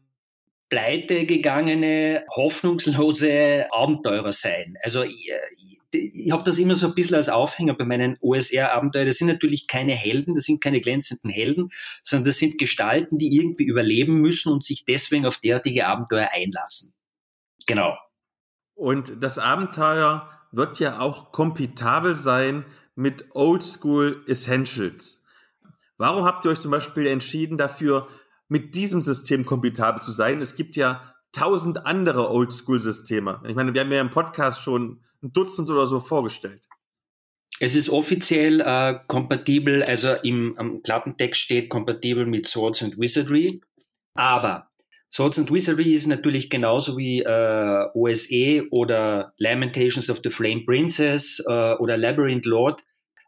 [0.70, 4.76] pleite gegangene, hoffnungslose Abenteurer sein.
[4.82, 9.08] Also ich habe das immer so ein bisschen als Aufhänger bei meinen OSR-Abenteuern.
[9.08, 11.72] Das sind natürlich keine Helden, das sind keine glänzenden Helden,
[12.04, 16.94] sondern das sind Gestalten, die irgendwie überleben müssen und sich deswegen auf derartige Abenteuer einlassen.
[17.68, 17.98] Genau.
[18.74, 22.66] Und das Abenteuer wird ja auch kompitabel sein
[22.96, 25.26] mit Oldschool Essentials.
[25.98, 28.08] Warum habt ihr euch zum Beispiel entschieden dafür,
[28.48, 30.42] mit diesem System kompitabel zu sein?
[30.42, 33.42] Es gibt ja tausend andere Oldschool-Systeme.
[33.48, 36.68] Ich meine, wir haben ja im Podcast schon ein Dutzend oder so vorgestellt.
[37.60, 43.62] Es ist offiziell äh, kompatibel, also im am Klappentext steht kompatibel mit Swords and Wizardry.
[44.16, 44.71] Aber
[45.14, 51.44] Swords and Wizardry ist natürlich genauso wie äh, OSE oder Lamentations of the Flame Princess
[51.46, 52.82] äh, oder Labyrinth Lord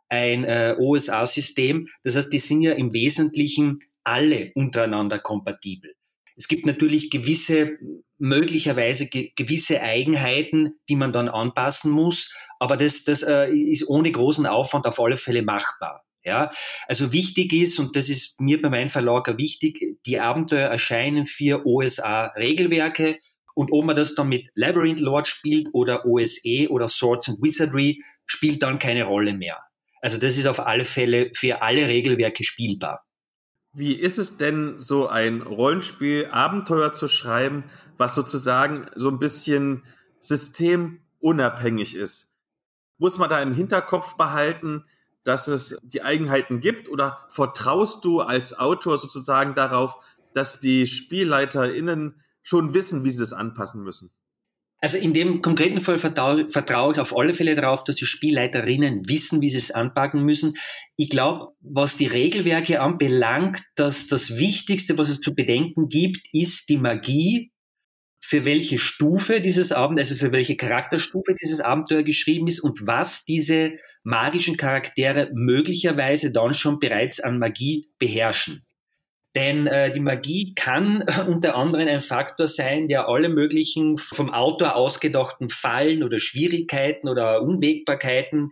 [0.08, 1.88] ein äh, OSA-System.
[2.04, 5.94] Das heißt, die sind ja im Wesentlichen alle untereinander kompatibel.
[6.36, 7.78] Es gibt natürlich gewisse,
[8.18, 14.12] möglicherweise ge gewisse Eigenheiten, die man dann anpassen muss, aber das, das äh, ist ohne
[14.12, 16.06] großen Aufwand auf alle Fälle machbar.
[16.26, 16.52] Ja,
[16.88, 21.66] also wichtig ist, und das ist mir bei meinem Verlag wichtig, die Abenteuer erscheinen für
[21.66, 23.18] OSA-Regelwerke.
[23.56, 28.02] Und ob man das dann mit Labyrinth Lord spielt oder OSE oder Swords and Wizardry,
[28.26, 29.60] spielt dann keine Rolle mehr.
[30.02, 33.06] Also das ist auf alle Fälle für alle Regelwerke spielbar.
[33.74, 37.64] Wie ist es denn, so ein Rollenspiel-Abenteuer zu schreiben,
[37.98, 39.84] was sozusagen so ein bisschen
[40.20, 42.34] systemunabhängig ist?
[42.98, 44.86] Muss man da im Hinterkopf behalten,
[45.24, 49.98] dass es die Eigenheiten gibt oder vertraust du als Autor sozusagen darauf,
[50.34, 54.12] dass die SpielleiterInnen schon wissen, wie sie es anpassen müssen?
[54.84, 56.42] Also in dem konkreten Fall vertraue,
[56.92, 60.58] ich auf alle Fälle darauf, dass die Spielleiterinnen wissen, wie sie es anpacken müssen.
[60.98, 66.68] Ich glaube, was die Regelwerke anbelangt, dass das Wichtigste, was es zu bedenken gibt, ist
[66.68, 67.54] die Magie,
[68.20, 73.24] für welche Stufe dieses Abenteuer, also für welche Charakterstufe dieses Abenteuer geschrieben ist und was
[73.24, 78.66] diese magischen Charaktere möglicherweise dann schon bereits an Magie beherrschen.
[79.36, 84.76] Denn äh, die Magie kann unter anderem ein Faktor sein, der alle möglichen vom Autor
[84.76, 88.52] ausgedachten Fallen oder Schwierigkeiten oder Unwägbarkeiten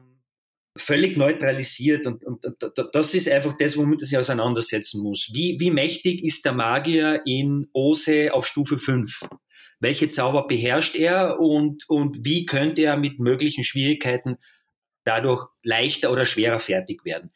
[0.78, 2.08] völlig neutralisiert.
[2.08, 5.30] Und, und, und das ist einfach das, womit man sich auseinandersetzen muss.
[5.34, 9.28] Wie, wie mächtig ist der Magier in Ose auf Stufe 5?
[9.80, 14.38] Welche Zauber beherrscht er und, und wie könnte er mit möglichen Schwierigkeiten
[15.04, 17.32] dadurch leichter oder schwerer fertig werden?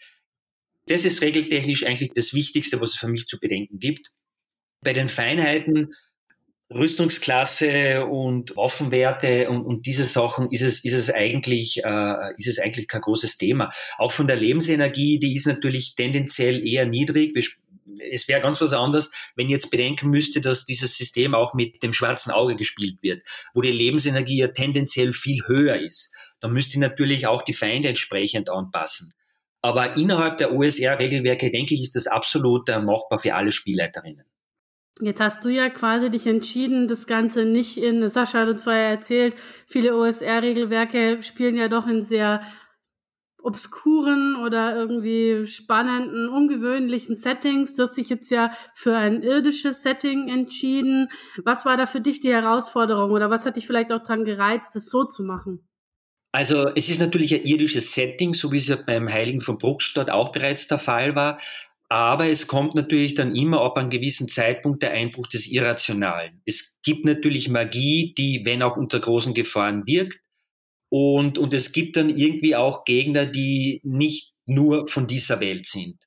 [0.88, 4.12] Das ist regeltechnisch eigentlich das Wichtigste, was es für mich zu bedenken gibt.
[4.82, 5.94] Bei den Feinheiten
[6.74, 12.60] Rüstungsklasse und Waffenwerte und, und diese Sachen ist es, ist es eigentlich, äh, ist es
[12.60, 13.72] eigentlich kein großes Thema.
[13.98, 17.34] Auch von der Lebensenergie, die ist natürlich tendenziell eher niedrig.
[18.12, 21.84] Es wäre ganz was anderes, wenn ich jetzt bedenken müsste, dass dieses System auch mit
[21.84, 23.22] dem schwarzen Auge gespielt wird,
[23.54, 26.16] wo die Lebensenergie ja tendenziell viel höher ist.
[26.40, 29.14] Dann müsste ich natürlich auch die Feinde entsprechend anpassen.
[29.62, 34.26] Aber innerhalb der OSR-Regelwerke, denke ich, ist das absolut äh, machbar für alle Spielleiterinnen.
[35.02, 38.90] Jetzt hast du ja quasi dich entschieden, das Ganze nicht in, Sascha hat uns vorher
[38.90, 39.36] erzählt,
[39.68, 42.42] viele OSR-Regelwerke spielen ja doch in sehr
[43.46, 47.76] obskuren oder irgendwie spannenden, ungewöhnlichen Settings.
[47.76, 51.10] Du hast dich jetzt ja für ein irdisches Setting entschieden.
[51.44, 54.76] Was war da für dich die Herausforderung oder was hat dich vielleicht auch daran gereizt,
[54.76, 55.68] das so zu machen?
[56.36, 60.10] Also es ist natürlich ein irdisches Setting, so wie es ja beim Heiligen von Bruckstadt
[60.10, 61.40] auch bereits der Fall war.
[61.88, 66.42] Aber es kommt natürlich dann immer ab einem gewissen Zeitpunkt der Einbruch des Irrationalen.
[66.46, 70.20] Es gibt natürlich Magie, die, wenn auch unter großen Gefahren wirkt.
[70.90, 76.00] Und, und es gibt dann irgendwie auch Gegner, die nicht nur von dieser Welt sind.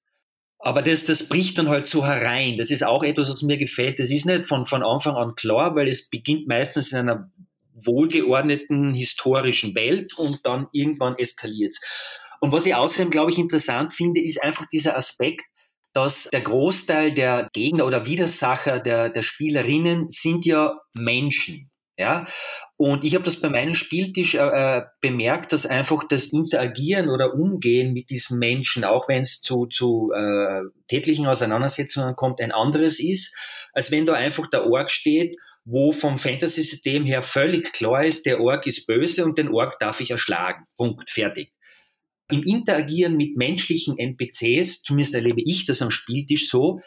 [0.59, 2.59] Aber das, das bricht dann halt so herein.
[2.59, 3.99] Das ist auch etwas, was mir gefällt.
[3.99, 7.33] Das ist nicht von, von Anfang an klar, weil es beginnt meistens in einer
[7.85, 11.75] wohlgeordneten historischen Welt und dann irgendwann eskaliert
[12.41, 15.43] Und was ich außerdem, glaube ich, interessant finde, ist einfach dieser Aspekt,
[15.93, 21.71] dass der Großteil der Gegner oder Widersacher der, der Spielerinnen sind ja Menschen.
[21.97, 22.29] Ja,
[22.77, 27.35] und ich habe das bei meinem Spieltisch äh, äh, bemerkt, dass einfach das Interagieren oder
[27.35, 33.01] Umgehen mit diesen Menschen, auch wenn es zu, zu äh, tätlichen Auseinandersetzungen kommt, ein anderes
[33.01, 33.37] ist,
[33.73, 35.37] als wenn da einfach der Org steht
[35.71, 40.01] wo vom Fantasy-System her völlig klar ist, der Ork ist böse und den Ork darf
[40.01, 40.65] ich erschlagen.
[40.79, 41.53] Punkt, fertig.
[42.31, 46.81] Im Interagieren mit menschlichen NPCs, zumindest erlebe ich das am Spieltisch so,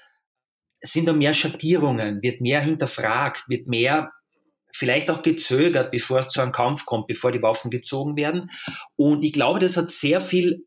[0.81, 4.11] sind da mehr Schattierungen, wird mehr hinterfragt, wird mehr
[4.73, 8.49] vielleicht auch gezögert, bevor es zu einem Kampf kommt, bevor die Waffen gezogen werden.
[8.95, 10.65] Und ich glaube, das hat sehr viel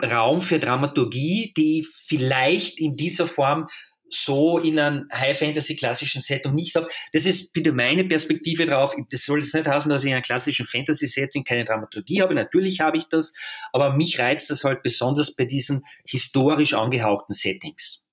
[0.00, 3.66] Raum für Dramaturgie, die vielleicht in dieser Form
[4.14, 6.88] so in einem High-Fantasy-klassischen Setting nicht habe.
[7.12, 8.94] Das ist bitte meine Perspektive drauf.
[9.10, 12.34] Das soll jetzt nicht heißen, dass ich in einem klassischen Fantasy-Setting keine Dramaturgie habe.
[12.34, 13.32] Natürlich habe ich das,
[13.72, 18.06] aber mich reizt das halt besonders bei diesen historisch angehauchten Settings.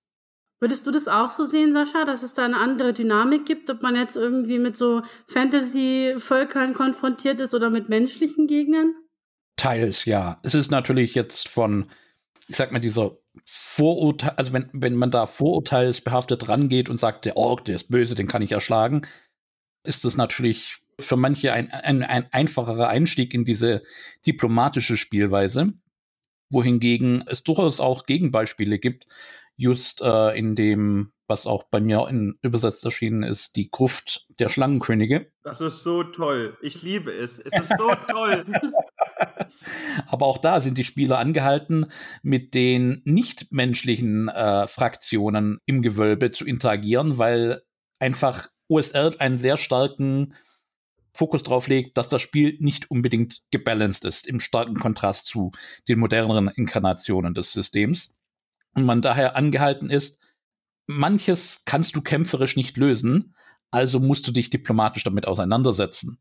[0.61, 3.81] Würdest du das auch so sehen, Sascha, dass es da eine andere Dynamik gibt, ob
[3.81, 8.93] man jetzt irgendwie mit so Fantasy-Völkern konfrontiert ist oder mit menschlichen Gegnern?
[9.55, 10.39] Teils, ja.
[10.43, 11.89] Es ist natürlich jetzt von,
[12.49, 17.38] ich sag mal, dieser Vorurteil, also wenn, wenn man da vorurteilsbehaftet rangeht und sagt, der
[17.38, 19.03] Ork, der ist böse, den kann ich erschlagen,
[19.84, 23.84] ist es natürlich für manche ein, ein, ein einfacherer Einstieg in diese
[24.26, 25.74] diplomatische Spielweise,
[26.49, 29.07] wohingegen es durchaus auch Gegenbeispiele gibt,
[29.56, 34.49] just äh, in dem, was auch bei mir in übersetzt erschienen ist, die Gruft der
[34.49, 35.32] Schlangenkönige.
[35.44, 36.57] Das ist so toll.
[36.61, 37.40] Ich liebe es.
[37.40, 38.45] Es ist so toll.
[40.08, 41.88] Aber auch da sind die Spieler angehalten,
[42.22, 47.62] mit den nichtmenschlichen äh, Fraktionen im Gewölbe zu interagieren, weil
[48.00, 50.34] einfach OSR einen sehr starken
[51.14, 55.52] Fokus drauf legt, dass das Spiel nicht unbedingt gebalanced ist, im starken Kontrast zu
[55.88, 58.16] den moderneren Inkarnationen des Systems.
[58.74, 60.20] Und man daher angehalten ist,
[60.86, 63.36] manches kannst du kämpferisch nicht lösen,
[63.72, 66.20] also musst du dich diplomatisch damit auseinandersetzen.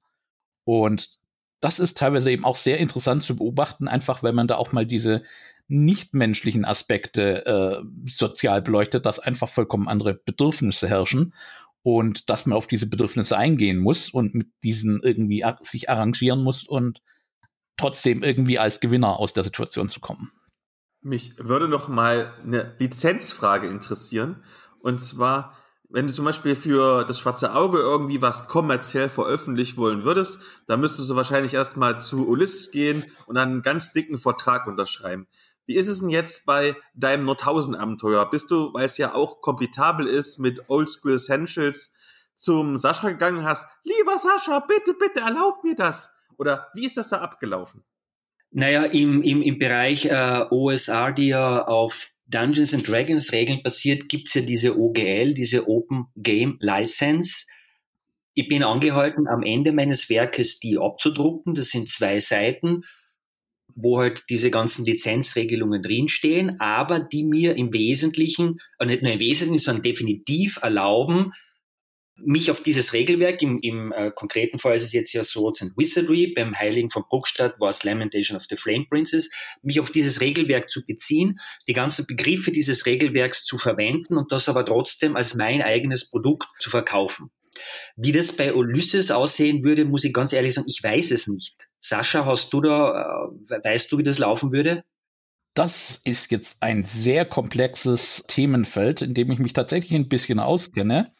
[0.65, 1.19] Und
[1.60, 4.86] das ist teilweise eben auch sehr interessant zu beobachten, einfach weil man da auch mal
[4.86, 5.22] diese
[5.68, 11.35] nichtmenschlichen Aspekte äh, sozial beleuchtet, dass einfach vollkommen andere Bedürfnisse herrschen
[11.82, 16.64] und dass man auf diese Bedürfnisse eingehen muss und mit diesen irgendwie sich arrangieren muss
[16.64, 17.02] und
[17.76, 20.32] trotzdem irgendwie als Gewinner aus der Situation zu kommen.
[21.01, 24.43] Mich würde noch mal eine Lizenzfrage interessieren
[24.80, 25.56] und zwar
[25.90, 30.81] wenn du zum Beispiel für das schwarze Auge irgendwie was kommerziell veröffentlichen wollen würdest, dann
[30.81, 35.27] müsstest du wahrscheinlich erstmal zu Ulysses gehen und dann einen ganz dicken Vertrag unterschreiben.
[35.66, 38.31] Wie ist es denn jetzt bei deinem Nordhausen-Abenteuer?
[38.31, 41.93] Bist du, weil es ja auch kompitabel ist mit Oldschool Essentials,
[42.39, 46.15] zum Sascha gegangen hast, lieber Sascha, bitte, bitte, erlaub mir das?
[46.39, 47.85] Oder wie ist das da abgelaufen?
[48.51, 54.09] Naja, im, im, im Bereich äh, OSR, die ja auf Dungeons and Dragons Regeln basiert,
[54.09, 57.46] gibt's ja diese OGL, diese Open Game License.
[58.34, 61.55] Ich bin angehalten, am Ende meines Werkes die abzudrucken.
[61.55, 62.82] Das sind zwei Seiten,
[63.74, 69.20] wo halt diese ganzen Lizenzregelungen drinstehen, aber die mir im Wesentlichen, äh, nicht nur im
[69.20, 71.32] Wesentlichen, sondern definitiv erlauben,
[72.24, 75.77] mich auf dieses Regelwerk, im, im äh, konkreten Fall ist es jetzt ja Swords and
[75.77, 79.31] Wizardry, beim Heiligen von Bruckstadt war es Lamentation of the Flame Princess,
[79.62, 84.49] mich auf dieses Regelwerk zu beziehen, die ganzen Begriffe dieses Regelwerks zu verwenden und das
[84.49, 87.31] aber trotzdem als mein eigenes Produkt zu verkaufen.
[87.97, 91.69] Wie das bei Ulysses aussehen würde, muss ich ganz ehrlich sagen, ich weiß es nicht.
[91.81, 94.85] Sascha, hast du da, äh, weißt du, wie das laufen würde?
[95.55, 101.12] Das ist jetzt ein sehr komplexes Themenfeld, in dem ich mich tatsächlich ein bisschen auskenne.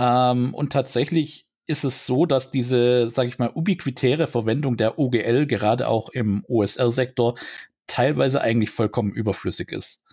[0.00, 5.46] Ähm, und tatsächlich ist es so, dass diese, sage ich mal, ubiquitäre Verwendung der OGL
[5.46, 7.36] gerade auch im OSR-Sektor
[7.86, 10.04] teilweise eigentlich vollkommen überflüssig ist.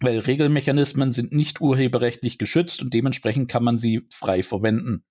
[0.00, 5.04] Weil Regelmechanismen sind nicht urheberrechtlich geschützt und dementsprechend kann man sie frei verwenden.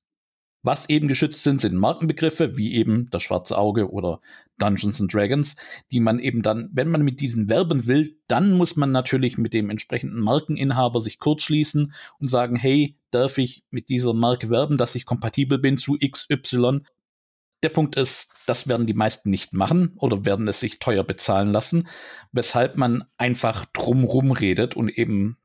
[0.62, 4.20] Was eben geschützt sind, sind Markenbegriffe wie eben das schwarze Auge oder
[4.58, 5.56] Dungeons and Dragons,
[5.92, 9.54] die man eben dann, wenn man mit diesen werben will, dann muss man natürlich mit
[9.54, 14.96] dem entsprechenden Markeninhaber sich kurzschließen und sagen, hey, darf ich mit dieser Marke werben, dass
[14.96, 16.82] ich kompatibel bin zu XY?
[17.64, 21.54] Der Punkt ist, das werden die meisten nicht machen oder werden es sich teuer bezahlen
[21.54, 21.88] lassen,
[22.34, 25.38] weshalb man einfach drumrum redet und eben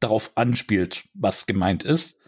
[0.00, 2.18] darauf anspielt, was gemeint ist.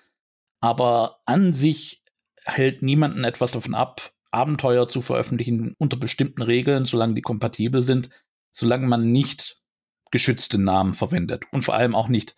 [0.60, 2.03] Aber an sich
[2.44, 8.10] hält niemanden etwas davon ab, Abenteuer zu veröffentlichen unter bestimmten Regeln, solange die kompatibel sind,
[8.50, 9.62] solange man nicht
[10.10, 12.34] geschützte Namen verwendet und vor allem auch nicht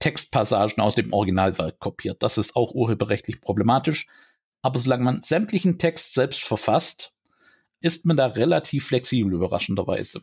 [0.00, 2.22] Textpassagen aus dem Originalwerk kopiert.
[2.22, 4.06] Das ist auch urheberrechtlich problematisch.
[4.62, 7.14] Aber solange man sämtlichen Text selbst verfasst,
[7.80, 10.22] ist man da relativ flexibel, überraschenderweise.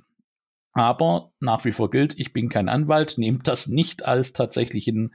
[0.73, 5.13] Aber nach wie vor gilt, ich bin kein Anwalt, nehmt das nicht als tatsächlichen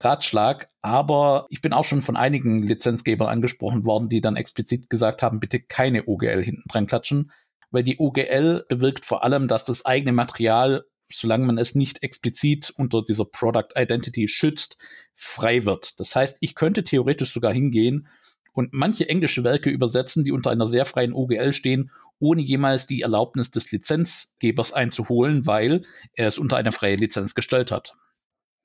[0.00, 5.22] Ratschlag, aber ich bin auch schon von einigen Lizenzgebern angesprochen worden, die dann explizit gesagt
[5.22, 7.32] haben, bitte keine OGL hinten dran klatschen,
[7.70, 12.72] weil die OGL bewirkt vor allem, dass das eigene Material, solange man es nicht explizit
[12.76, 14.78] unter dieser Product Identity schützt,
[15.14, 15.98] frei wird.
[15.98, 18.08] Das heißt, ich könnte theoretisch sogar hingehen
[18.52, 23.02] und manche englische Werke übersetzen, die unter einer sehr freien OGL stehen, ohne jemals die
[23.02, 25.82] Erlaubnis des Lizenzgebers einzuholen, weil
[26.14, 27.94] er es unter eine freie Lizenz gestellt hat.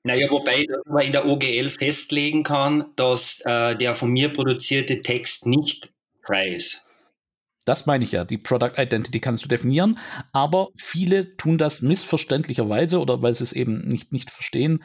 [0.06, 5.46] Naja, wobei man in der OGL festlegen kann, dass äh, der von mir produzierte Text
[5.46, 6.86] nicht frei ist.
[7.64, 8.24] Das meine ich ja.
[8.24, 9.98] Die Product Identity kannst du definieren,
[10.32, 14.84] aber viele tun das missverständlicherweise oder weil sie es eben nicht, nicht verstehen,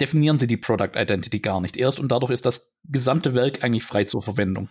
[0.00, 3.84] definieren sie die Product Identity gar nicht erst und dadurch ist das gesamte Werk eigentlich
[3.84, 4.68] frei zur Verwendung.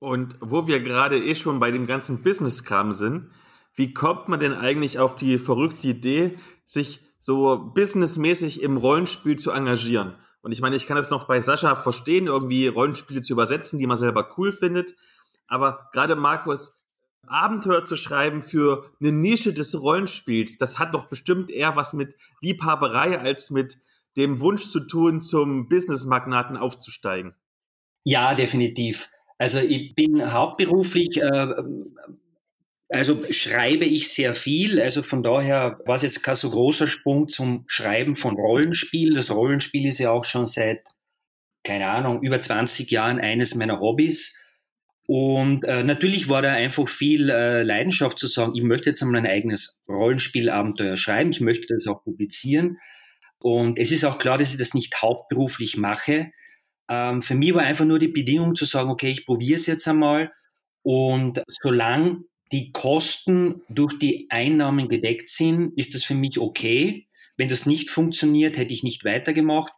[0.00, 3.30] Und wo wir gerade eh schon bei dem ganzen Business-Kram sind,
[3.74, 9.50] wie kommt man denn eigentlich auf die verrückte Idee, sich so businessmäßig im Rollenspiel zu
[9.50, 10.14] engagieren.
[10.40, 13.86] Und ich meine, ich kann es noch bei Sascha verstehen, irgendwie Rollenspiele zu übersetzen, die
[13.86, 14.94] man selber cool findet.
[15.46, 16.78] Aber gerade Markus,
[17.26, 22.14] Abenteuer zu schreiben für eine Nische des Rollenspiels, das hat doch bestimmt eher was mit
[22.40, 23.78] Liebhaberei als mit
[24.16, 27.34] dem Wunsch zu tun, zum Businessmagnaten aufzusteigen.
[28.04, 29.10] Ja, definitiv.
[29.38, 31.54] Also ich bin hauptberuflich, äh,
[32.90, 34.80] also schreibe ich sehr viel.
[34.80, 39.14] Also von daher war es jetzt kein so großer Sprung zum Schreiben von Rollenspiel.
[39.14, 40.80] Das Rollenspiel ist ja auch schon seit,
[41.64, 44.38] keine Ahnung, über 20 Jahren eines meiner Hobbys.
[45.06, 49.20] Und äh, natürlich war da einfach viel äh, Leidenschaft zu sagen, ich möchte jetzt einmal
[49.20, 52.78] ein eigenes Rollenspielabenteuer schreiben, ich möchte das auch publizieren.
[53.38, 56.30] Und es ist auch klar, dass ich das nicht hauptberuflich mache.
[56.90, 59.86] Ähm, für mich war einfach nur die Bedingung zu sagen, okay, ich probiere es jetzt
[59.88, 60.32] einmal.
[60.82, 67.06] Und solange die Kosten durch die Einnahmen gedeckt sind, ist das für mich okay.
[67.36, 69.72] Wenn das nicht funktioniert, hätte ich nicht weitergemacht.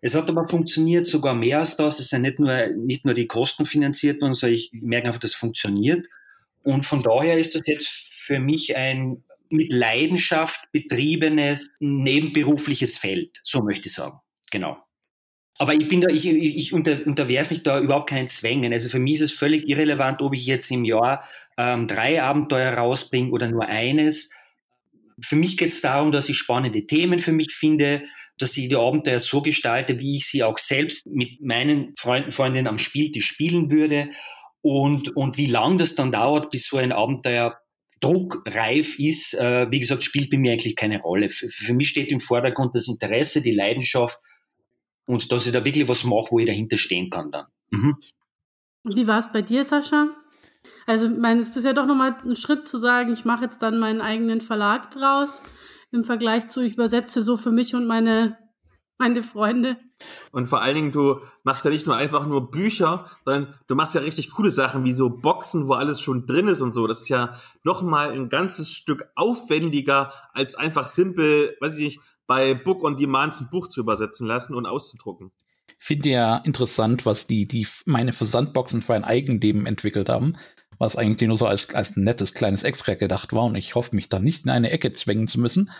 [0.00, 1.98] Es hat aber funktioniert, sogar mehr als das.
[1.98, 5.34] Es sind nicht nur, nicht nur die Kosten finanziert worden, sondern ich merke einfach, das
[5.34, 6.06] funktioniert.
[6.62, 13.62] Und von daher ist das jetzt für mich ein mit Leidenschaft betriebenes nebenberufliches Feld, so
[13.62, 14.18] möchte ich sagen.
[14.50, 14.76] Genau.
[15.60, 18.72] Aber ich bin da, ich, ich unter, unterwerfe mich da überhaupt keinen Zwängen.
[18.72, 21.24] Also für mich ist es völlig irrelevant, ob ich jetzt im Jahr
[21.56, 24.30] ähm, drei Abenteuer rausbringe oder nur eines.
[25.20, 28.04] Für mich geht es darum, dass ich spannende Themen für mich finde,
[28.38, 32.68] dass ich die Abenteuer so gestalte, wie ich sie auch selbst mit meinen Freunden, Freundinnen
[32.68, 34.10] am Spieltisch spielen würde.
[34.60, 37.58] Und, und wie lang das dann dauert, bis so ein Abenteuer
[37.98, 41.30] druckreif ist, äh, wie gesagt, spielt bei mir eigentlich keine Rolle.
[41.30, 44.20] Für, für mich steht im Vordergrund das Interesse, die Leidenschaft
[45.08, 47.46] und dass ich da wirklich was mache, wo ich dahinter stehen kann dann.
[47.70, 47.96] Mhm.
[48.84, 50.08] Und wie war es bei dir, Sascha?
[50.86, 53.62] Also, ich meine, es ist ja doch nochmal ein Schritt zu sagen, ich mache jetzt
[53.62, 55.42] dann meinen eigenen Verlag draus
[55.90, 58.36] im Vergleich zu, ich übersetze so für mich und meine,
[58.98, 59.78] meine Freunde.
[60.30, 63.94] Und vor allen Dingen, du machst ja nicht nur einfach nur Bücher, sondern du machst
[63.94, 66.86] ja richtig coole Sachen, wie so Boxen, wo alles schon drin ist und so.
[66.86, 72.54] Das ist ja nochmal ein ganzes Stück aufwendiger, als einfach simpel, weiß ich nicht, bei
[72.54, 75.32] Book on Demand ein Buch zu übersetzen lassen und auszudrucken.
[75.80, 80.36] Finde ja interessant, was die, die meine Versandboxen für ein Eigenleben entwickelt haben
[80.78, 84.08] was eigentlich nur so als, als nettes kleines Extra gedacht war und ich hoffe, mich
[84.08, 85.70] da nicht in eine Ecke zwängen zu müssen.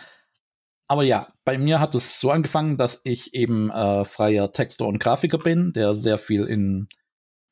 [0.87, 4.99] Aber ja, bei mir hat es so angefangen, dass ich eben äh, freier Texter und
[4.99, 6.87] Grafiker bin, der sehr viel im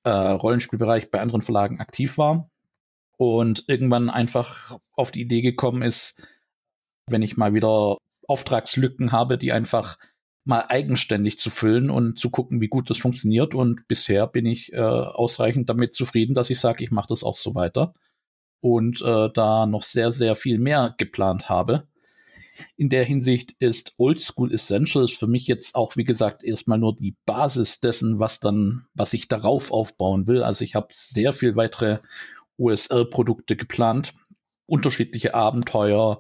[0.03, 2.49] äh, Rollenspielbereich bei anderen Verlagen aktiv war
[3.17, 6.27] und irgendwann einfach auf die Idee gekommen ist,
[7.07, 7.97] wenn ich mal wieder
[8.27, 9.97] Auftragslücken habe, die einfach
[10.43, 13.53] mal eigenständig zu füllen und zu gucken, wie gut das funktioniert.
[13.53, 17.35] Und bisher bin ich äh, ausreichend damit zufrieden, dass ich sage, ich mache das auch
[17.35, 17.93] so weiter
[18.61, 21.87] und äh, da noch sehr, sehr viel mehr geplant habe.
[22.75, 26.95] In der Hinsicht ist Old School Essentials für mich jetzt auch, wie gesagt, erstmal nur
[26.95, 30.41] die Basis dessen, was dann, was ich darauf aufbauen will.
[30.43, 31.99] Also ich habe sehr viel weitere
[32.57, 34.13] USL-Produkte geplant,
[34.65, 36.19] unterschiedliche Abenteuer,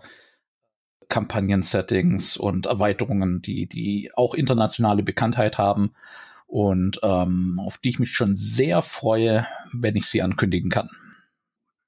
[1.09, 5.91] Kampagnen-Settings und Erweiterungen, die, die auch internationale Bekanntheit haben
[6.47, 10.89] und ähm, auf die ich mich schon sehr freue, wenn ich sie ankündigen kann.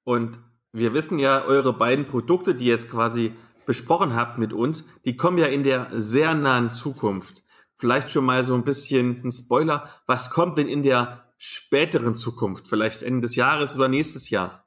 [0.04, 0.38] Und
[0.72, 3.32] wir wissen ja, eure beiden Produkte, die ihr jetzt quasi
[3.66, 7.44] besprochen habt mit uns, die kommen ja in der sehr nahen Zukunft.
[7.76, 9.88] Vielleicht schon mal so ein bisschen ein Spoiler.
[10.06, 12.68] Was kommt denn in der späteren Zukunft?
[12.68, 14.66] Vielleicht Ende des Jahres oder nächstes Jahr?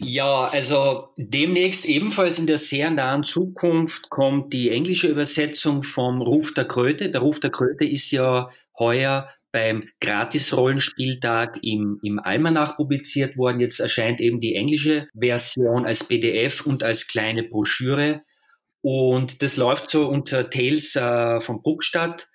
[0.00, 6.54] Ja, also demnächst ebenfalls in der sehr nahen Zukunft kommt die englische Übersetzung vom Ruf
[6.54, 7.10] der Kröte.
[7.10, 13.60] Der Ruf der Kröte ist ja heuer beim Gratis-Rollenspieltag im, im Almanach publiziert worden.
[13.60, 18.22] Jetzt erscheint eben die englische Version als PDF und als kleine Broschüre.
[18.82, 22.28] Und das läuft so unter Tales äh, von Bruckstadt.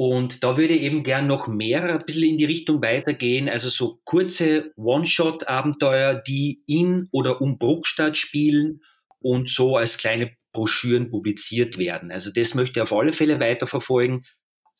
[0.00, 3.68] Und da würde ich eben gern noch mehr ein bisschen in die Richtung weitergehen, also
[3.68, 8.80] so kurze One-Shot-Abenteuer, die in oder um Bruckstadt spielen
[9.18, 12.12] und so als kleine Broschüren publiziert werden.
[12.12, 14.24] Also das möchte ich auf alle Fälle weiterverfolgen.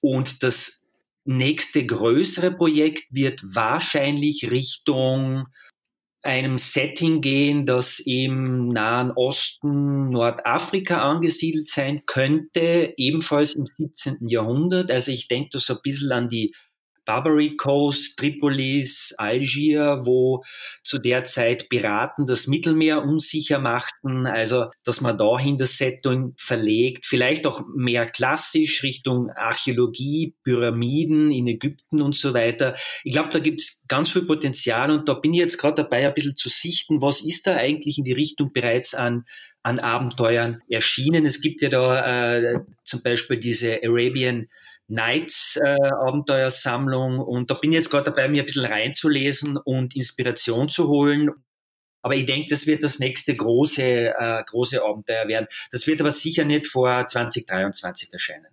[0.01, 0.85] Und das
[1.25, 5.49] nächste größere Projekt wird wahrscheinlich Richtung
[6.23, 14.29] einem Setting gehen, das im Nahen Osten, Nordafrika angesiedelt sein könnte, ebenfalls im 17.
[14.29, 14.91] Jahrhundert.
[14.91, 16.55] Also ich denke da so ein bisschen an die
[17.09, 20.45] Barbary Coast, Tripolis, Algier, wo
[20.85, 24.27] zu der Zeit Piraten das Mittelmeer unsicher machten.
[24.27, 31.47] Also, dass man dahin das Setting verlegt, vielleicht auch mehr klassisch Richtung Archäologie, Pyramiden in
[31.47, 32.77] Ägypten und so weiter.
[33.05, 36.07] Ich glaube, da gibt es ganz viel Potenzial und da bin ich jetzt gerade dabei,
[36.07, 39.25] ein bisschen zu sichten, was ist da eigentlich in die Richtung bereits an
[39.63, 41.27] an Abenteuern erschienen.
[41.27, 44.47] Es gibt ja da äh, zum Beispiel diese Arabian
[44.89, 49.95] Nights äh, Abenteuersammlung und da bin ich jetzt gerade dabei, mir ein bisschen reinzulesen und
[49.95, 51.31] Inspiration zu holen.
[52.01, 55.49] Aber ich denke, das wird das nächste große, äh, große Abenteuer werden.
[55.71, 58.47] Das wird aber sicher nicht vor 2023 erscheinen.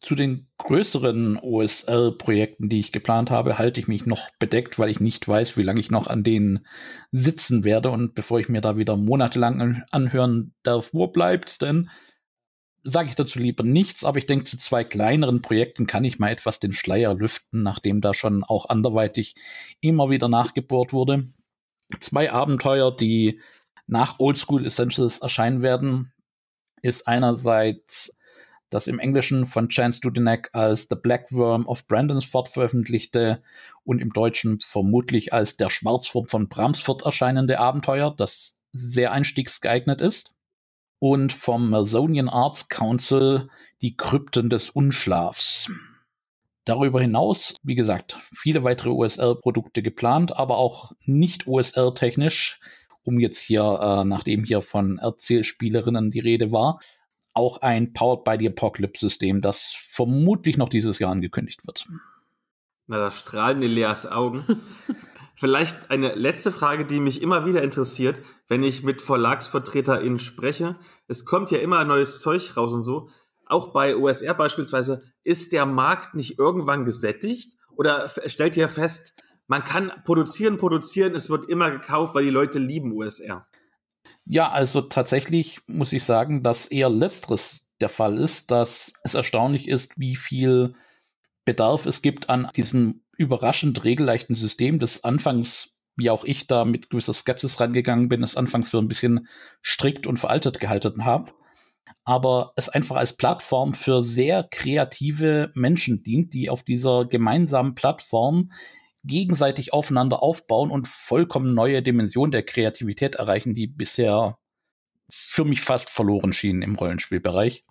[0.00, 5.00] Zu den größeren OSL-Projekten, die ich geplant habe, halte ich mich noch bedeckt, weil ich
[5.00, 6.66] nicht weiß, wie lange ich noch an denen
[7.10, 7.88] sitzen werde.
[7.88, 11.88] Und bevor ich mir da wieder monatelang anhören darf, wo bleibt denn,
[12.84, 14.04] sage ich dazu lieber nichts.
[14.04, 18.00] Aber ich denke, zu zwei kleineren Projekten kann ich mal etwas den Schleier lüften, nachdem
[18.00, 19.34] da schon auch anderweitig
[19.80, 21.24] immer wieder nachgebohrt wurde.
[22.00, 23.40] Zwei Abenteuer, die
[23.86, 26.12] nach Oldschool Essentials erscheinen werden,
[26.82, 28.16] ist einerseits
[28.70, 33.42] das im Englischen von Chance Dudenek als The Black Worm of Brandonsford veröffentlichte
[33.84, 40.33] und im Deutschen vermutlich als Der Schwarzwurm von Bramsford erscheinende Abenteuer, das sehr einstiegsgeeignet ist.
[41.06, 43.50] Und vom Mersonian Arts Council
[43.82, 45.70] Die Krypten des Unschlafs.
[46.64, 52.58] Darüber hinaus, wie gesagt, viele weitere OSL-Produkte geplant, aber auch nicht OSL-technisch,
[53.02, 56.80] um jetzt hier, äh, nachdem hier von Erzählspielerinnen die Rede war,
[57.34, 61.86] auch ein Powered by the Apocalypse-System, das vermutlich noch dieses Jahr angekündigt wird.
[62.86, 64.42] Na, da strahlen Elias Augen.
[65.36, 70.76] Vielleicht eine letzte Frage, die mich immer wieder interessiert, wenn ich mit VerlagsvertreterInnen spreche.
[71.08, 73.08] Es kommt ja immer neues Zeug raus und so.
[73.46, 77.58] Auch bei OSR beispielsweise, ist der Markt nicht irgendwann gesättigt?
[77.76, 79.14] Oder stellt ihr fest,
[79.46, 83.46] man kann produzieren, produzieren, es wird immer gekauft, weil die Leute lieben OSR?
[84.26, 89.68] Ja, also tatsächlich muss ich sagen, dass eher letzteres der Fall ist, dass es erstaunlich
[89.68, 90.74] ist, wie viel
[91.44, 96.90] Bedarf es gibt an diesem überraschend regelleichten System, das anfangs, wie auch ich da mit
[96.90, 99.28] gewisser Skepsis rangegangen bin, das anfangs für ein bisschen
[99.62, 101.32] strikt und veraltet gehalten habe,
[102.04, 108.50] aber es einfach als Plattform für sehr kreative Menschen dient, die auf dieser gemeinsamen Plattform
[109.04, 114.38] gegenseitig aufeinander aufbauen und vollkommen neue Dimensionen der Kreativität erreichen, die bisher
[115.10, 117.64] für mich fast verloren schienen im Rollenspielbereich.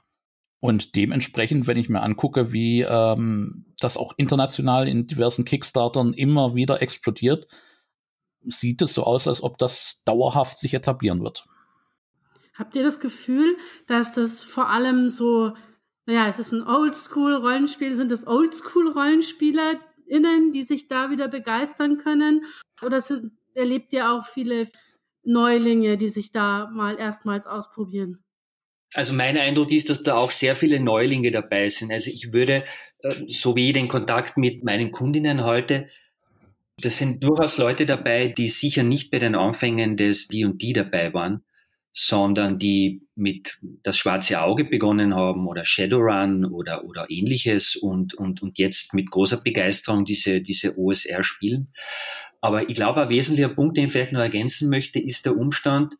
[0.59, 6.55] Und dementsprechend, wenn ich mir angucke, wie ähm, das auch international in diversen Kickstartern immer
[6.55, 7.47] wieder explodiert,
[8.45, 11.45] sieht es so aus, als ob das dauerhaft sich etablieren wird.
[12.55, 13.57] Habt ihr das Gefühl,
[13.87, 15.53] dass das vor allem so,
[16.05, 22.45] naja, es ist ein Oldschool-Rollenspiel, sind das Oldschool-Rollenspieler, innen, die sich da wieder begeistern können?
[22.81, 24.69] Oder sind, erlebt ihr auch viele
[25.23, 28.23] Neulinge, die sich da mal erstmals ausprobieren?
[28.93, 31.91] Also mein Eindruck ist, dass da auch sehr viele Neulinge dabei sind.
[31.91, 32.63] Also ich würde,
[33.27, 35.89] so wie ich den Kontakt mit meinen Kundinnen heute,
[36.81, 41.43] das sind durchaus Leute dabei, die sicher nicht bei den Anfängen des D&D dabei waren,
[41.91, 48.41] sondern die mit das schwarze Auge begonnen haben oder Shadowrun oder, oder ähnliches und, und,
[48.41, 51.71] und jetzt mit großer Begeisterung diese, diese OSR spielen.
[52.41, 55.93] Aber ich glaube, ein wesentlicher Punkt, den ich vielleicht noch ergänzen möchte, ist der Umstand,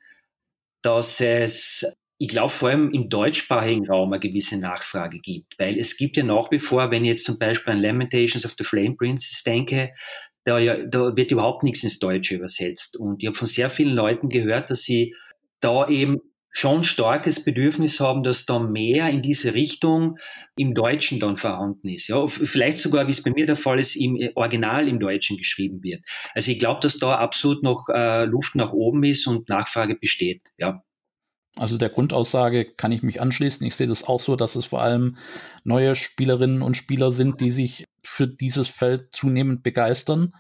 [0.82, 1.86] dass es,
[2.24, 6.24] ich glaube, vor allem im deutschsprachigen Raum eine gewisse Nachfrage gibt, weil es gibt ja
[6.24, 9.92] nach wie vor, wenn ich jetzt zum Beispiel an Lamentations of the Flame Princess denke,
[10.46, 12.96] da, ja, da wird überhaupt nichts ins Deutsche übersetzt.
[12.96, 15.14] Und ich habe von sehr vielen Leuten gehört, dass sie
[15.60, 20.18] da eben schon starkes Bedürfnis haben, dass da mehr in diese Richtung
[20.56, 22.08] im Deutschen dann vorhanden ist.
[22.08, 25.84] Ja, vielleicht sogar, wie es bei mir der Fall ist, im Original im Deutschen geschrieben
[25.84, 26.02] wird.
[26.34, 30.54] Also ich glaube, dass da absolut noch äh, Luft nach oben ist und Nachfrage besteht.
[30.58, 30.86] Ja.
[31.56, 33.66] Also der Grundaussage kann ich mich anschließen.
[33.66, 35.18] Ich sehe das auch so, dass es vor allem
[35.64, 40.34] neue Spielerinnen und Spieler sind, die sich für dieses Feld zunehmend begeistern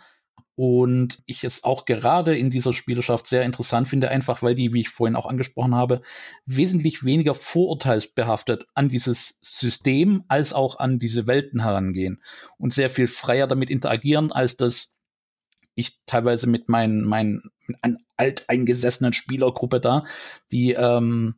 [0.56, 4.81] und ich es auch gerade in dieser Spielerschaft sehr interessant finde, einfach weil die, wie
[4.81, 6.02] ich vorhin auch angesprochen habe,
[6.45, 12.22] wesentlich weniger vorurteilsbehaftet an dieses System als auch an diese Welten herangehen
[12.57, 14.94] und sehr viel freier damit interagieren, als das
[15.76, 17.49] ich teilweise mit meinen, meinen
[18.18, 20.06] alteingesessenen Spielergruppe da,
[20.52, 21.35] die ähm,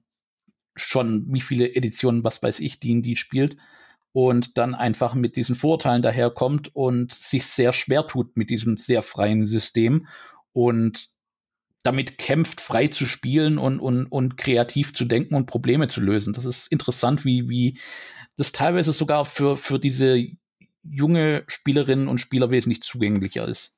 [0.75, 3.57] schon wie viele Editionen, was weiß ich, die, die spielt,
[4.11, 9.01] und dann einfach mit diesen Vorurteilen daherkommt und sich sehr schwer tut mit diesem sehr
[9.01, 10.07] freien System
[10.53, 11.09] und
[11.83, 16.33] damit kämpft, frei zu spielen und, und, und kreativ zu denken und Probleme zu lösen.
[16.33, 17.77] Das ist interessant, wie, wie
[18.37, 20.25] das teilweise sogar für, für diese
[20.81, 23.74] junge Spielerinnen und Spieler wesentlich zugänglicher ist.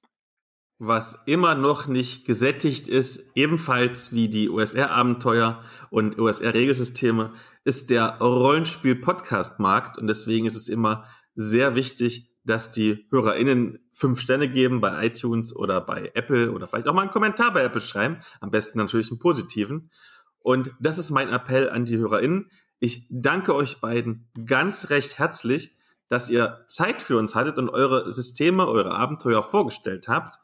[0.79, 7.33] Was immer noch nicht gesättigt ist, ebenfalls wie die OSR-Abenteuer und OSR-Regelsysteme,
[7.63, 9.97] ist der Rollenspiel-Podcast-Markt.
[9.97, 15.55] Und deswegen ist es immer sehr wichtig, dass die HörerInnen fünf Sterne geben bei iTunes
[15.55, 18.19] oder bei Apple oder vielleicht auch mal einen Kommentar bei Apple schreiben.
[18.39, 19.89] Am besten natürlich einen positiven.
[20.39, 22.51] Und das ist mein Appell an die HörerInnen.
[22.79, 25.75] Ich danke euch beiden ganz recht herzlich,
[26.07, 30.37] dass ihr Zeit für uns hattet und eure Systeme, eure Abenteuer vorgestellt habt.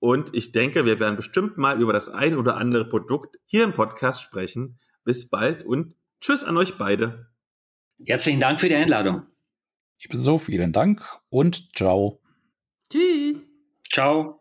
[0.00, 3.74] Und ich denke, wir werden bestimmt mal über das ein oder andere Produkt hier im
[3.74, 4.78] Podcast sprechen.
[5.04, 7.30] Bis bald und tschüss an euch beide.
[8.04, 9.26] Herzlichen Dank für die Einladung.
[10.02, 12.20] Ebenso vielen Dank und ciao.
[12.90, 13.46] Tschüss.
[13.92, 14.39] Ciao.